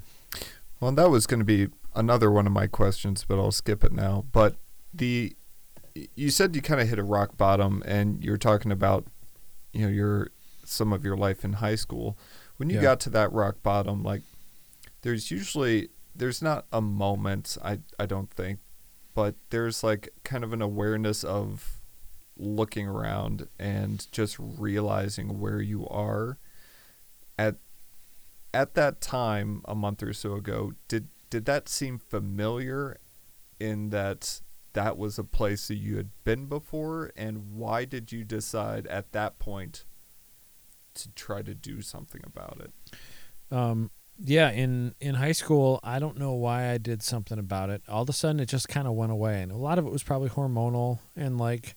[0.80, 3.92] Well, that was going to be another one of my questions, but I'll skip it
[3.92, 4.24] now.
[4.32, 4.56] But
[4.92, 5.36] the
[6.16, 9.06] you said you kind of hit a rock bottom, and you're talking about
[9.72, 10.28] you know your
[10.64, 12.16] some of your life in high school.
[12.56, 12.82] When you Yeah.
[12.82, 14.22] got to that rock bottom, like
[15.02, 18.60] there's usually there's not a moment I I don't think,
[19.14, 21.80] but there's like kind of an awareness of
[22.36, 26.38] looking around and just realizing where you are
[27.38, 27.56] at
[28.52, 32.96] at that time a month or so ago did did that seem familiar
[33.58, 34.40] in that
[34.72, 39.10] that was a place that you had been before and why did you decide at
[39.10, 39.84] that point
[40.94, 42.72] to try to do something about it
[43.50, 47.82] um, yeah, in in high school, I don't know why I did something about it.
[47.88, 49.90] All of a sudden, it just kind of went away, and a lot of it
[49.90, 51.74] was probably hormonal and like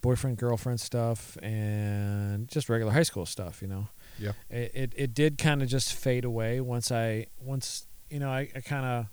[0.00, 3.62] boyfriend girlfriend stuff and just regular high school stuff.
[3.62, 3.88] You know.
[4.18, 4.32] Yeah.
[4.48, 8.48] It it, it did kind of just fade away once I once you know I,
[8.54, 9.06] I kind of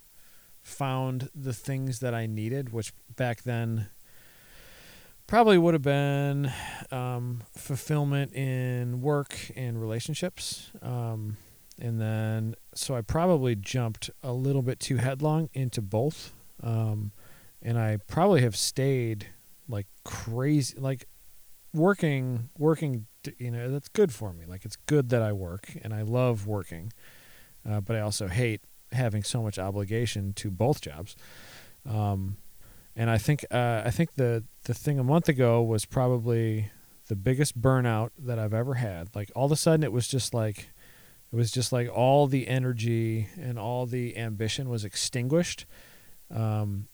[0.62, 3.88] found the things that I needed, which back then
[5.28, 6.52] probably would have been
[6.91, 10.72] um, fulfillment in work and relationships.
[10.82, 11.38] Um,
[11.80, 17.12] and then so I probably jumped a little bit too headlong into both, um,
[17.62, 19.28] and I probably have stayed
[19.68, 21.06] like crazy, like
[21.74, 23.06] working, working.
[23.38, 24.45] You know, that's good for me.
[24.45, 26.91] Like it's good that I work, and I love working,
[27.70, 28.62] uh, but I also hate
[28.92, 31.16] having so much obligation to both jobs.
[31.88, 32.38] Um,
[32.96, 36.72] and I think uh, I think the the thing a month ago was probably
[37.08, 39.16] the biggest burnout that I've ever had.
[39.16, 40.70] Like all of a sudden, it was just like
[41.32, 45.66] it was just like all the energy and all the ambition was extinguished.
[46.34, 46.88] Um,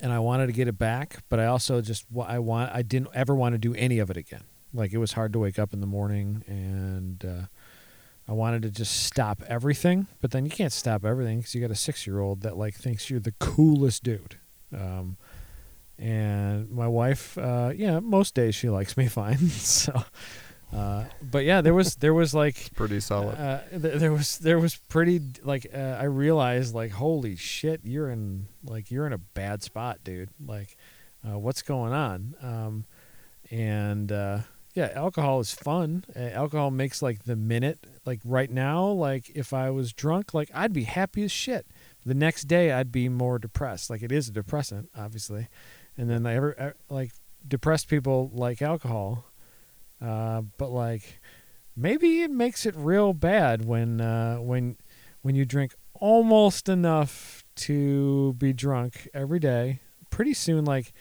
[0.00, 3.08] and I wanted to get it back, but I also just I want I didn't
[3.14, 4.44] ever want to do any of it again.
[4.72, 7.46] Like it was hard to wake up in the morning, and uh,
[8.26, 10.06] I wanted to just stop everything.
[10.20, 12.74] But then you can't stop everything because you got a six year old that like
[12.74, 14.36] thinks you're the coolest dude.
[14.72, 15.16] Um,
[15.98, 19.38] and my wife, uh, yeah, most days she likes me fine.
[19.38, 20.04] so,
[20.74, 24.58] uh, but yeah, there was there was like pretty solid uh, th- there was there
[24.58, 29.18] was pretty like uh, I realized like holy shit you're in like you're in a
[29.18, 30.76] bad spot dude like
[31.26, 32.84] uh, what's going on um,
[33.52, 34.38] and uh,
[34.74, 36.04] yeah alcohol is fun.
[36.14, 37.86] Uh, alcohol makes like the minute.
[38.04, 41.66] Like right now like if I was drunk like I'd be happy as shit.
[42.04, 43.90] The next day I'd be more depressed.
[43.90, 45.48] Like it is a depressant obviously.
[45.96, 47.12] And then I ever like
[47.46, 49.24] depressed people like alcohol.
[50.00, 51.20] Uh, but like
[51.76, 54.76] maybe it makes it real bad when uh, when
[55.22, 59.80] when you drink almost enough to be drunk every day.
[60.10, 60.92] Pretty soon, like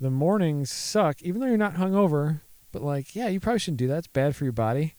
[0.00, 2.40] the mornings suck, even though you're not hungover.
[2.74, 3.98] But like, yeah, you probably shouldn't do that.
[3.98, 4.94] It's bad for your body.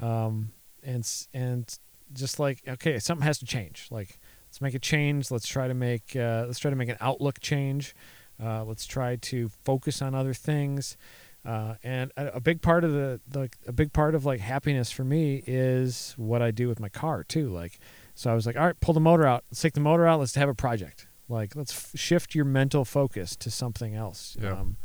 [0.00, 0.52] Um,
[0.82, 1.78] and and
[2.14, 3.88] just like, okay, something has to change.
[3.90, 4.18] Like,
[4.48, 5.30] let's make a change.
[5.30, 7.94] Let's try to make uh, let's try to make an outlook change.
[8.42, 10.96] Uh, let's try to focus on other things.
[11.44, 14.90] Uh, and a, a big part of the, the a big part of like happiness
[14.90, 17.50] for me is what I do with my car too.
[17.50, 17.78] Like,
[18.14, 19.44] so I was like, all right, pull the motor out.
[19.50, 20.20] Let's take the motor out.
[20.20, 21.06] Let's have a project.
[21.28, 24.38] Like, let's f- shift your mental focus to something else.
[24.40, 24.52] Yeah.
[24.52, 24.78] Um,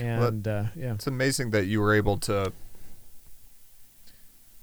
[0.00, 2.52] and uh, yeah, It's amazing that you were able to.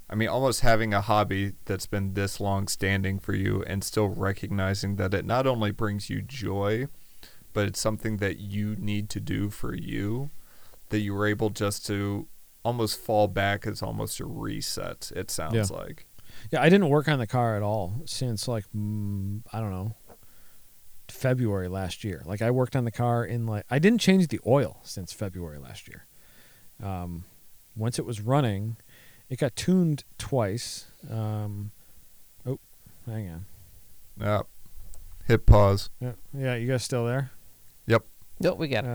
[0.09, 4.07] I mean, almost having a hobby that's been this long standing for you and still
[4.07, 6.88] recognizing that it not only brings you joy,
[7.53, 10.29] but it's something that you need to do for you,
[10.89, 12.27] that you were able just to
[12.63, 16.05] almost fall back as almost a reset, it sounds like.
[16.51, 19.95] Yeah, I didn't work on the car at all since like mm, I don't know
[21.11, 22.21] February last year.
[22.25, 25.57] Like I worked on the car in like I didn't change the oil since February
[25.59, 26.05] last year.
[26.83, 27.25] Um,
[27.75, 28.77] once it was running,
[29.29, 30.85] it got tuned twice.
[31.09, 31.71] Um,
[32.45, 32.59] oh,
[33.05, 33.45] hang on.
[34.19, 34.41] Yeah.
[35.27, 35.89] Hit pause.
[35.99, 37.31] Yeah, yeah, you guys still there?
[37.87, 38.03] Yep.
[38.39, 38.87] Nope, we got it.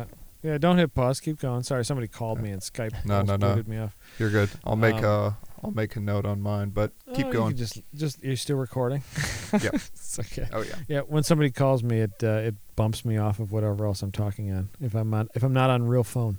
[0.43, 0.59] Yeah, yeah.
[0.59, 1.19] Don't hit pause.
[1.21, 1.63] Keep going.
[1.65, 3.05] Sorry, somebody called me and Skype.
[3.05, 3.63] No, no, no.
[3.67, 3.97] Me off.
[4.19, 4.49] You're good.
[4.65, 7.57] I'll make Um, a I'll make a note on mine, but keep Oh, going.
[7.57, 9.03] just, just you're still recording.
[9.53, 9.75] Yep.
[9.75, 10.47] it's okay.
[10.53, 10.75] Oh yeah.
[10.87, 14.13] Yeah, when somebody calls me, it uh, it bumps me off of whatever else I'm
[14.13, 14.69] talking on.
[14.81, 16.39] If I'm on, if I'm not on real phone.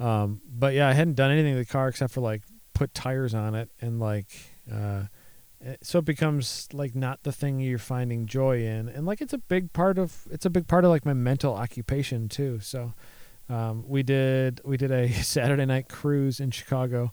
[0.00, 2.42] Um, but yeah, I hadn't done anything to the car except for like
[2.74, 4.26] put tires on it and like,
[4.72, 5.02] uh,
[5.82, 9.38] so it becomes like not the thing you're finding joy in, and like it's a
[9.38, 12.58] big part of it's a big part of like my mental occupation too.
[12.60, 12.92] So,
[13.48, 17.12] um, we did we did a Saturday night cruise in Chicago.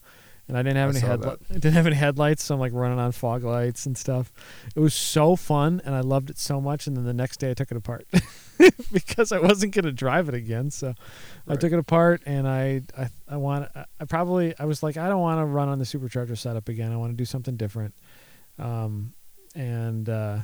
[0.50, 1.44] And I didn't have I any headlights.
[1.52, 4.34] I didn't have any headlights, so I'm like running on fog lights and stuff.
[4.76, 6.88] It was so fun, and I loved it so much.
[6.88, 8.08] And then the next day, I took it apart
[8.92, 10.72] because I wasn't gonna drive it again.
[10.72, 10.96] So
[11.48, 15.08] I took it apart, and I I I want I- probably I was like I
[15.08, 16.92] don't want to run on the supercharger setup again.
[16.92, 17.94] I want to do something different.
[18.58, 19.14] Um,
[19.54, 20.40] and uh,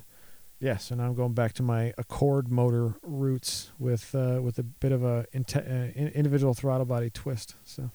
[0.60, 4.64] yeah, so now I'm going back to my Accord motor roots with uh, with a
[4.64, 7.56] bit of a uh, in- individual throttle body twist.
[7.64, 7.90] So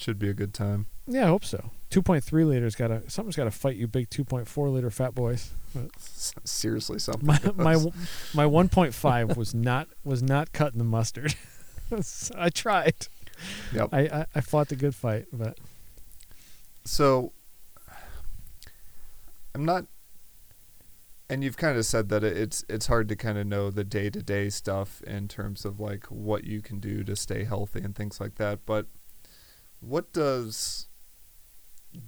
[0.00, 0.86] Should be a good time.
[1.06, 1.72] yeah, I hope so.
[1.90, 5.50] 2.3 liters got to something's got to fight you, big 2.4 liter fat boys.
[5.96, 7.26] S- Seriously, something.
[7.26, 7.88] my my does.
[8.34, 11.34] my 1.5 was not was not cutting the mustard.
[12.36, 12.94] I tried.
[13.74, 13.88] Yep.
[13.92, 15.58] I, I I fought the good fight, but
[16.84, 17.32] So
[19.54, 19.84] I'm not
[21.28, 24.48] and you've kind of said that it's it's hard to kind of know the day-to-day
[24.50, 28.36] stuff in terms of like what you can do to stay healthy and things like
[28.36, 28.86] that, but
[29.80, 30.86] what does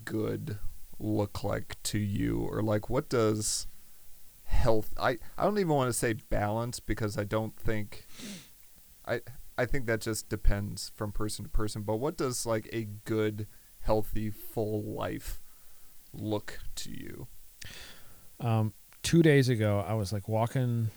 [0.04, 0.58] good
[0.98, 3.66] look like to you or like what does
[4.44, 8.06] health I I don't even want to say balance because I don't think
[9.06, 9.20] I
[9.58, 13.46] I think that just depends from person to person, but what does like a good
[13.80, 15.42] healthy full life
[16.12, 17.26] look to you?
[18.40, 20.90] um, two days ago I was like walking.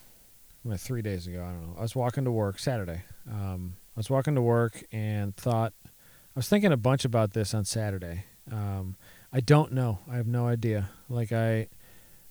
[0.63, 1.75] Well, three days ago I don't know.
[1.77, 3.03] I was walking to work Saturday.
[3.29, 5.73] Um, I was walking to work and thought
[6.35, 8.25] I was thinking a bunch about this on Saturday.
[8.51, 8.97] Um,
[9.31, 9.99] I don't know.
[10.11, 10.89] I have no idea.
[11.07, 11.69] Like I,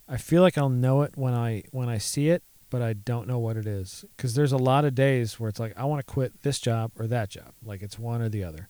[0.07, 3.26] I feel like I'll know it when I when I see it, but I don't
[3.26, 4.05] know what it is.
[4.14, 6.92] Because there's a lot of days where it's like I want to quit this job
[6.98, 7.55] or that job.
[7.64, 8.68] Like it's one or the other.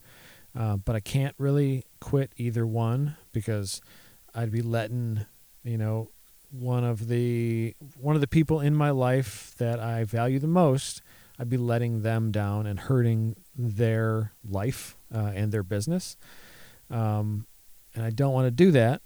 [0.57, 3.83] Uh, but I can't really quit either one because
[4.37, 5.27] I'd be letting
[5.65, 6.11] you know
[6.53, 11.03] one of the one of the people in my life that I value the most.
[11.41, 16.17] I'd be letting them down and hurting their life uh, and their business.
[16.91, 17.47] Um,
[17.95, 19.03] and I don't want to do that.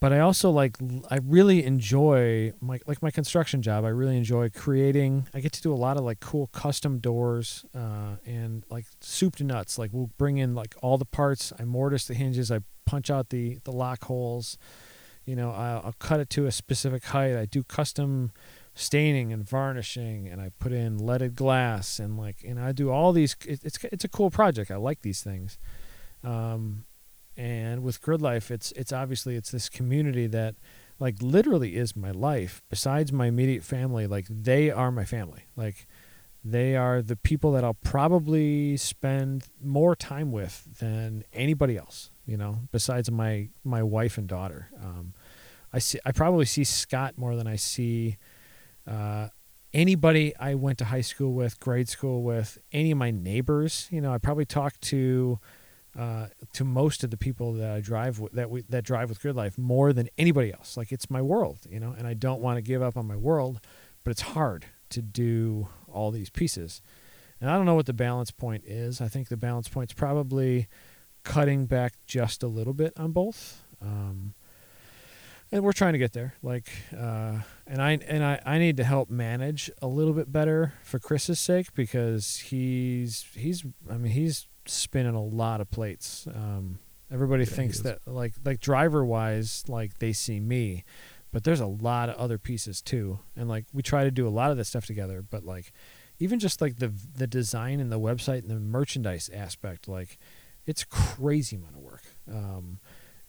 [0.00, 0.76] But I also like
[1.10, 3.84] I really enjoy my like my construction job.
[3.84, 5.26] I really enjoy creating.
[5.34, 9.36] I get to do a lot of like cool custom doors uh, and like soup
[9.36, 9.76] to nuts.
[9.76, 11.52] Like we'll bring in like all the parts.
[11.58, 12.52] I mortise the hinges.
[12.52, 14.56] I punch out the the lock holes.
[15.24, 17.36] You know, I'll, I'll cut it to a specific height.
[17.36, 18.30] I do custom
[18.78, 23.12] staining and varnishing, and I put in leaded glass and like and I do all
[23.12, 23.36] these.
[23.46, 24.70] It, it's it's a cool project.
[24.70, 25.58] I like these things.
[26.24, 26.84] Um,
[27.38, 30.56] and with grid life it's it's obviously it's this community that
[30.98, 35.86] like literally is my life besides my immediate family like they are my family like
[36.44, 42.36] they are the people that I'll probably spend more time with than anybody else you
[42.36, 45.14] know besides my my wife and daughter um,
[45.72, 48.16] I see I probably see Scott more than I see
[48.88, 49.28] uh,
[49.72, 54.00] anybody I went to high school with grade school with any of my neighbors you
[54.00, 55.38] know I probably talk to
[55.98, 59.20] uh, to most of the people that I drive with, that we that drive with
[59.20, 60.76] Grid Life more than anybody else.
[60.76, 63.16] Like it's my world, you know, and I don't want to give up on my
[63.16, 63.60] world,
[64.04, 66.80] but it's hard to do all these pieces.
[67.40, 69.00] And I don't know what the balance point is.
[69.00, 70.68] I think the balance point's probably
[71.24, 73.64] cutting back just a little bit on both.
[73.82, 74.34] Um,
[75.50, 76.34] and we're trying to get there.
[76.42, 80.74] Like, uh, and I and I, I need to help manage a little bit better
[80.82, 86.26] for Chris's sake because he's he's I mean he's spinning a lot of plates.
[86.32, 86.78] Um,
[87.10, 90.84] everybody Yeah, thinks that like like driver wise, like they see me,
[91.32, 93.20] but there's a lot of other pieces too.
[93.36, 95.72] And like we try to do a lot of this stuff together, but like
[96.18, 100.18] even just like the the design and the website and the merchandise aspect, like
[100.66, 102.02] it's crazy amount of work.
[102.30, 102.78] Um,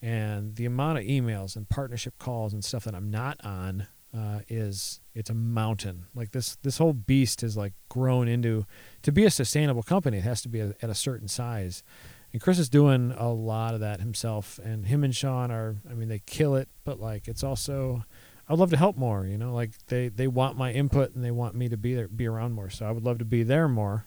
[0.02, 4.39] and the amount of emails and partnership calls and stuff that I'm not on uh,
[4.47, 6.06] is it's a mountain.
[6.16, 8.66] Like this this whole beast has like grown into
[9.04, 10.18] to be a sustainable company.
[10.18, 11.84] It has to be a, at a certain size.
[12.32, 14.60] And Chris is doing a lot of that himself.
[14.64, 18.06] And him and Sean are I mean they kill it, but like it's also
[18.47, 19.26] I'd love to help more.
[19.26, 22.08] You know, like they they want my input and they want me to be there
[22.08, 22.70] be around more.
[22.70, 24.06] So I would love to be there more.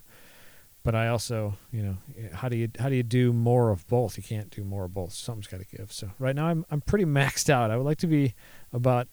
[0.85, 1.97] But I also, you know,
[2.35, 4.17] how do you how do you do more of both?
[4.17, 5.13] You can't do more of both.
[5.13, 5.93] Something's got to give.
[5.93, 7.71] So right now I'm I'm pretty maxed out.
[7.71, 8.35] I would like to be
[8.73, 9.07] about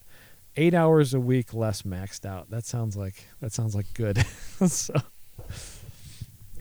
[0.56, 2.50] eight hours a week less maxed out.
[2.50, 4.18] That sounds like that sounds like good.
[4.66, 4.94] so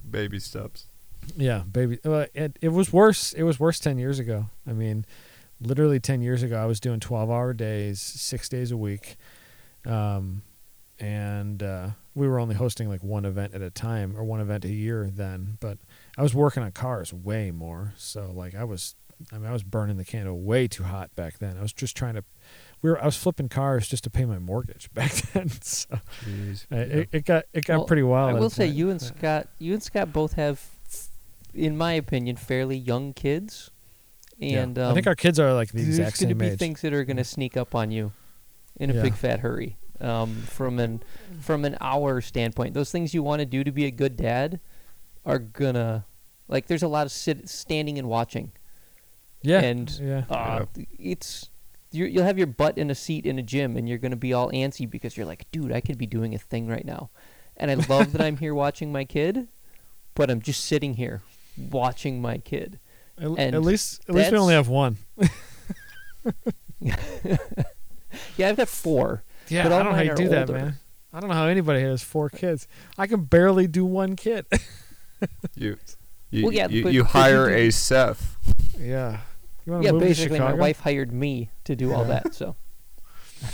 [0.10, 0.86] Baby steps.
[1.38, 1.99] yeah, baby.
[2.03, 3.34] Uh, it it was worse.
[3.34, 4.49] It was worse ten years ago.
[4.68, 5.05] I mean,
[5.62, 9.18] literally ten years ago, I was doing twelve hour days, six days a week,
[9.86, 10.41] um,
[10.99, 11.89] and uh,
[12.20, 15.10] we were only hosting like one event at a time or one event a year
[15.12, 15.58] then.
[15.60, 15.78] But
[16.18, 17.94] I was working on cars way more.
[17.98, 18.96] So like I was,
[19.32, 21.58] I mean, I was burning the candle way too hot back then.
[21.58, 22.24] I was just trying to.
[22.82, 23.02] We were.
[23.02, 25.50] I was flipping cars just to pay my mortgage back then.
[25.62, 26.66] So Jeez.
[26.72, 28.30] uh, it, it got it got Well, pretty wild.
[28.36, 28.76] I will say point.
[28.78, 30.64] you and Scott, you and Scott both have,
[31.54, 33.72] in my opinion, fairly young kids,
[34.38, 34.62] yeah.
[34.62, 36.54] and um, I think our kids are like the there's exact going to same be
[36.54, 36.60] age.
[36.60, 38.12] things that are going to sneak up on you
[38.78, 39.02] in a Yeah.
[39.04, 39.78] big fat hurry.
[40.02, 41.04] Um, from an
[41.41, 44.60] from an hour standpoint, those things you want to do to be a good dad
[45.26, 46.06] are gonna
[46.47, 46.68] like.
[46.68, 48.54] There's a lot of sit standing and watching.
[49.41, 50.24] yeah, and yeah.
[50.30, 50.66] uh,
[50.97, 51.50] it's
[51.91, 54.18] you you'll have your butt in a seat in a gym and you're going to
[54.18, 57.10] be all antsy because you're like, dude, I could be doing a thing right now.
[57.58, 59.47] And I love that I'm here watching my kid,
[60.16, 61.24] but I'm just sitting here
[61.58, 62.80] watching my kid.
[63.18, 64.97] At, and at least, at least we only have one.
[68.38, 69.24] Yeah, I've got four.
[69.50, 70.76] Yeah, But I don't know how mine you are do that, man.
[71.14, 72.68] I don't know how anybody has four kids.
[72.97, 74.45] I can barely do one kid.
[75.56, 75.78] You,
[76.30, 78.38] you, Well, yeah, you, but- you but you hire a Seth.
[78.80, 79.20] yeah.
[79.66, 82.34] You Yeah, move basically, to my wife hired me to do all that.
[82.34, 82.56] So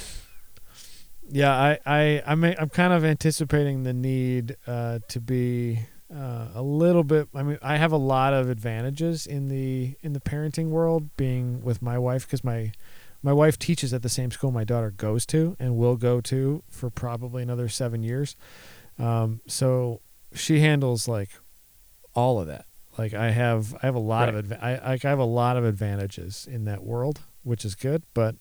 [1.29, 5.79] Yeah, I, I, I'm, I'm kind of anticipating the need uh, to be
[6.15, 7.29] uh, a little bit.
[7.33, 11.63] I mean, I have a lot of advantages in the in the parenting world, being
[11.63, 12.71] with my wife because my
[13.25, 16.61] my wife teaches at the same school my daughter goes to and will go to
[16.69, 18.35] for probably another seven years.
[18.99, 20.01] Um, so
[20.35, 21.31] she handles like
[22.13, 22.65] all of that.
[22.99, 25.65] Like I have, I have a lot of, adva- I, I have a lot of
[25.65, 28.03] advantages in that world, which is good.
[28.13, 28.35] But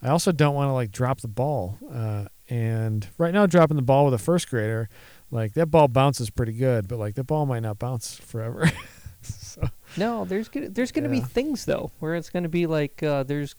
[0.00, 1.76] I also don't want to like drop the ball.
[1.92, 4.88] Uh, and right now, dropping the ball with a first grader,
[5.32, 8.70] like that ball bounces pretty good, but like that ball might not bounce forever.
[9.22, 13.24] so, no, there's gonna there's gonna be things though where it's gonna be like uh,
[13.24, 13.56] there's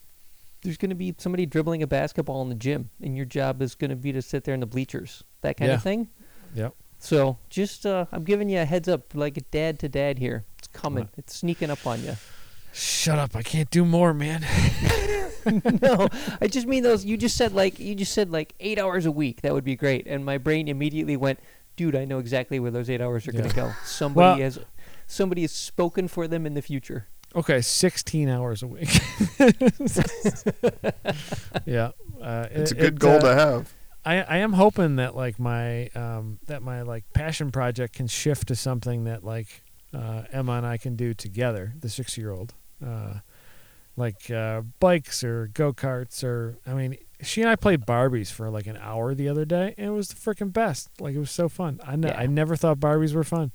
[0.62, 3.96] there's gonna be somebody dribbling a basketball in the gym, and your job is gonna
[3.96, 5.74] be to sit there in the bleachers, that kind Yeah.
[5.76, 6.08] of thing.
[6.54, 6.74] Yep.
[6.98, 10.44] So just uh, I'm giving you a heads up, like a dad to dad here.
[10.58, 11.08] It's coming.
[11.16, 12.14] It's sneaking up on you.
[12.72, 13.34] shut up!
[13.36, 14.46] I can't do more, man.
[15.82, 16.08] no,
[16.40, 17.04] I just mean those.
[17.04, 19.42] You just said like you just said like eight hours a week.
[19.42, 21.40] That would be great, and my brain immediately went,
[21.76, 21.96] dude.
[21.96, 23.42] I know exactly where those eight hours are Yeah.
[23.42, 23.72] gonna go.
[23.84, 24.58] Somebody Well- has
[25.06, 27.08] somebody has spoken for them in the future.
[27.34, 28.90] Okay, sixteen hours a week.
[31.66, 33.72] yeah, uh, It's a good it, goal uh, to have.
[34.04, 38.48] I, I am hoping that like my um that my like passion project can shift
[38.48, 39.62] to something that like
[39.94, 42.54] uh, Emma and I can do together, the six year old,
[42.84, 43.20] uh,
[43.96, 48.50] like uh, bikes or go karts or I mean she and I played Barbies for
[48.50, 50.88] like an hour the other day and it was the freaking best.
[51.00, 51.80] Like it was so fun.
[51.86, 53.52] I ne- I never thought Barbies were fun,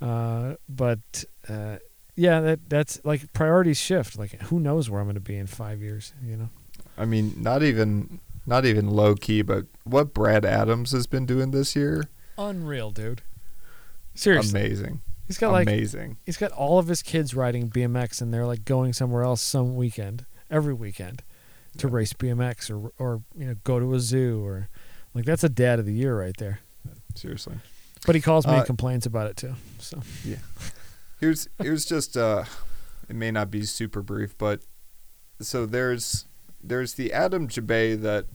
[0.00, 1.76] uh, but uh,
[2.18, 4.18] yeah, that that's like priorities shift.
[4.18, 6.12] Like who knows where I'm going to be in five years?
[6.24, 6.48] You know.
[6.96, 11.50] I mean, not even not even low key, but what Brad Adams has been doing
[11.52, 12.04] this year,
[12.36, 13.22] Unreal, dude.
[14.14, 16.16] Seriously, amazing, he's got like amazing.
[16.26, 19.76] he's got all of his kids riding BMX and they're like going somewhere else some
[19.76, 21.22] weekend, every weekend,
[21.76, 21.94] to Yeah.
[21.94, 24.68] race BMX or or you know go to a zoo or
[25.14, 26.58] like that's a dad of the year right there.
[27.14, 27.54] Seriously.
[28.06, 29.54] But he calls me Uh, and complains about it too.
[29.78, 30.00] So
[31.20, 32.44] Here's here's just uh
[33.08, 34.62] it may not be super brief, but
[35.40, 36.26] so there's
[36.62, 38.26] there's the Adam Jabaay that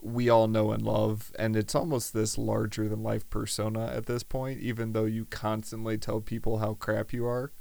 [0.00, 4.22] we all know and love, and it's almost this larger than life persona at this
[4.22, 7.52] point, even though you constantly tell people how crap you are.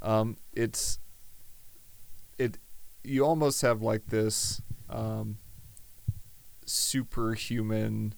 [0.00, 0.98] Um, it's
[2.38, 2.58] it
[3.04, 5.38] you almost have like this um,
[6.64, 8.14] superhuman,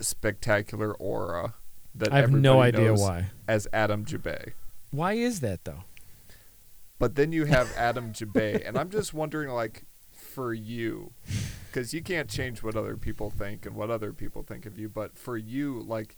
[0.00, 1.54] spectacular aura
[1.98, 3.26] that I have no idea knows why.
[3.46, 4.52] as Adam Jabaay.
[4.90, 5.84] Why is that though?
[6.98, 11.12] But then you have Adam Jabaay, and I'm just wondering, like, for you,
[11.66, 14.88] because you can't change what other people think and what other people think of you.
[14.88, 16.16] But for you, like,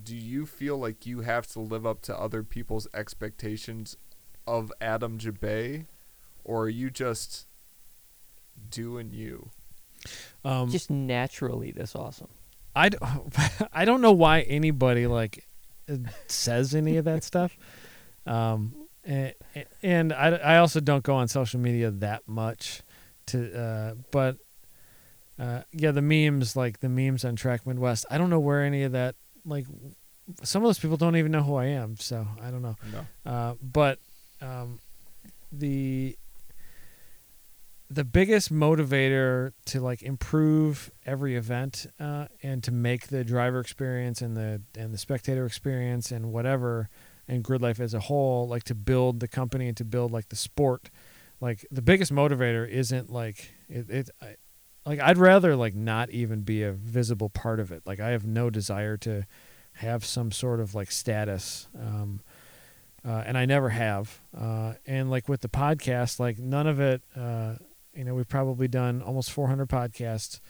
[0.00, 3.96] do you feel like you have to live up to other people's expectations
[4.46, 5.86] of Adam Jabaay,
[6.44, 7.46] or are you just
[8.70, 9.50] doing you?
[10.44, 12.28] Um, Just naturally this awesome.
[12.74, 12.98] I, d-
[13.72, 15.46] I don't know why anybody like
[16.26, 17.56] says any of that stuff.
[18.26, 19.34] Um, and,
[19.82, 22.82] and I, I also don't go on social media that much
[23.26, 24.36] to, uh, but,
[25.38, 28.84] uh, yeah, the memes, like the memes on Track Midwest, I don't know where any
[28.84, 29.66] of that, like,
[30.42, 31.96] some of those people don't even know who I am.
[31.96, 32.76] So I don't know.
[32.92, 33.30] No.
[33.30, 33.98] Uh, but
[34.40, 34.78] um,
[35.50, 36.16] the
[37.94, 44.20] the biggest motivator to like improve every event uh, and to make the driver experience
[44.22, 46.88] and the and the spectator experience and whatever
[47.28, 50.28] and grid life as a whole like to build the company and to build like
[50.28, 50.90] the sport
[51.40, 54.36] like the biggest motivator isn't like it, it I,
[54.84, 58.26] like I'd rather like not even be a visible part of it like I have
[58.26, 59.26] no desire to
[59.74, 62.20] have some sort of like status um,
[63.04, 64.20] uh, and I never have.
[64.36, 67.02] Uh, and like with the podcast, like none of it.
[67.16, 67.54] Uh,
[67.94, 70.40] you know, we've probably done almost 400 podcasts,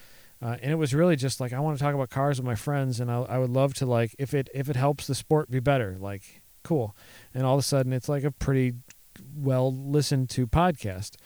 [0.40, 2.54] uh, and it was really just like I want to talk about cars with my
[2.54, 5.50] friends, and I, I would love to like if it if it helps the sport
[5.50, 6.96] be better, like cool.
[7.34, 8.74] And all of a sudden, it's like a pretty
[9.34, 11.16] well listened to podcast,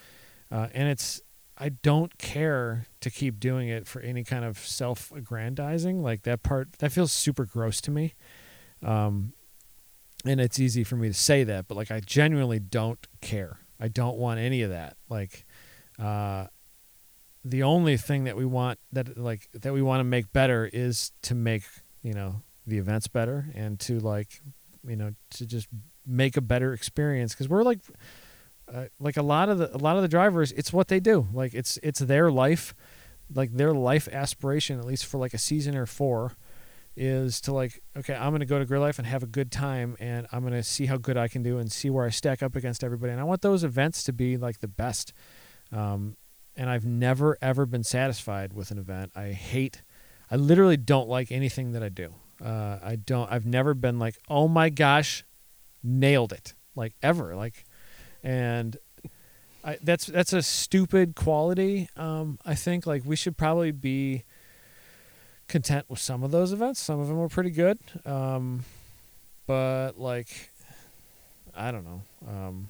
[0.51, 1.21] uh, and it's
[1.57, 6.03] I don't care to keep doing it for any kind of self aggrandizing.
[6.03, 8.13] Like that part, that feels super gross to me.
[8.83, 9.33] Um,
[10.25, 13.59] and it's easy for me to say that, but like I genuinely don't care.
[13.79, 14.97] I don't want any of that.
[15.09, 15.45] Like,
[15.99, 16.47] uh,
[17.43, 21.11] the only thing that we want that like that we want to make better is
[21.23, 21.63] to make
[22.01, 24.41] you know the events better and to like
[24.85, 25.67] you know to just
[26.05, 27.33] make a better experience.
[27.33, 27.79] Because we're like
[28.71, 31.27] uh, like a lot of the a lot of the drivers it's what they do.
[31.33, 32.73] Like it's it's their life
[33.33, 36.33] like their life aspiration at least for like a season or four
[36.95, 39.51] is to like okay i'm going to go to grid life and have a good
[39.51, 42.09] time and i'm going to see how good i can do and see where i
[42.09, 43.11] stack up against everybody.
[43.11, 45.13] And i want those events to be like the best
[45.71, 46.15] um,
[46.55, 49.81] and i've never ever been satisfied with an event i hate
[50.31, 52.13] i literally don't like anything that i do
[52.43, 55.23] uh, i don't i've never been like oh my gosh
[55.83, 57.65] nailed it like ever like
[58.23, 58.77] and
[59.63, 64.23] I, that's that's a stupid quality um, i think like we should probably be
[65.47, 66.79] content with some of those events.
[66.79, 67.79] Some of them were pretty good.
[68.05, 68.63] Um,
[69.45, 70.51] but like,
[71.55, 72.01] I don't know.
[72.27, 72.69] Um,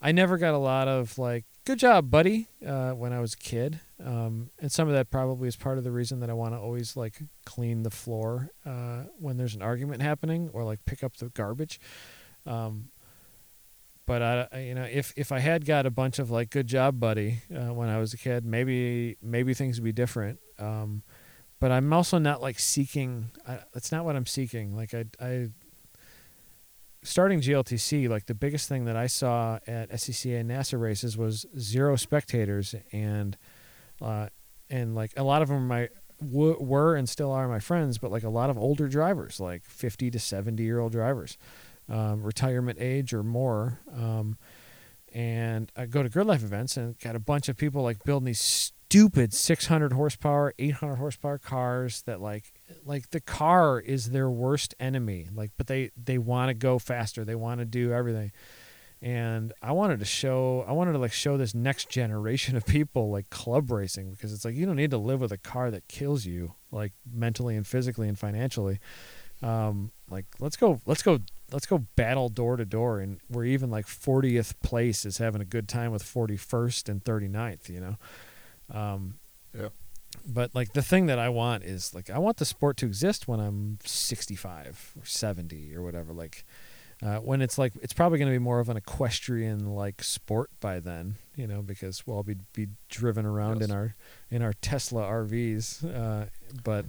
[0.00, 3.36] I never got a lot of like, good job, buddy, uh, when I was a
[3.36, 3.80] kid.
[4.04, 6.58] Um, and some of that probably is part of the reason that I want to
[6.58, 11.16] always like clean the floor uh, when there's an argument happening or like pick up
[11.16, 11.80] the garbage.
[12.46, 12.88] Um,
[14.04, 16.98] but I, you know, if if I had got a bunch of like good job,
[16.98, 20.40] buddy, uh, when I was a kid, maybe maybe things would be different.
[20.58, 21.02] Um,
[21.60, 23.30] but I'm also not like seeking.
[23.46, 24.76] I, that's not what I'm seeking.
[24.76, 25.50] Like I, I
[27.02, 28.08] starting GLTC.
[28.08, 32.74] Like the biggest thing that I saw at SCCA and NASA races was zero spectators,
[32.92, 33.36] and
[34.00, 34.28] uh,
[34.70, 35.88] and like a lot of them my
[36.20, 39.64] w- were and still are my friends, but like a lot of older drivers, like
[39.64, 41.38] 50 to 70 year old drivers,
[41.88, 43.80] um, retirement age or more.
[43.94, 44.38] Um,
[45.14, 48.26] and I go to grid life events and got a bunch of people like building
[48.26, 52.52] these stupid 600 horsepower, 800 horsepower cars that like
[52.84, 55.28] like the car is their worst enemy.
[55.34, 57.24] Like, but they they want to go faster.
[57.24, 58.32] They want to do everything.
[59.00, 63.10] And I wanted to show, I wanted to like show this next generation of people
[63.10, 65.88] like club racing because it's like you don't need to live with a car that
[65.88, 68.78] kills you like mentally and physically and financially.
[69.42, 71.18] Um, like let's go, let's go,
[71.50, 75.46] let's go battle door to door, and we're even like 40th place is having a
[75.46, 77.70] good time with 41st and 39th.
[77.70, 77.96] You know.
[78.72, 79.14] Um,
[79.56, 79.68] Yeah.
[80.26, 83.26] But like the thing that I want is like I want the sport to exist
[83.26, 86.12] when I'm 65 or 70 or whatever.
[86.12, 86.44] Like
[87.02, 90.50] uh, when it's like it's probably going to be more of an equestrian like sport
[90.60, 93.70] by then, you know, because we'll all be be driven around Yes.
[93.70, 93.94] in our
[94.30, 95.82] in our Tesla RVs.
[95.84, 96.26] Uh,
[96.62, 96.84] but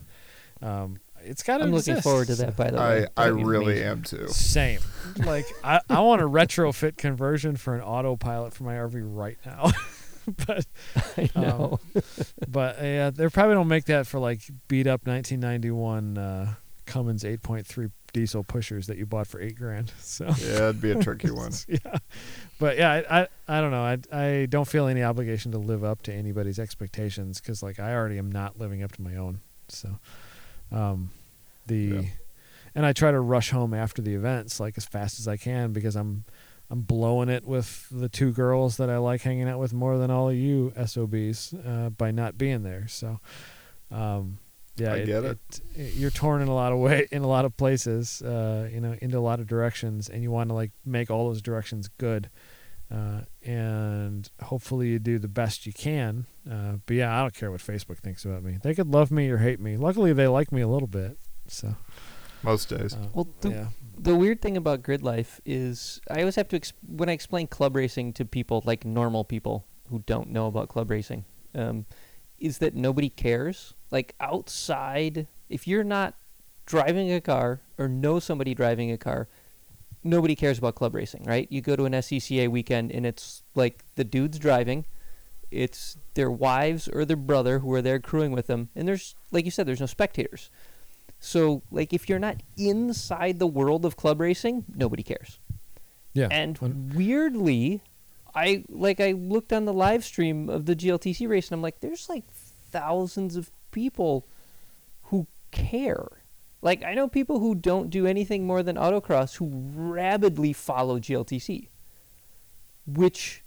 [0.62, 1.64] um, it's got to.
[1.64, 2.56] I'm looking forward to that.
[2.58, 3.88] By the way, I, I really amazing.
[3.88, 4.28] am too.
[4.28, 4.82] Same.
[5.26, 9.72] Like I, I want a retrofit conversion for an autopilot for my RV right now.
[10.48, 10.66] but
[11.18, 11.80] I know.
[12.48, 16.54] but uh, yeah, they probably don't make that for like beat up 1991 uh,
[16.86, 19.92] Cummins 8.3 diesel pushers that you bought for eight grand.
[20.00, 21.52] So Yeah, it'd be a tricky one.
[21.68, 21.98] yeah,
[22.60, 23.84] but yeah, I, I I don't know.
[23.84, 27.94] I I don't feel any obligation to live up to anybody's expectations because like I
[27.94, 29.40] already am not living up to my own.
[29.70, 29.98] So,
[30.72, 31.10] um,
[31.66, 32.02] the Yeah.
[32.76, 35.74] and I try to rush home after the events like as fast as I can
[35.74, 36.26] because I'm
[36.70, 40.10] I'm blowing it with the two girls that I like hanging out with more than
[40.10, 42.88] all of you SOBs uh, by not being there.
[42.88, 43.20] So,
[43.92, 44.40] um,
[44.76, 45.38] yeah, I get it.
[45.76, 48.80] it- You're torn in a lot of way in a lot of places, uh, you
[48.82, 51.90] know, into a lot of directions, and you want to like make all those directions
[52.00, 52.30] good.
[52.92, 56.26] Uh, and hopefully you do the best you can.
[56.50, 58.58] Uh, but yeah, I don't care what Facebook thinks about me.
[58.62, 59.78] They could love me or hate me.
[59.78, 61.18] Luckily, they like me a little bit.
[61.48, 61.76] So,
[62.44, 62.94] Most days.
[62.94, 63.68] uh, Well, the, yeah,
[63.98, 67.48] the weird thing about grid life is I always have to ex- when I explain
[67.48, 71.26] club racing to people like normal people who don't know about club racing,
[71.56, 71.86] um,
[72.40, 73.74] is that nobody cares.
[73.92, 76.16] Like outside, if you're not
[76.66, 79.28] driving a car or know somebody driving a car,
[80.04, 81.48] nobody cares about club racing, right?
[81.52, 84.86] You go to an SCCA weekend and it's like the dudes driving,
[85.52, 89.46] it's their wives or their brother who are there crewing with them, and there's like
[89.46, 90.50] you said, there's no spectators.
[91.26, 95.40] So, like, if you're not inside the world of club racing, nobody cares.
[96.12, 96.28] yeah.
[96.30, 97.82] And weirdly,
[98.36, 101.80] I like I looked on the live stream of the GLTC race, and I'm like,
[101.80, 104.28] there's like thousands of people
[105.04, 106.06] who care.
[106.62, 111.70] Like, I know people who don't do anything more than autocross who rabidly follow GLTC,
[112.86, 113.46] which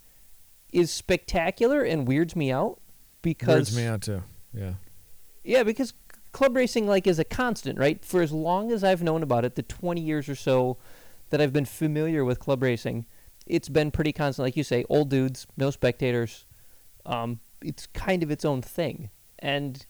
[0.73, 2.81] is spectacular and weirds me out
[3.21, 4.23] because weirds me out too.
[4.55, 4.75] Yeah,
[5.45, 5.93] yeah, because
[6.37, 8.05] club racing like is a constant, right?
[8.05, 10.77] For as long as I've known about it, the 20 years or so
[11.31, 13.07] that I've been familiar with club racing,
[13.47, 14.45] it's been pretty constant.
[14.45, 16.45] Like you say, old dudes, no spectators.
[17.07, 19.09] Um, it's kind of its own thing,
[19.39, 19.87] and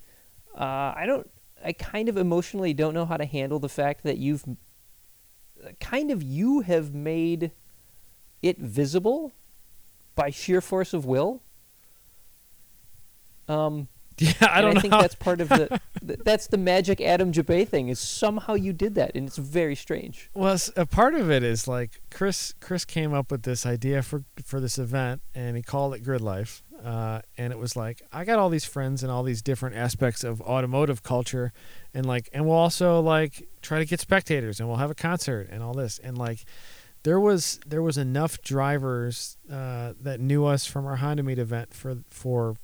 [0.56, 1.28] uh, I don't.
[1.64, 4.44] I kind of emotionally don't know how to handle the fact that you've
[5.80, 7.50] kind of you have made
[8.40, 9.34] it visible
[10.14, 11.42] by sheer force of will.
[13.48, 13.88] Um,
[14.18, 14.32] yeah.
[14.40, 14.80] I and don't I know.
[14.80, 18.94] think that's part of the that's the magic Adam Jabaay thing is somehow you did
[18.94, 20.30] that and it's very strange.
[20.34, 22.54] Well, a part of it is like Chris.
[22.60, 26.20] Chris came up with this idea for for this event, and he called it Grid
[26.20, 26.62] Life.
[26.84, 30.22] Uh, and it was like I got all these friends and all these different aspects
[30.24, 31.52] of automotive culture,
[31.94, 35.48] and like, and we'll also like try to get spectators, and we'll have a concert
[35.50, 36.44] and all this, and like,
[37.02, 41.72] there was there was enough drivers uh, that knew us from our Honda Meet event
[41.72, 42.56] for for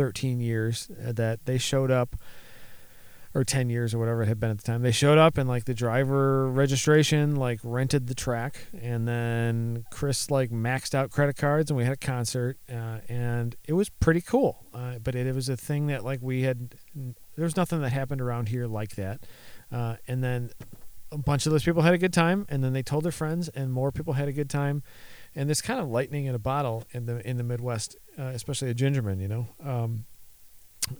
[0.00, 2.16] 13 years uh, that they showed up
[3.34, 4.80] or 10 years or whatever it had been at the time.
[4.80, 10.30] They showed up and like the driver registration like rented the track and then chris
[10.30, 14.22] like maxed out credit cards and we had a concert uh, and it was pretty
[14.22, 14.64] cool.
[14.72, 16.74] Uh, but it, it was a thing that like we had
[17.36, 19.26] there was nothing that happened around here like that.
[19.70, 20.50] Uh, and then
[21.12, 23.50] a bunch of those people had a good time and then they told their friends
[23.50, 24.82] and more people had a good time
[25.34, 28.70] and this kind of lightning in a bottle in the in the midwest uh, especially
[28.70, 30.04] a gingerman you know um,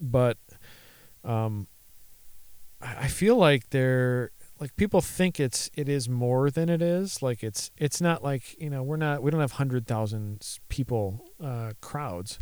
[0.00, 0.38] but
[1.24, 1.66] um,
[2.80, 7.22] I feel like they're like people think it's it is more than it is.
[7.22, 11.24] Like it's it's not like you know we're not we don't have hundred thousand people
[11.42, 12.38] uh, crowds,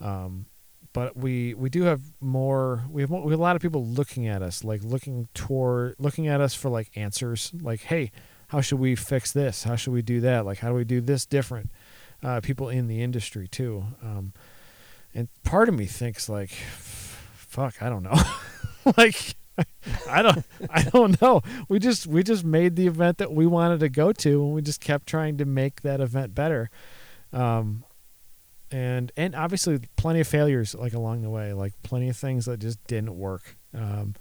[0.00, 0.46] um,
[0.92, 2.84] but we we do have more.
[2.90, 5.94] We have, more, we have a lot of people looking at us, like looking toward
[5.98, 7.52] looking at us for like answers.
[7.60, 8.10] Like hey,
[8.48, 9.64] how should we fix this?
[9.64, 10.44] How should we do that?
[10.44, 11.70] Like how do we do this different?
[12.22, 13.84] Uh, people in the industry too.
[14.02, 14.32] Um,
[15.14, 18.18] and part of me thinks like, fuck, I don't know.
[18.96, 19.36] like
[20.08, 21.42] I don't I don't know.
[21.68, 24.62] We just we just made the event that we wanted to go to and we
[24.62, 26.70] just kept trying to make that event better.
[27.32, 27.84] Um
[28.70, 32.60] and and obviously plenty of failures like along the way, like plenty of things that
[32.60, 33.56] just didn't work.
[33.74, 34.14] Um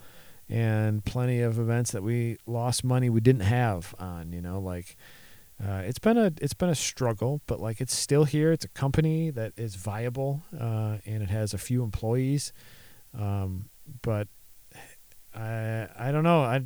[0.49, 4.95] and plenty of events that we lost money we didn't have on, you know, like
[5.64, 8.52] uh, it's been a it's been a struggle, but like it's still here.
[8.52, 12.53] It's a company that is viable, uh, and it has a few employees.
[13.18, 13.69] Um,
[14.03, 14.28] but
[15.34, 16.41] I I don't know.
[16.41, 16.65] I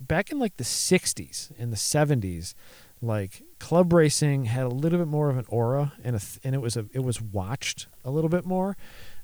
[0.00, 2.54] back in like the '60s and the '70s,
[3.02, 6.62] like club racing had a little bit more of an aura, and a and it
[6.62, 8.74] was a it was watched a little bit more.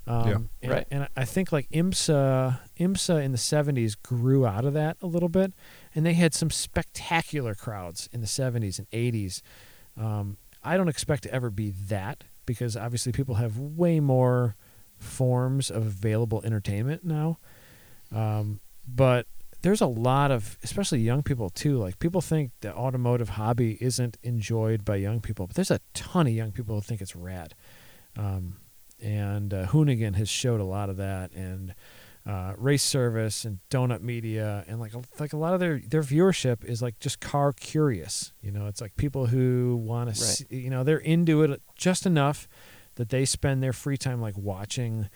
[0.07, 0.35] Um, Yeah.
[0.63, 0.87] and, Right.
[0.91, 5.29] And I think like IMSA IMSA in the '70s grew out of that a little
[5.29, 5.53] bit,
[5.93, 9.41] and they had some spectacular crowds in the '70s and '80s.
[9.95, 14.55] Um, I don't expect to ever be that because obviously people have way more
[14.97, 17.39] forms of available entertainment now.
[18.11, 19.25] Um, but
[19.61, 21.77] there's a lot of, especially young people too.
[21.77, 26.27] Like people think the automotive hobby isn't enjoyed by young people, but there's a ton
[26.27, 27.53] of young people who think it's rad.
[28.17, 28.57] Um,
[29.01, 31.73] and uh, Hoonigan has showed a lot of that, and
[32.25, 36.03] uh, Race Service and Donut Media, and like a, like a lot of their their
[36.03, 38.31] viewership is like just car curious.
[38.41, 40.15] You know, it's like people who want Right.
[40.15, 42.47] to, see, you know, they're into it just enough
[42.95, 45.09] that they spend their free time like watching,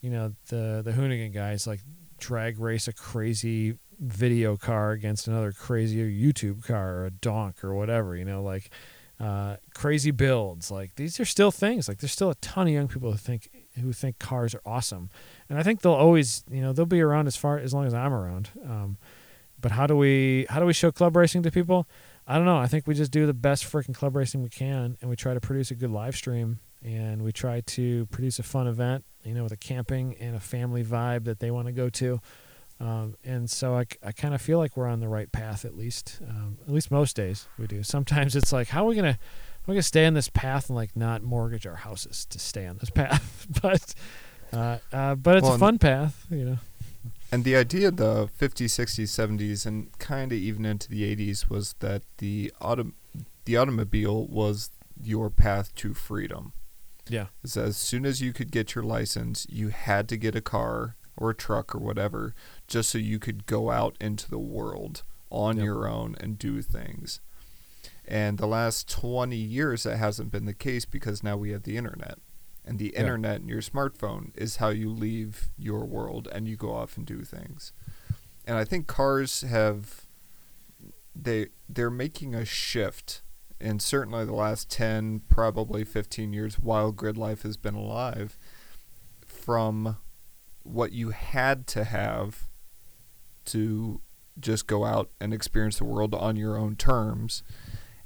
[0.00, 1.80] you know, the the Hoonigan guys like
[2.18, 7.74] drag race a crazy video car against another crazier YouTube car or a donk or
[7.74, 8.16] whatever.
[8.16, 8.70] You know, like
[9.18, 10.70] uh, crazy builds.
[10.70, 11.88] Like these are still things.
[11.88, 15.10] Like there's still a ton of young people who think who think cars are awesome,
[15.48, 17.94] and I think they'll always, you know, they'll be around as far as long as
[17.94, 18.50] I'm around.
[18.64, 18.98] Um,
[19.60, 21.88] but how do we how do we show club racing to people?
[22.26, 22.58] I don't know.
[22.58, 25.32] I think we just do the best freaking club racing we can, and we try
[25.32, 29.32] to produce a good live stream, and we try to produce a fun event, you
[29.32, 32.20] know, with a camping and a family vibe that they want to go to.
[32.78, 35.76] Um, and so I, I kind of feel like we're on the right path at
[35.76, 36.20] least.
[36.28, 37.82] Um, at least most days we do.
[37.84, 40.68] Sometimes it's like, how are we gonna, how are we gonna stay on this path
[40.68, 43.46] and like not mortgage our houses to stay on this path?
[43.62, 43.94] but,
[44.52, 46.58] uh, uh, but it's Well, a fun path, you know.
[47.32, 51.50] And the idea of the 50s, 60s, 70s, and kind of even into the 80s
[51.50, 52.92] was that the auto-
[53.46, 54.70] the automobile was
[55.02, 56.52] your path to freedom.
[57.08, 57.26] Yeah.
[57.44, 61.30] As soon as you could get your license, you had to get a car or
[61.30, 62.34] a truck or whatever,
[62.66, 65.64] just so you could go out into the world on Yep.
[65.64, 67.20] your own and do things.
[68.06, 71.76] And the last 20 years, that hasn't been the case because now we have the
[71.76, 72.18] internet.
[72.64, 73.00] And the Yeah.
[73.00, 77.06] internet and your smartphone is how you leave your world and you go off and
[77.06, 77.72] do things.
[78.44, 80.06] And I think cars have
[81.14, 83.22] they they're making a shift
[83.58, 88.36] in certainly the last 10 probably 15 years while grid life has been alive
[89.26, 89.96] from
[90.66, 92.48] what you had to have
[93.46, 94.00] to
[94.38, 97.42] just go out and experience the world on your own terms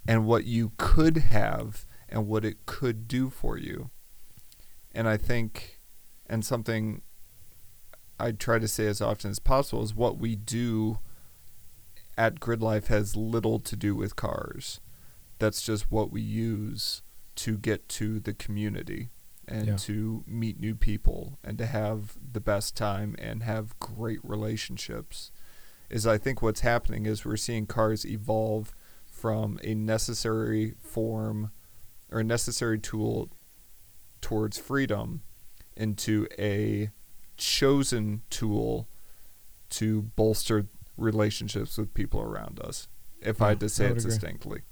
[0.06, 3.90] and what you could have and what it could do for you.
[4.92, 5.80] And I think,
[6.26, 7.02] and something
[8.18, 10.98] I try to say as often as possible is what we do
[12.18, 14.80] at Grid Life has little to do with cars.
[15.38, 17.02] That's just what we use
[17.36, 19.08] to get to the community
[19.50, 19.76] and Yeah.
[19.76, 25.32] to meet new people and to have the best time and have great relationships.
[25.90, 28.74] Is I think what's happening is we're seeing cars evolve
[29.06, 31.50] from a necessary form
[32.10, 33.28] or a necessary tool
[34.20, 35.22] towards freedom
[35.76, 36.90] into a
[37.36, 38.88] chosen tool
[39.70, 40.66] to bolster
[40.96, 42.86] relationships with people around us.
[43.20, 44.02] If I Yeah, had to say it agree.
[44.04, 44.62] distinctly.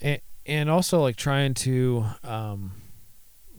[0.00, 2.72] and, and also like trying to um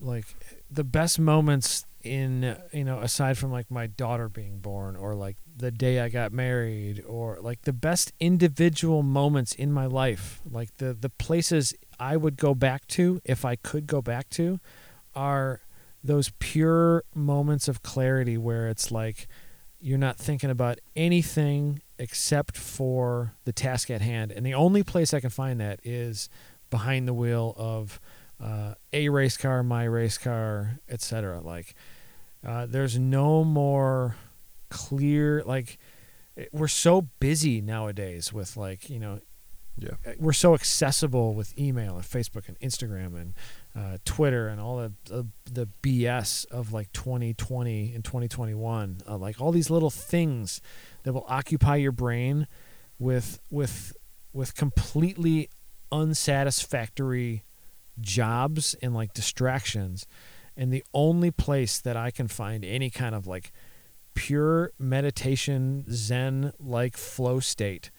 [0.00, 0.26] like
[0.70, 5.36] the best moments in you know aside from like my daughter being born or like
[5.56, 10.76] the day I got married or like the best individual moments in my life like
[10.76, 14.60] the the places I would go back to if I could go back to
[15.14, 15.60] are
[16.04, 19.26] those pure moments of clarity where it's like
[19.80, 24.32] you're not thinking about anything except for the task at hand.
[24.32, 26.28] And the only place I can find that is
[26.70, 28.00] behind the wheel of
[28.40, 31.40] uh, a race car, my race car, etc.
[31.40, 31.74] Like,
[32.46, 34.16] uh, there's no more
[34.68, 35.78] clear like
[36.36, 39.20] it- we're so busy nowadays with like you know
[39.78, 39.90] Yeah.
[40.06, 43.34] uh, we're so accessible with email and Facebook and Instagram and
[43.74, 48.98] uh, Twitter and all the, the the BS of like 2020 and 2021.
[49.08, 50.60] Uh, like all these little things
[51.04, 52.46] that will occupy your brain
[52.98, 53.94] with with
[54.32, 55.48] with completely
[55.92, 57.42] unsatisfactory
[58.00, 60.06] jobs and like distractions.
[60.56, 63.52] And the only place that I can find any kind of like
[64.14, 67.90] pure meditation zen like flow state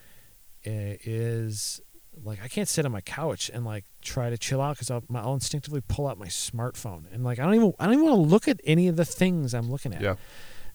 [0.64, 1.80] eh, is
[2.24, 5.04] like I can't sit on my couch and like try to chill out because I'll,
[5.14, 8.16] I'll instinctively pull out my smartphone and like I don't even I don't even want
[8.16, 10.00] to look at any of the things I'm looking at.
[10.00, 10.16] Yeah.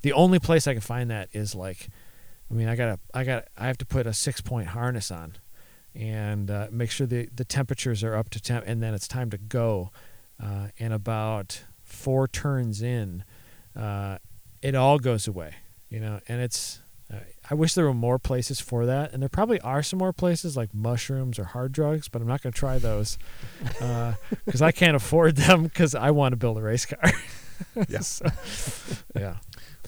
[0.01, 1.89] The only place I can find that is like,
[2.49, 5.11] I mean I gotta I got to I have to put a six point harness
[5.11, 5.37] on,
[5.95, 9.29] and uh, make sure the the temperatures are up to temp, and then it's time
[9.31, 9.91] to go.
[10.41, 13.23] Uh, and about four turns in,
[13.75, 14.17] uh,
[14.61, 15.55] it all goes away.
[15.89, 16.81] You know, and it's
[17.13, 17.17] uh,
[17.49, 20.57] I wish there were more places for that, and there probably are some more places
[20.57, 23.17] like mushrooms or hard drugs, but I'm not going to try those
[24.45, 26.99] because I can't afford them because I want to build a race car.
[27.87, 27.99] Yeah.
[27.99, 28.25] So,
[29.15, 29.37] yeah.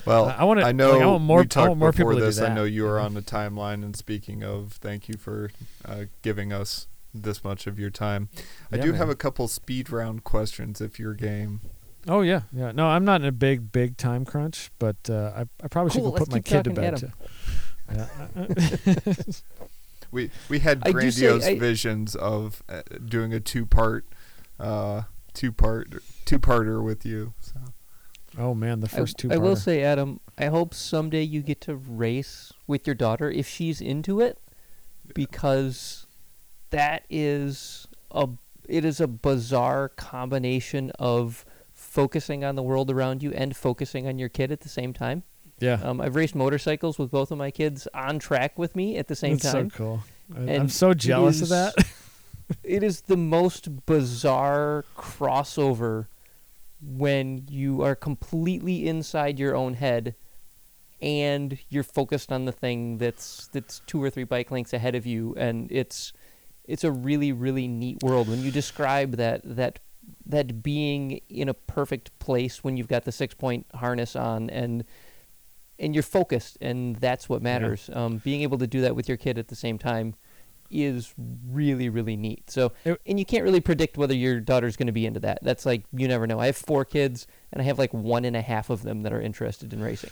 [0.06, 2.12] Well, I wanna- I like, know I want more- I we talked want more before
[2.12, 2.40] people to do this.
[2.40, 5.52] I know you are on the timeline, and speaking of, thank you for
[5.84, 8.30] uh, giving us this much of your time.
[8.72, 8.98] I Yeah, do man.
[9.00, 11.62] have a couple speed round questions if you're game.
[12.08, 12.72] Oh yeah, yeah.
[12.72, 16.02] No, I'm not in a big, big time crunch, but uh, I, I probably should
[16.04, 16.94] Cool, go put my kid to bed.
[16.96, 17.12] Adam.
[17.12, 17.96] Too.
[17.96, 19.16] Yeah.
[20.12, 24.06] We we had I do say- grandiose I- visions of uh, doing a two part,
[24.60, 25.04] uh,
[25.34, 25.94] two part
[26.26, 27.34] two parter with you.
[27.42, 27.60] So
[28.38, 29.32] Oh man, the first two.
[29.32, 33.48] I, will say, Adam, I hope someday you get to race with your daughter if
[33.48, 34.40] she's into it,
[35.14, 36.06] because
[36.72, 38.28] that is a
[38.68, 44.18] it is a bizarre combination of focusing on the world around you and focusing on
[44.18, 45.24] your kid at the same time.
[45.60, 49.08] yeah, Um, I've raced motorcycles with both of my kids on track with me at
[49.08, 49.38] the same time.
[49.38, 49.70] That's time.
[49.70, 50.04] so cool.
[50.36, 51.76] I, I'm so jealous of that.
[52.64, 56.08] it is the most bizarre crossover
[56.86, 60.16] when you are completely inside your own head
[61.02, 65.06] and you're focused on the thing that's that's two or three bike lengths ahead of
[65.06, 65.34] you.
[65.38, 66.14] And it's
[66.64, 68.30] it's a really really neat world.
[68.30, 69.80] When you describe that that
[70.26, 74.86] that being in a perfect place when you've got the six point harness on and
[75.78, 77.90] and you're focused and that's what matters.
[77.94, 80.16] Um, being able to do that with your kid at the same time
[80.70, 81.14] is
[81.50, 82.72] really really neat so
[83.06, 85.84] and you can't really predict whether your daughter's going to be into that that's like
[85.94, 88.70] you never know i have four kids and i have like one and a half
[88.70, 90.12] of them that are interested in racing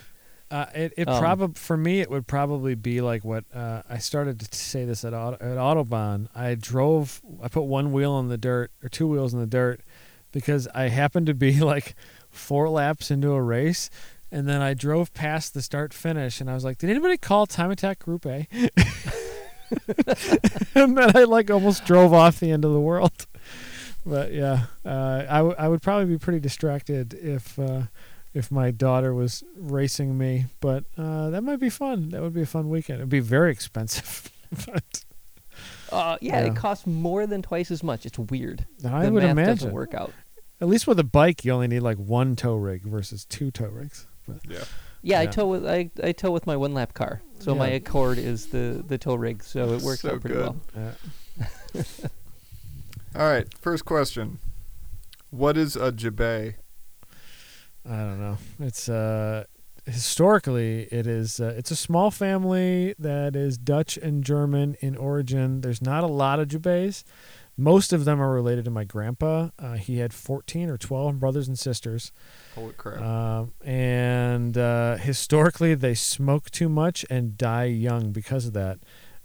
[0.51, 3.97] Uh, it it Um, probably for me it would probably be like what uh, I
[3.97, 6.27] started to say this at Auto, at Autobahn.
[6.35, 7.21] I drove.
[7.41, 9.81] I put one wheel in the dirt or two wheels in the dirt
[10.31, 11.95] because I happened to be like
[12.29, 13.89] four laps into a race,
[14.31, 17.47] and then I drove past the start finish, and I was like, "Did anybody call
[17.47, 18.47] Time Attack Group A?"
[20.75, 23.27] and then I like almost drove off the end of the world.
[24.05, 27.57] But yeah, uh, I, w- I would probably be pretty distracted if.
[27.57, 27.83] Uh,
[28.35, 32.09] if my daughter was racing me, but uh, that might be fun.
[32.09, 32.97] That would be a fun weekend.
[32.97, 34.31] It'd be very expensive,
[34.65, 35.05] but
[35.91, 36.45] uh, yeah, Yeah.
[36.51, 39.53] it costs more than twice as much it's weird I the would math imagine.
[39.57, 40.13] doesn't work out
[40.59, 43.67] At least with a bike, you only need like one tow rig versus two tow
[43.67, 44.07] rigs.
[44.27, 44.63] But Yeah.
[45.03, 48.17] yeah, I tow with I, I tow with my one lap car so my accord
[48.17, 50.55] is the the tow rig so it works So out pretty good.
[50.75, 50.95] well
[51.75, 51.83] uh,
[53.15, 53.47] All right.
[53.59, 54.39] First question.
[55.29, 56.55] What is a Jabaay?
[57.87, 58.37] I don't know.
[58.59, 59.43] It's uh,
[59.85, 61.39] historically it is.
[61.39, 65.61] Uh, it's a small family that is Dutch and German in origin.
[65.61, 67.03] There's not a lot of Jubes.
[67.55, 69.49] Most of them are related to my grandpa.
[69.59, 72.11] Uh, he had 14 or 12 brothers and sisters.
[72.55, 73.01] Holy crap.
[73.01, 78.79] Um, and uh, historically, they smoke too much and die young because of that.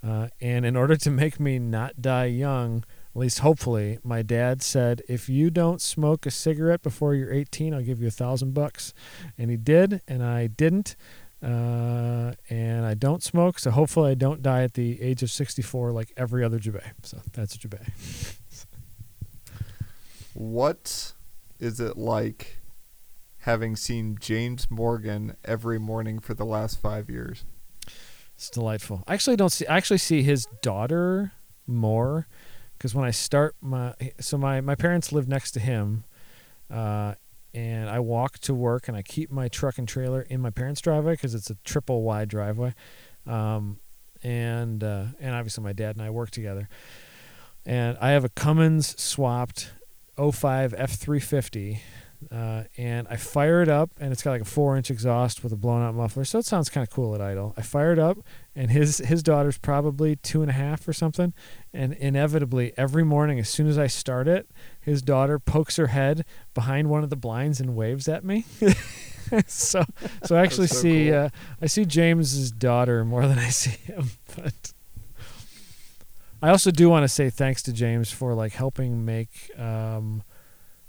[0.06, 2.84] Uh, and in order to make me not die young,
[3.14, 7.74] at least hopefully, my dad said, "If you don't smoke a cigarette before you're 18,
[7.74, 8.94] I'll give you a thousand bucks."
[9.36, 10.94] And he did, and I didn't.
[11.42, 15.92] Uh, and I don't smoke, so hopefully I don't die at the age of 64
[15.92, 16.92] like every other Jabaay.
[17.02, 18.36] So that's a Jabaay.
[20.34, 21.14] What
[21.58, 22.58] is it like
[23.38, 27.44] having seen James Morgan every morning for the last five years?
[28.36, 29.02] It's delightful.
[29.08, 29.66] I actually don't see.
[29.66, 31.32] I actually see his daughter
[31.66, 32.28] more
[32.76, 36.04] because when I start my so my my parents live next to him,
[36.70, 37.14] uh,
[37.54, 40.80] and I walk to work and I keep my truck and trailer in my parents'
[40.80, 42.74] driveway because it's a triple wide driveway,
[43.26, 43.80] um,
[44.22, 46.68] and uh, and obviously my dad and I work together,
[47.64, 49.72] and I have a Cummins swapped
[50.16, 51.80] 05 F350
[52.32, 55.56] uh, and I fire it up, and it's got like a four-inch exhaust with a
[55.56, 57.54] blown-out muffler, so it sounds kind of cool at idle.
[57.56, 58.18] I fire it up,
[58.58, 61.32] and his his daughter's probably two and a half or something,
[61.72, 66.24] and inevitably every morning, as soon as I start it, his daughter pokes her head
[66.54, 68.44] behind one of the blinds and waves at me.
[69.46, 69.84] so
[70.24, 71.18] so I actually so see cool.
[71.18, 71.28] uh,
[71.62, 74.72] I see James's daughter more than I see him, but.
[76.40, 80.22] I also do want to say thanks to James for like helping make um,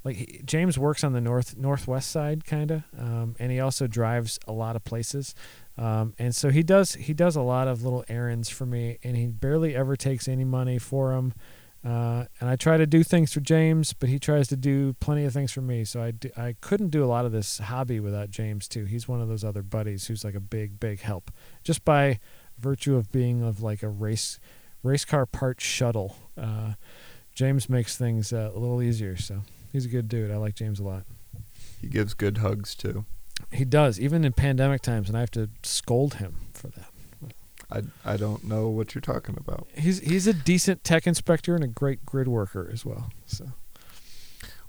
[0.04, 3.88] like he, James works on the north northwest side kind of um, and he also
[3.88, 5.34] drives a lot of places
[5.80, 9.16] um, and so he does he does a lot of little errands for me and
[9.16, 11.34] he barely ever takes any money for him
[11.86, 15.26] uh, and I try to do things for James but he tries to do plenty
[15.26, 18.00] of things for me so I, do, I couldn't do a lot of this hobby
[18.00, 21.32] without James too he's one of those other buddies who's like a big big help
[21.64, 22.20] just by
[22.58, 24.40] virtue of being of like a race
[24.84, 26.74] race car part shuttle uh,
[27.34, 30.32] James makes things uh, a little easier so He's a good dude.
[30.32, 31.04] I like James a lot.
[31.80, 33.06] He gives good hugs too.
[33.52, 36.90] He does, even in pandemic times, and I have to scold him for that.
[37.72, 39.68] I, I don't know what you're talking about.
[39.76, 43.12] He's he's a decent tech inspector and a great grid worker as well.
[43.28, 43.46] So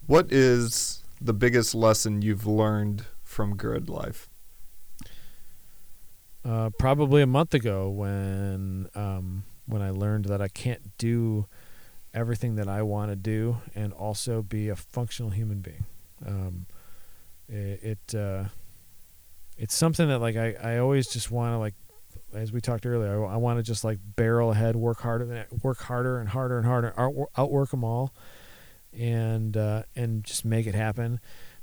[0.06, 4.28] What is the biggest lesson you've learned from grid life?
[6.44, 11.46] uh, probably a month ago when um, when I learned that I can't do
[12.14, 15.84] everything that I want to do and also be a functional human being.
[16.26, 16.66] Um,
[17.48, 18.44] it it uh,
[19.60, 21.74] it's something that like I, I always just want to like
[22.32, 25.44] as we talked earlier I, I want to just like barrel ahead work harder than
[25.62, 28.12] work harder and harder and harder out, outwork them all
[28.92, 31.20] and uh, and just make it happen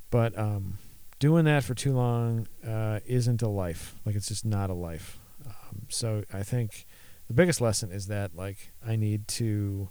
[0.09, 0.77] but um,
[1.19, 3.95] doing that for too long uh, isn't a life.
[4.05, 5.19] Like it's just not a life.
[5.45, 6.85] Um, so I think
[7.27, 9.89] the biggest lesson is that like I need to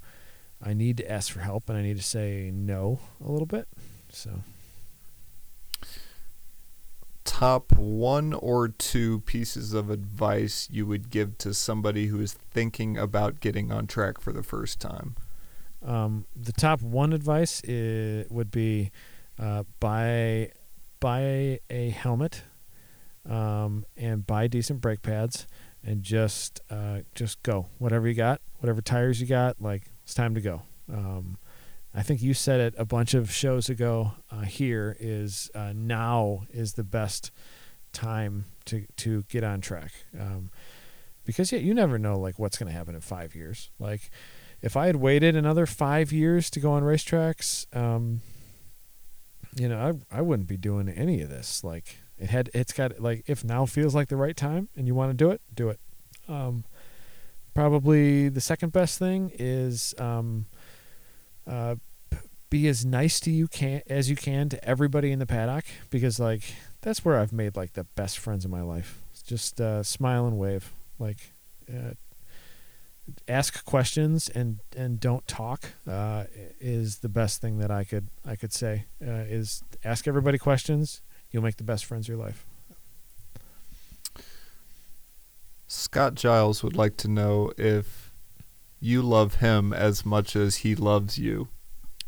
[0.63, 3.69] I need to ask for help and I need to say no a little bit.
[4.11, 4.43] So
[7.27, 12.97] top one or two pieces of advice you would give to somebody who is thinking
[12.97, 15.17] about getting on track for the first time?
[15.85, 18.91] Um, the top one advice i would be
[19.39, 20.53] uh, buy
[21.01, 22.45] buy a helmet
[23.29, 25.47] um, and buy decent brake pads
[25.85, 30.35] and just uh, just go whatever you got whatever tires you got like it's time
[30.35, 30.63] to go
[30.93, 31.37] um,
[31.97, 36.43] I think you said it a bunch of shows ago uh, here is uh, now
[36.51, 37.31] is the best
[37.93, 40.51] time to to get on track um,
[41.25, 44.11] because yeah you never know like what's going to happen in five years like
[44.63, 48.21] if I had waited another five years to go on racetracks, um,
[49.55, 51.63] you know, I I wouldn't be doing any of this.
[51.63, 54.95] Like it had, it's got like if now feels like the right time and you
[54.95, 55.81] want to do it, do it.
[56.29, 56.65] Um,
[57.55, 60.47] probably the second best thing is um,
[61.47, 61.77] uh,
[62.51, 66.21] be as nice to you can as you can to everybody in the paddock because
[66.21, 66.43] like
[66.81, 69.01] that's where I've made like the best friends in my life.
[69.27, 71.33] Just uh, smile and wave, like.
[71.69, 71.95] Uh,
[73.29, 76.25] ask questions and and don't talk uh,
[76.59, 81.03] is the best thing that I could I could say uh, is ask everybody questions
[81.31, 82.45] you'll make the best friends of your life
[85.69, 88.13] Scott Giles would like to know if
[88.81, 91.49] you love him as much as he loves you.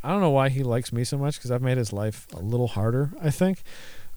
[0.03, 2.41] I don't know why he likes me so much because I've made his life a
[2.41, 3.63] little harder I think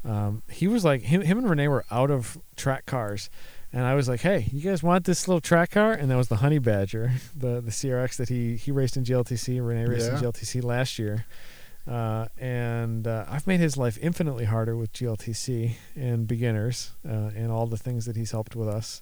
[0.04, 3.30] um, he was like him, him and Renee were out of track cars
[3.74, 6.28] and I was like, "Hey, you guys want this little track car?" And that was
[6.28, 9.66] the Honey Badger, the the CRX that he he raced in GLTC.
[9.66, 10.18] Renee raced Yeah.
[10.18, 11.26] in GLTC last year,
[11.88, 17.50] uh, and uh, I've made his life infinitely harder with GLTC and beginners uh, and
[17.50, 19.02] all the things that he's helped with us.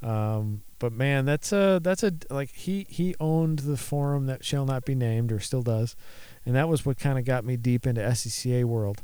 [0.00, 4.64] Um, but man, that's a that's a like he he owned the forum that shall
[4.64, 5.96] not be named or still does,
[6.44, 9.02] and that was what kind of got me deep into SCCA world.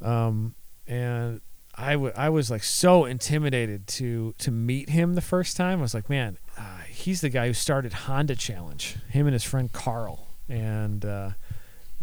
[0.00, 0.54] Um,
[0.86, 1.40] and
[1.74, 5.78] I, w- I was like so intimidated to to meet him the first time.
[5.78, 8.96] I was like, man, uh, he's the guy who started Honda Challenge.
[9.08, 10.26] Him and his friend Carl.
[10.48, 11.30] And uh,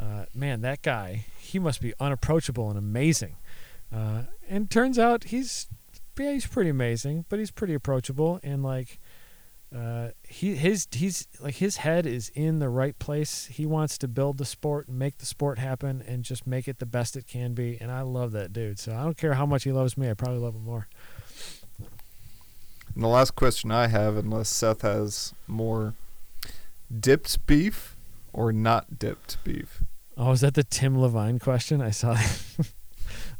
[0.01, 3.35] uh, man, that guy, he must be unapproachable and amazing.
[3.93, 5.67] Uh, and turns out he's
[6.17, 8.99] yeah, he's pretty amazing, but he's pretty approachable and like
[9.75, 13.47] uh, he his he's like his head is in the right place.
[13.47, 16.79] He wants to build the sport and make the sport happen and just make it
[16.79, 17.77] the best it can be.
[17.81, 18.79] And I love that dude.
[18.79, 20.09] So I don't care how much he loves me.
[20.09, 20.87] I probably love him more.
[22.93, 25.95] And the last question I have, unless Seth has more,
[26.97, 27.97] dipped beef
[28.31, 29.83] or not dipped beef?
[30.17, 31.81] Oh, is that the Tim Levine question?
[31.81, 32.13] I saw.
[32.13, 32.71] That.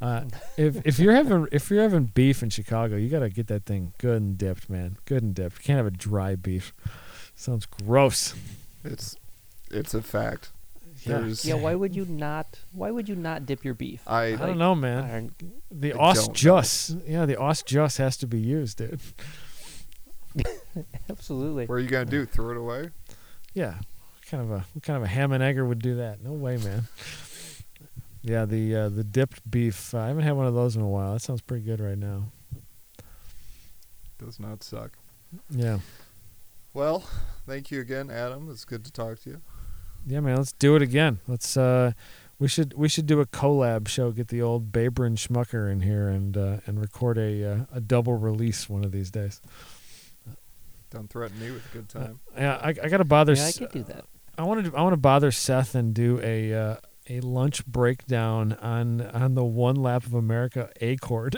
[0.02, 0.26] uh,
[0.58, 3.94] if if you're having if you're having beef in Chicago, you gotta get that thing
[3.98, 4.98] good and dipped, man.
[5.06, 5.58] Good and dipped.
[5.60, 6.74] You can't have a dry beef.
[7.36, 8.34] Sounds gross.
[8.84, 9.16] It's
[9.72, 10.52] it's a fact.
[11.04, 11.20] Yeah.
[11.20, 12.60] There's Yeah, why would you not?
[12.72, 14.02] Why would you not dip your beef?
[14.08, 15.04] I I don't know, man.
[15.04, 15.36] Iron-
[15.72, 16.34] The I au don't know.
[16.34, 16.96] jus.
[17.08, 19.00] Yeah, the au jus has to be used, dude.
[21.10, 21.66] Absolutely.
[21.66, 22.26] what are you gonna do?
[22.26, 22.90] Throw it away?
[23.54, 23.76] Yeah.
[23.76, 26.24] What kind of a what kind of a ham and egger would do that?
[26.24, 26.84] No way, man.
[28.28, 29.94] Yeah, the uh, the dipped beef.
[29.94, 31.14] I haven't had one of those in a while.
[31.14, 32.32] That sounds pretty good right now.
[34.18, 34.98] Does not suck.
[35.52, 35.80] Yeah.
[36.74, 37.04] Well,
[37.46, 38.50] thank you again, Adam.
[38.50, 39.42] It's good to talk to you.
[40.08, 40.38] Yeah, man.
[40.38, 41.20] Let's do it again.
[41.28, 41.56] Let's.
[41.56, 41.92] uh
[42.40, 44.12] We should we should do a collab show.
[44.12, 47.80] Get the old Baber and Schmucker in here and uh, and record a uh, a
[47.80, 49.40] double release one of these days.
[50.90, 52.20] Don't threaten me with a good time.
[52.36, 53.34] Yeah, I, I gotta bother.
[53.34, 54.06] Yeah, I could do that.
[54.38, 56.76] I want to I want to bother Seth and do a uh,
[57.10, 61.38] a lunch breakdown on on the one lap of America Accord,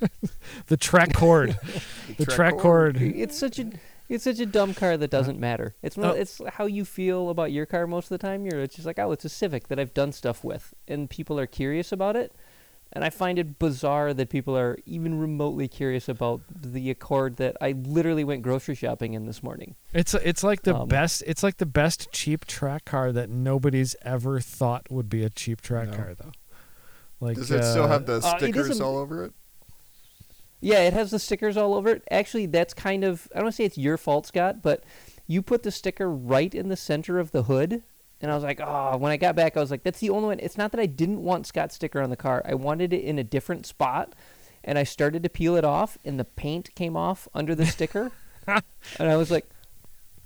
[0.66, 1.58] the track chord,
[2.18, 2.96] the track, chord.
[3.00, 3.70] It's such a
[4.08, 5.74] it's such a dumb car that doesn't matter.
[5.82, 6.18] It's not, Oh.
[6.18, 8.46] Uh, it's how you feel about your car most of the time.
[8.46, 11.38] You're it's just like oh, it's a Civic that I've done stuff with, and people
[11.38, 12.32] are curious about it.
[12.92, 17.56] And I find it bizarre that people are even remotely curious about the Accord that
[17.60, 19.74] I literally went grocery shopping in this morning.
[19.92, 21.22] It's it's like the Um, best.
[21.26, 25.60] It's like the best cheap track car that nobody's ever thought would be a cheap
[25.60, 25.96] track No.
[25.96, 26.32] car, though.
[27.20, 29.32] Like, Does it still uh, have the uh, stickers isn't- all over it?
[30.60, 32.02] Yeah, it has the stickers all over it.
[32.10, 34.84] Actually, that's kind of I don't want to say it's your fault, Scott, but
[35.26, 37.82] you put the sticker right in the center of the hood,
[38.20, 38.96] and I was like, oh.
[38.96, 40.40] When I got back, I was like, that's the only one.
[40.40, 42.42] It's not that I didn't want Scott's sticker on the car.
[42.44, 44.14] I wanted it in a different spot,
[44.64, 48.12] and I started to peel it off, and the paint came off under the sticker,
[48.46, 48.62] and
[48.98, 49.46] I was like,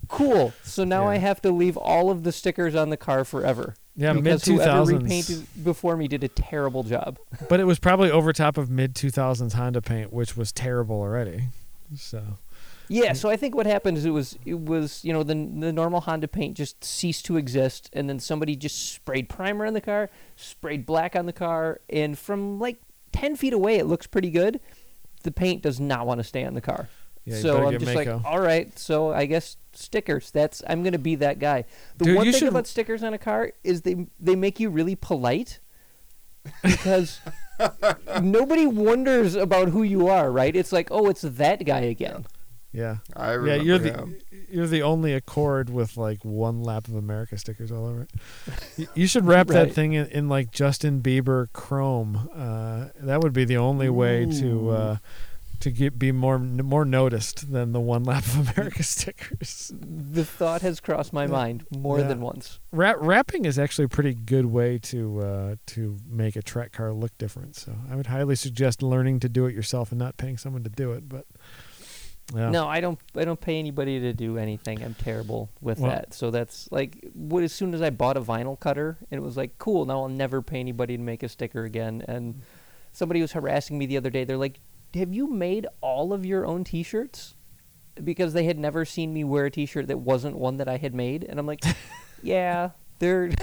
[0.08, 0.52] cool.
[0.62, 3.74] So now I have to leave all of the stickers on the car forever.
[3.96, 5.02] Yeah, mid two thousands.
[5.02, 7.18] repainted before me did a terrible job.
[7.48, 11.00] But it was probably over top of mid two thousands Honda paint, which was terrible
[11.00, 11.48] already.
[11.96, 12.22] So
[12.92, 13.16] Yeah, mm.
[13.16, 16.00] so I think what happened is it was it was you know the the normal
[16.00, 20.10] Honda paint just ceased to exist, and then somebody just sprayed primer on the car,
[20.34, 22.80] sprayed black on the car, and from like
[23.12, 24.60] ten feet away it looks pretty good.
[25.22, 26.88] The paint does not want to stay on the car,
[27.24, 28.16] yeah, so I'm just Mako.
[28.16, 30.32] like, all right, so I guess stickers.
[30.32, 31.66] That's I'm gonna be that guy.
[31.98, 34.68] The Dude, one thing should- about stickers on a car is they they make you
[34.68, 35.60] really polite
[36.64, 37.20] because
[38.20, 40.56] nobody wonders about who you are, right?
[40.56, 42.24] It's like, oh, it's that guy again.
[42.24, 42.39] yeah,
[42.74, 43.55] I yeah.
[43.56, 44.16] You're him.
[44.30, 48.88] the you're the only Accord with like one lap of America stickers all over it.
[48.94, 52.28] You should wrap that thing in, in like Justin Bieber chrome.
[52.34, 54.97] Uh, that would be the only way to uh,
[55.60, 59.70] to get be more more noticed than the one lap of America stickers.
[59.78, 61.30] The thought has crossed my Yeah.
[61.30, 62.06] mind more Yeah.
[62.09, 62.59] than once.
[62.72, 66.92] Wrap, wrapping is actually a pretty good way to uh, to make a track car
[66.92, 67.56] look different.
[67.56, 70.70] So I would highly suggest learning to do it yourself and not paying someone to
[70.70, 71.09] do it.
[71.09, 71.26] But
[72.35, 72.98] yeah, No, I don't.
[73.16, 74.82] I don't pay anybody to do anything.
[74.82, 76.15] I'm terrible with Well- that.
[76.15, 77.43] So that's like, what?
[77.43, 79.85] As soon as I bought a vinyl cutter, it was like, cool.
[79.85, 82.05] Now I'll never pay anybody to make a sticker again.
[82.09, 82.43] And
[82.93, 84.24] somebody was harassing me the other day.
[84.24, 84.61] They're like,
[84.94, 87.35] "Have you made all of your own T-shirts?"
[88.02, 90.94] Because they had never seen me wear a T-shirt that wasn't one that I had
[90.94, 91.62] made, and I'm like,
[92.23, 93.31] "Yeah, they're."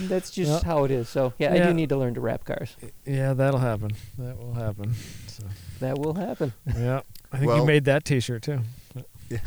[0.00, 1.08] That's just Well, how it is.
[1.08, 2.76] So yeah, I do need to learn to wrap cars.
[3.06, 3.92] yeah, that'll happen.
[4.18, 4.94] That will happen.
[5.28, 5.44] So
[5.80, 6.52] That will happen.
[6.66, 7.00] yeah,
[7.32, 8.60] I think you Well- made that T-shirt too.
[9.28, 9.38] Yeah.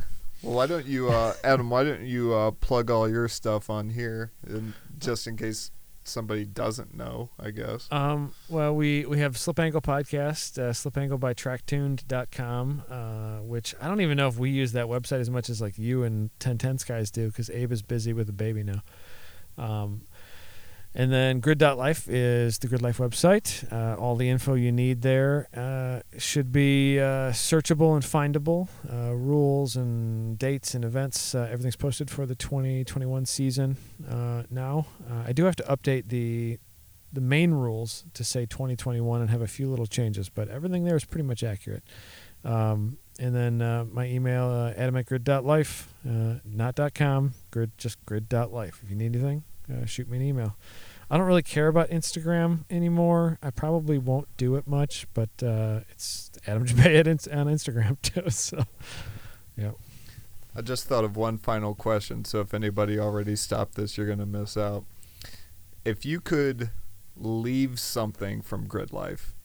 [0.44, 1.70] Well, why don't you, uh, Adam?
[1.70, 5.72] Why don't you uh, plug all your stuff on here, and just in case
[6.04, 7.30] somebody doesn't know?
[7.40, 7.88] I guess.
[7.92, 13.88] Um, well, we, we have Slip Angle Podcast, uh, slipangle by tracktuned.com, uh, which I
[13.88, 16.78] don't even know if we use that website as much as like you and 1010
[16.88, 18.84] guys do because Abe is busy with a baby now.
[19.58, 20.02] Um,
[20.98, 23.72] and then grid.life is the Grid Life website.
[23.72, 28.68] Uh, all the info you need there uh, should be uh, searchable and findable.
[28.92, 33.78] Uh, rules and dates and events, uh, everything's posted for the 2021 season
[34.10, 34.88] uh, now.
[35.24, 36.58] I do have to update the
[37.14, 40.96] the main rules to say 2021 and have a few little changes, but everything there
[40.96, 41.84] is pretty much accurate.
[42.44, 48.82] Um, and then uh, my email, uh, adam at grid.life, uh, grid, just grid.life.
[48.84, 50.56] If you need anything, uh, shoot me an email.
[51.10, 53.40] I don't really care about Instagram anymore.
[53.42, 58.30] I probably won't do it much, but uh, it's Adam Jabaay on Instagram too.
[58.30, 58.64] So,
[59.56, 59.72] yeah.
[60.56, 62.26] I just thought of one final question.
[62.26, 64.86] So if anybody already stopped this, you're gonna miss out.
[65.86, 66.72] If you could
[67.16, 69.36] leave something from Grid Life,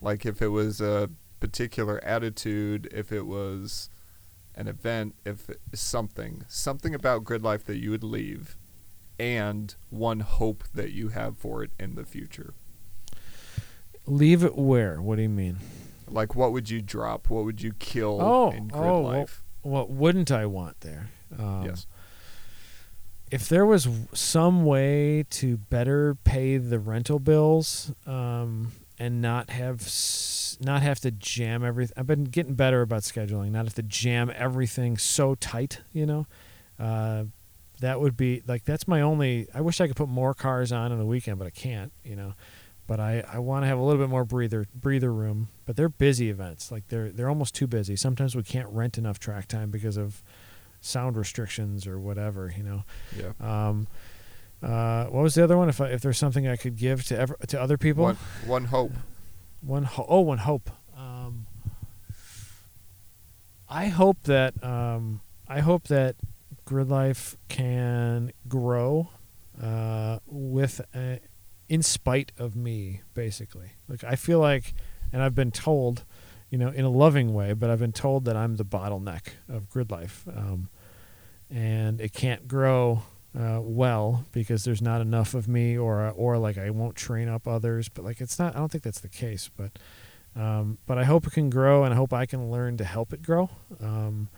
[0.00, 1.08] like if it was a
[1.40, 3.90] particular attitude, if it was
[4.54, 8.56] an event, if something, something about Grid Life that you would leave,
[9.18, 12.54] and one hope that you have for it in the future.
[14.06, 15.00] Leave it where?
[15.02, 15.58] What do you mean?
[16.08, 17.28] Like what would you drop?
[17.30, 19.42] What would you kill Oh, in Grid oh, well, Life?
[19.62, 21.10] What wouldn't I want there?
[21.36, 21.86] Um, yes.
[23.32, 29.82] if there was some way to better pay the rental bills um, and not have
[29.82, 33.82] s- not have to jam everything i've been getting better about scheduling not have to
[33.82, 36.26] jam everything so tight you know
[36.78, 37.24] uh,
[37.80, 40.92] that would be like that's my only i wish i could put more cars on
[40.92, 42.32] in the weekend but i can't you know
[42.86, 45.88] but i, I want to have a little bit more breather breather room but they're
[45.88, 49.70] busy events like they're they're almost too busy sometimes we can't rent enough track time
[49.70, 50.22] because of
[50.80, 52.84] sound restrictions or whatever you know
[53.16, 53.32] Yeah.
[53.40, 53.86] um,
[54.62, 55.68] uh, what was the other one?
[55.68, 58.16] If I, if there's something I could give to ever, to other people, One,
[58.46, 58.92] one hope.
[59.60, 60.70] one ho- oh one hope.
[60.96, 61.46] Um,
[63.68, 66.16] I hope that um, I hope that
[66.66, 69.08] Grid Life can grow
[69.62, 71.16] uh, with uh
[71.68, 73.72] in spite of me, basically.
[73.88, 74.74] Like I feel like,
[75.12, 76.04] and I've been told,
[76.50, 79.68] you know, in a loving way, but I've been told that I'm the bottleneck of
[79.68, 80.68] Grid Life, um,
[81.50, 83.02] and it can't grow
[83.38, 87.48] uh, well because there's not enough of me, or or like I won't train up
[87.48, 87.88] others.
[87.88, 88.54] But like it's not.
[88.54, 89.50] I don't think that's the case.
[89.56, 89.78] But
[90.34, 93.12] um, but I hope it can grow, and I hope I can learn to help
[93.12, 93.50] it grow.
[93.80, 94.28] Um,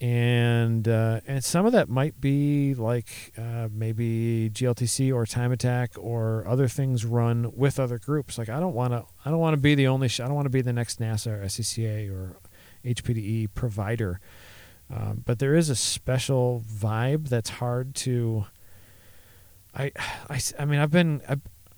[0.00, 5.92] and uh, and some of that might be like uh, maybe GLTC or Time Attack
[5.98, 8.38] or other things run with other groups.
[8.38, 10.36] Like I don't want to I don't want to be the only sh- I don't
[10.36, 12.36] want to be the next NASA or SCCA or
[12.84, 14.20] HPDE provider.
[14.90, 18.46] Um, but there is a special vibe that's hard to.
[19.74, 19.92] I,
[20.30, 21.22] I, I mean I've been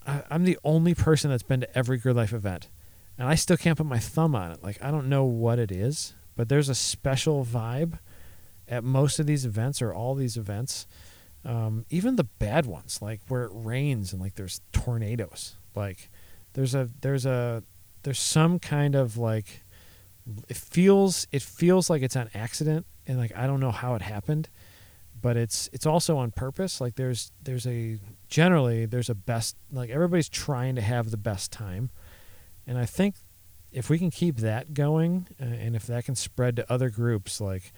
[0.07, 2.69] I, I'm the only person that's been to every Grid Life event,
[3.19, 4.63] and I still can't put my thumb on it.
[4.63, 7.99] Like I don't know what it is, but there's a special vibe
[8.71, 10.87] at most of these events or all these events
[11.45, 15.57] um, even the bad ones, like where it rains and like there's tornadoes.
[15.75, 16.11] Like
[16.53, 17.63] there's a there's a
[18.03, 19.63] there's some kind of like
[20.49, 24.03] it feels it feels like it's an accident and like I don't know how it
[24.03, 24.51] happened,
[25.21, 26.81] but it's it's also on purpose.
[26.81, 27.99] Like there's there's a
[28.29, 31.91] generally there's a best like everybody's trying to have the best time,
[32.67, 33.15] and I think
[33.73, 37.41] if we can keep that going uh, and if that can spread to other groups
[37.41, 37.73] like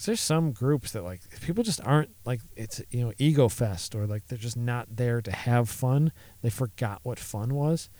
[0.00, 3.94] because there's some groups that like people just aren't like it's you know ego fest
[3.94, 6.10] or like they're just not there to have fun
[6.40, 7.90] they forgot what fun was.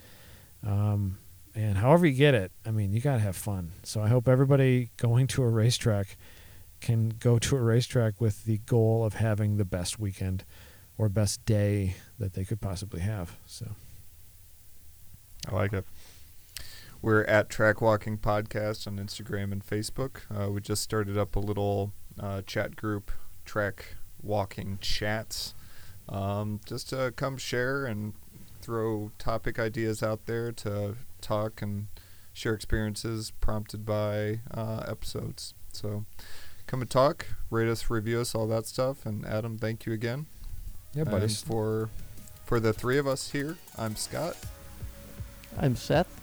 [0.67, 1.19] Um,
[1.55, 3.73] and however you get it i mean you got to have fun.
[3.83, 6.17] So i hope everybody going to a racetrack
[6.81, 10.45] can go to a racetrack with the goal of having the best weekend
[10.97, 13.67] or best day that they could possibly have so.
[15.51, 15.85] I like it.
[17.03, 20.19] We're at Track Walking Podcast on Instagram and Facebook.
[20.31, 23.11] Uh, we just started up a little uh, chat group,
[23.47, 25.55] Track Walking Chats,
[26.11, 28.13] um, just to come share and
[28.61, 31.87] throw topic ideas out there to talk and
[32.35, 35.55] share experiences prompted by uh, episodes.
[35.73, 36.05] So
[36.67, 39.07] come and talk, rate us, review us, all that stuff.
[39.07, 40.27] And Adam, thank you again.
[40.93, 41.89] yeah And buddies for
[42.45, 44.37] for the three of us here, I'm Scott.
[45.59, 46.20] I'm Seth.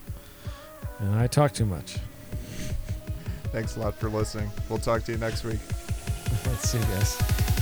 [0.99, 1.97] And i talk too much
[3.51, 4.51] Thanks a lot for listening.
[4.69, 5.59] We'll talk to you next week.
[6.45, 7.56] let's see guys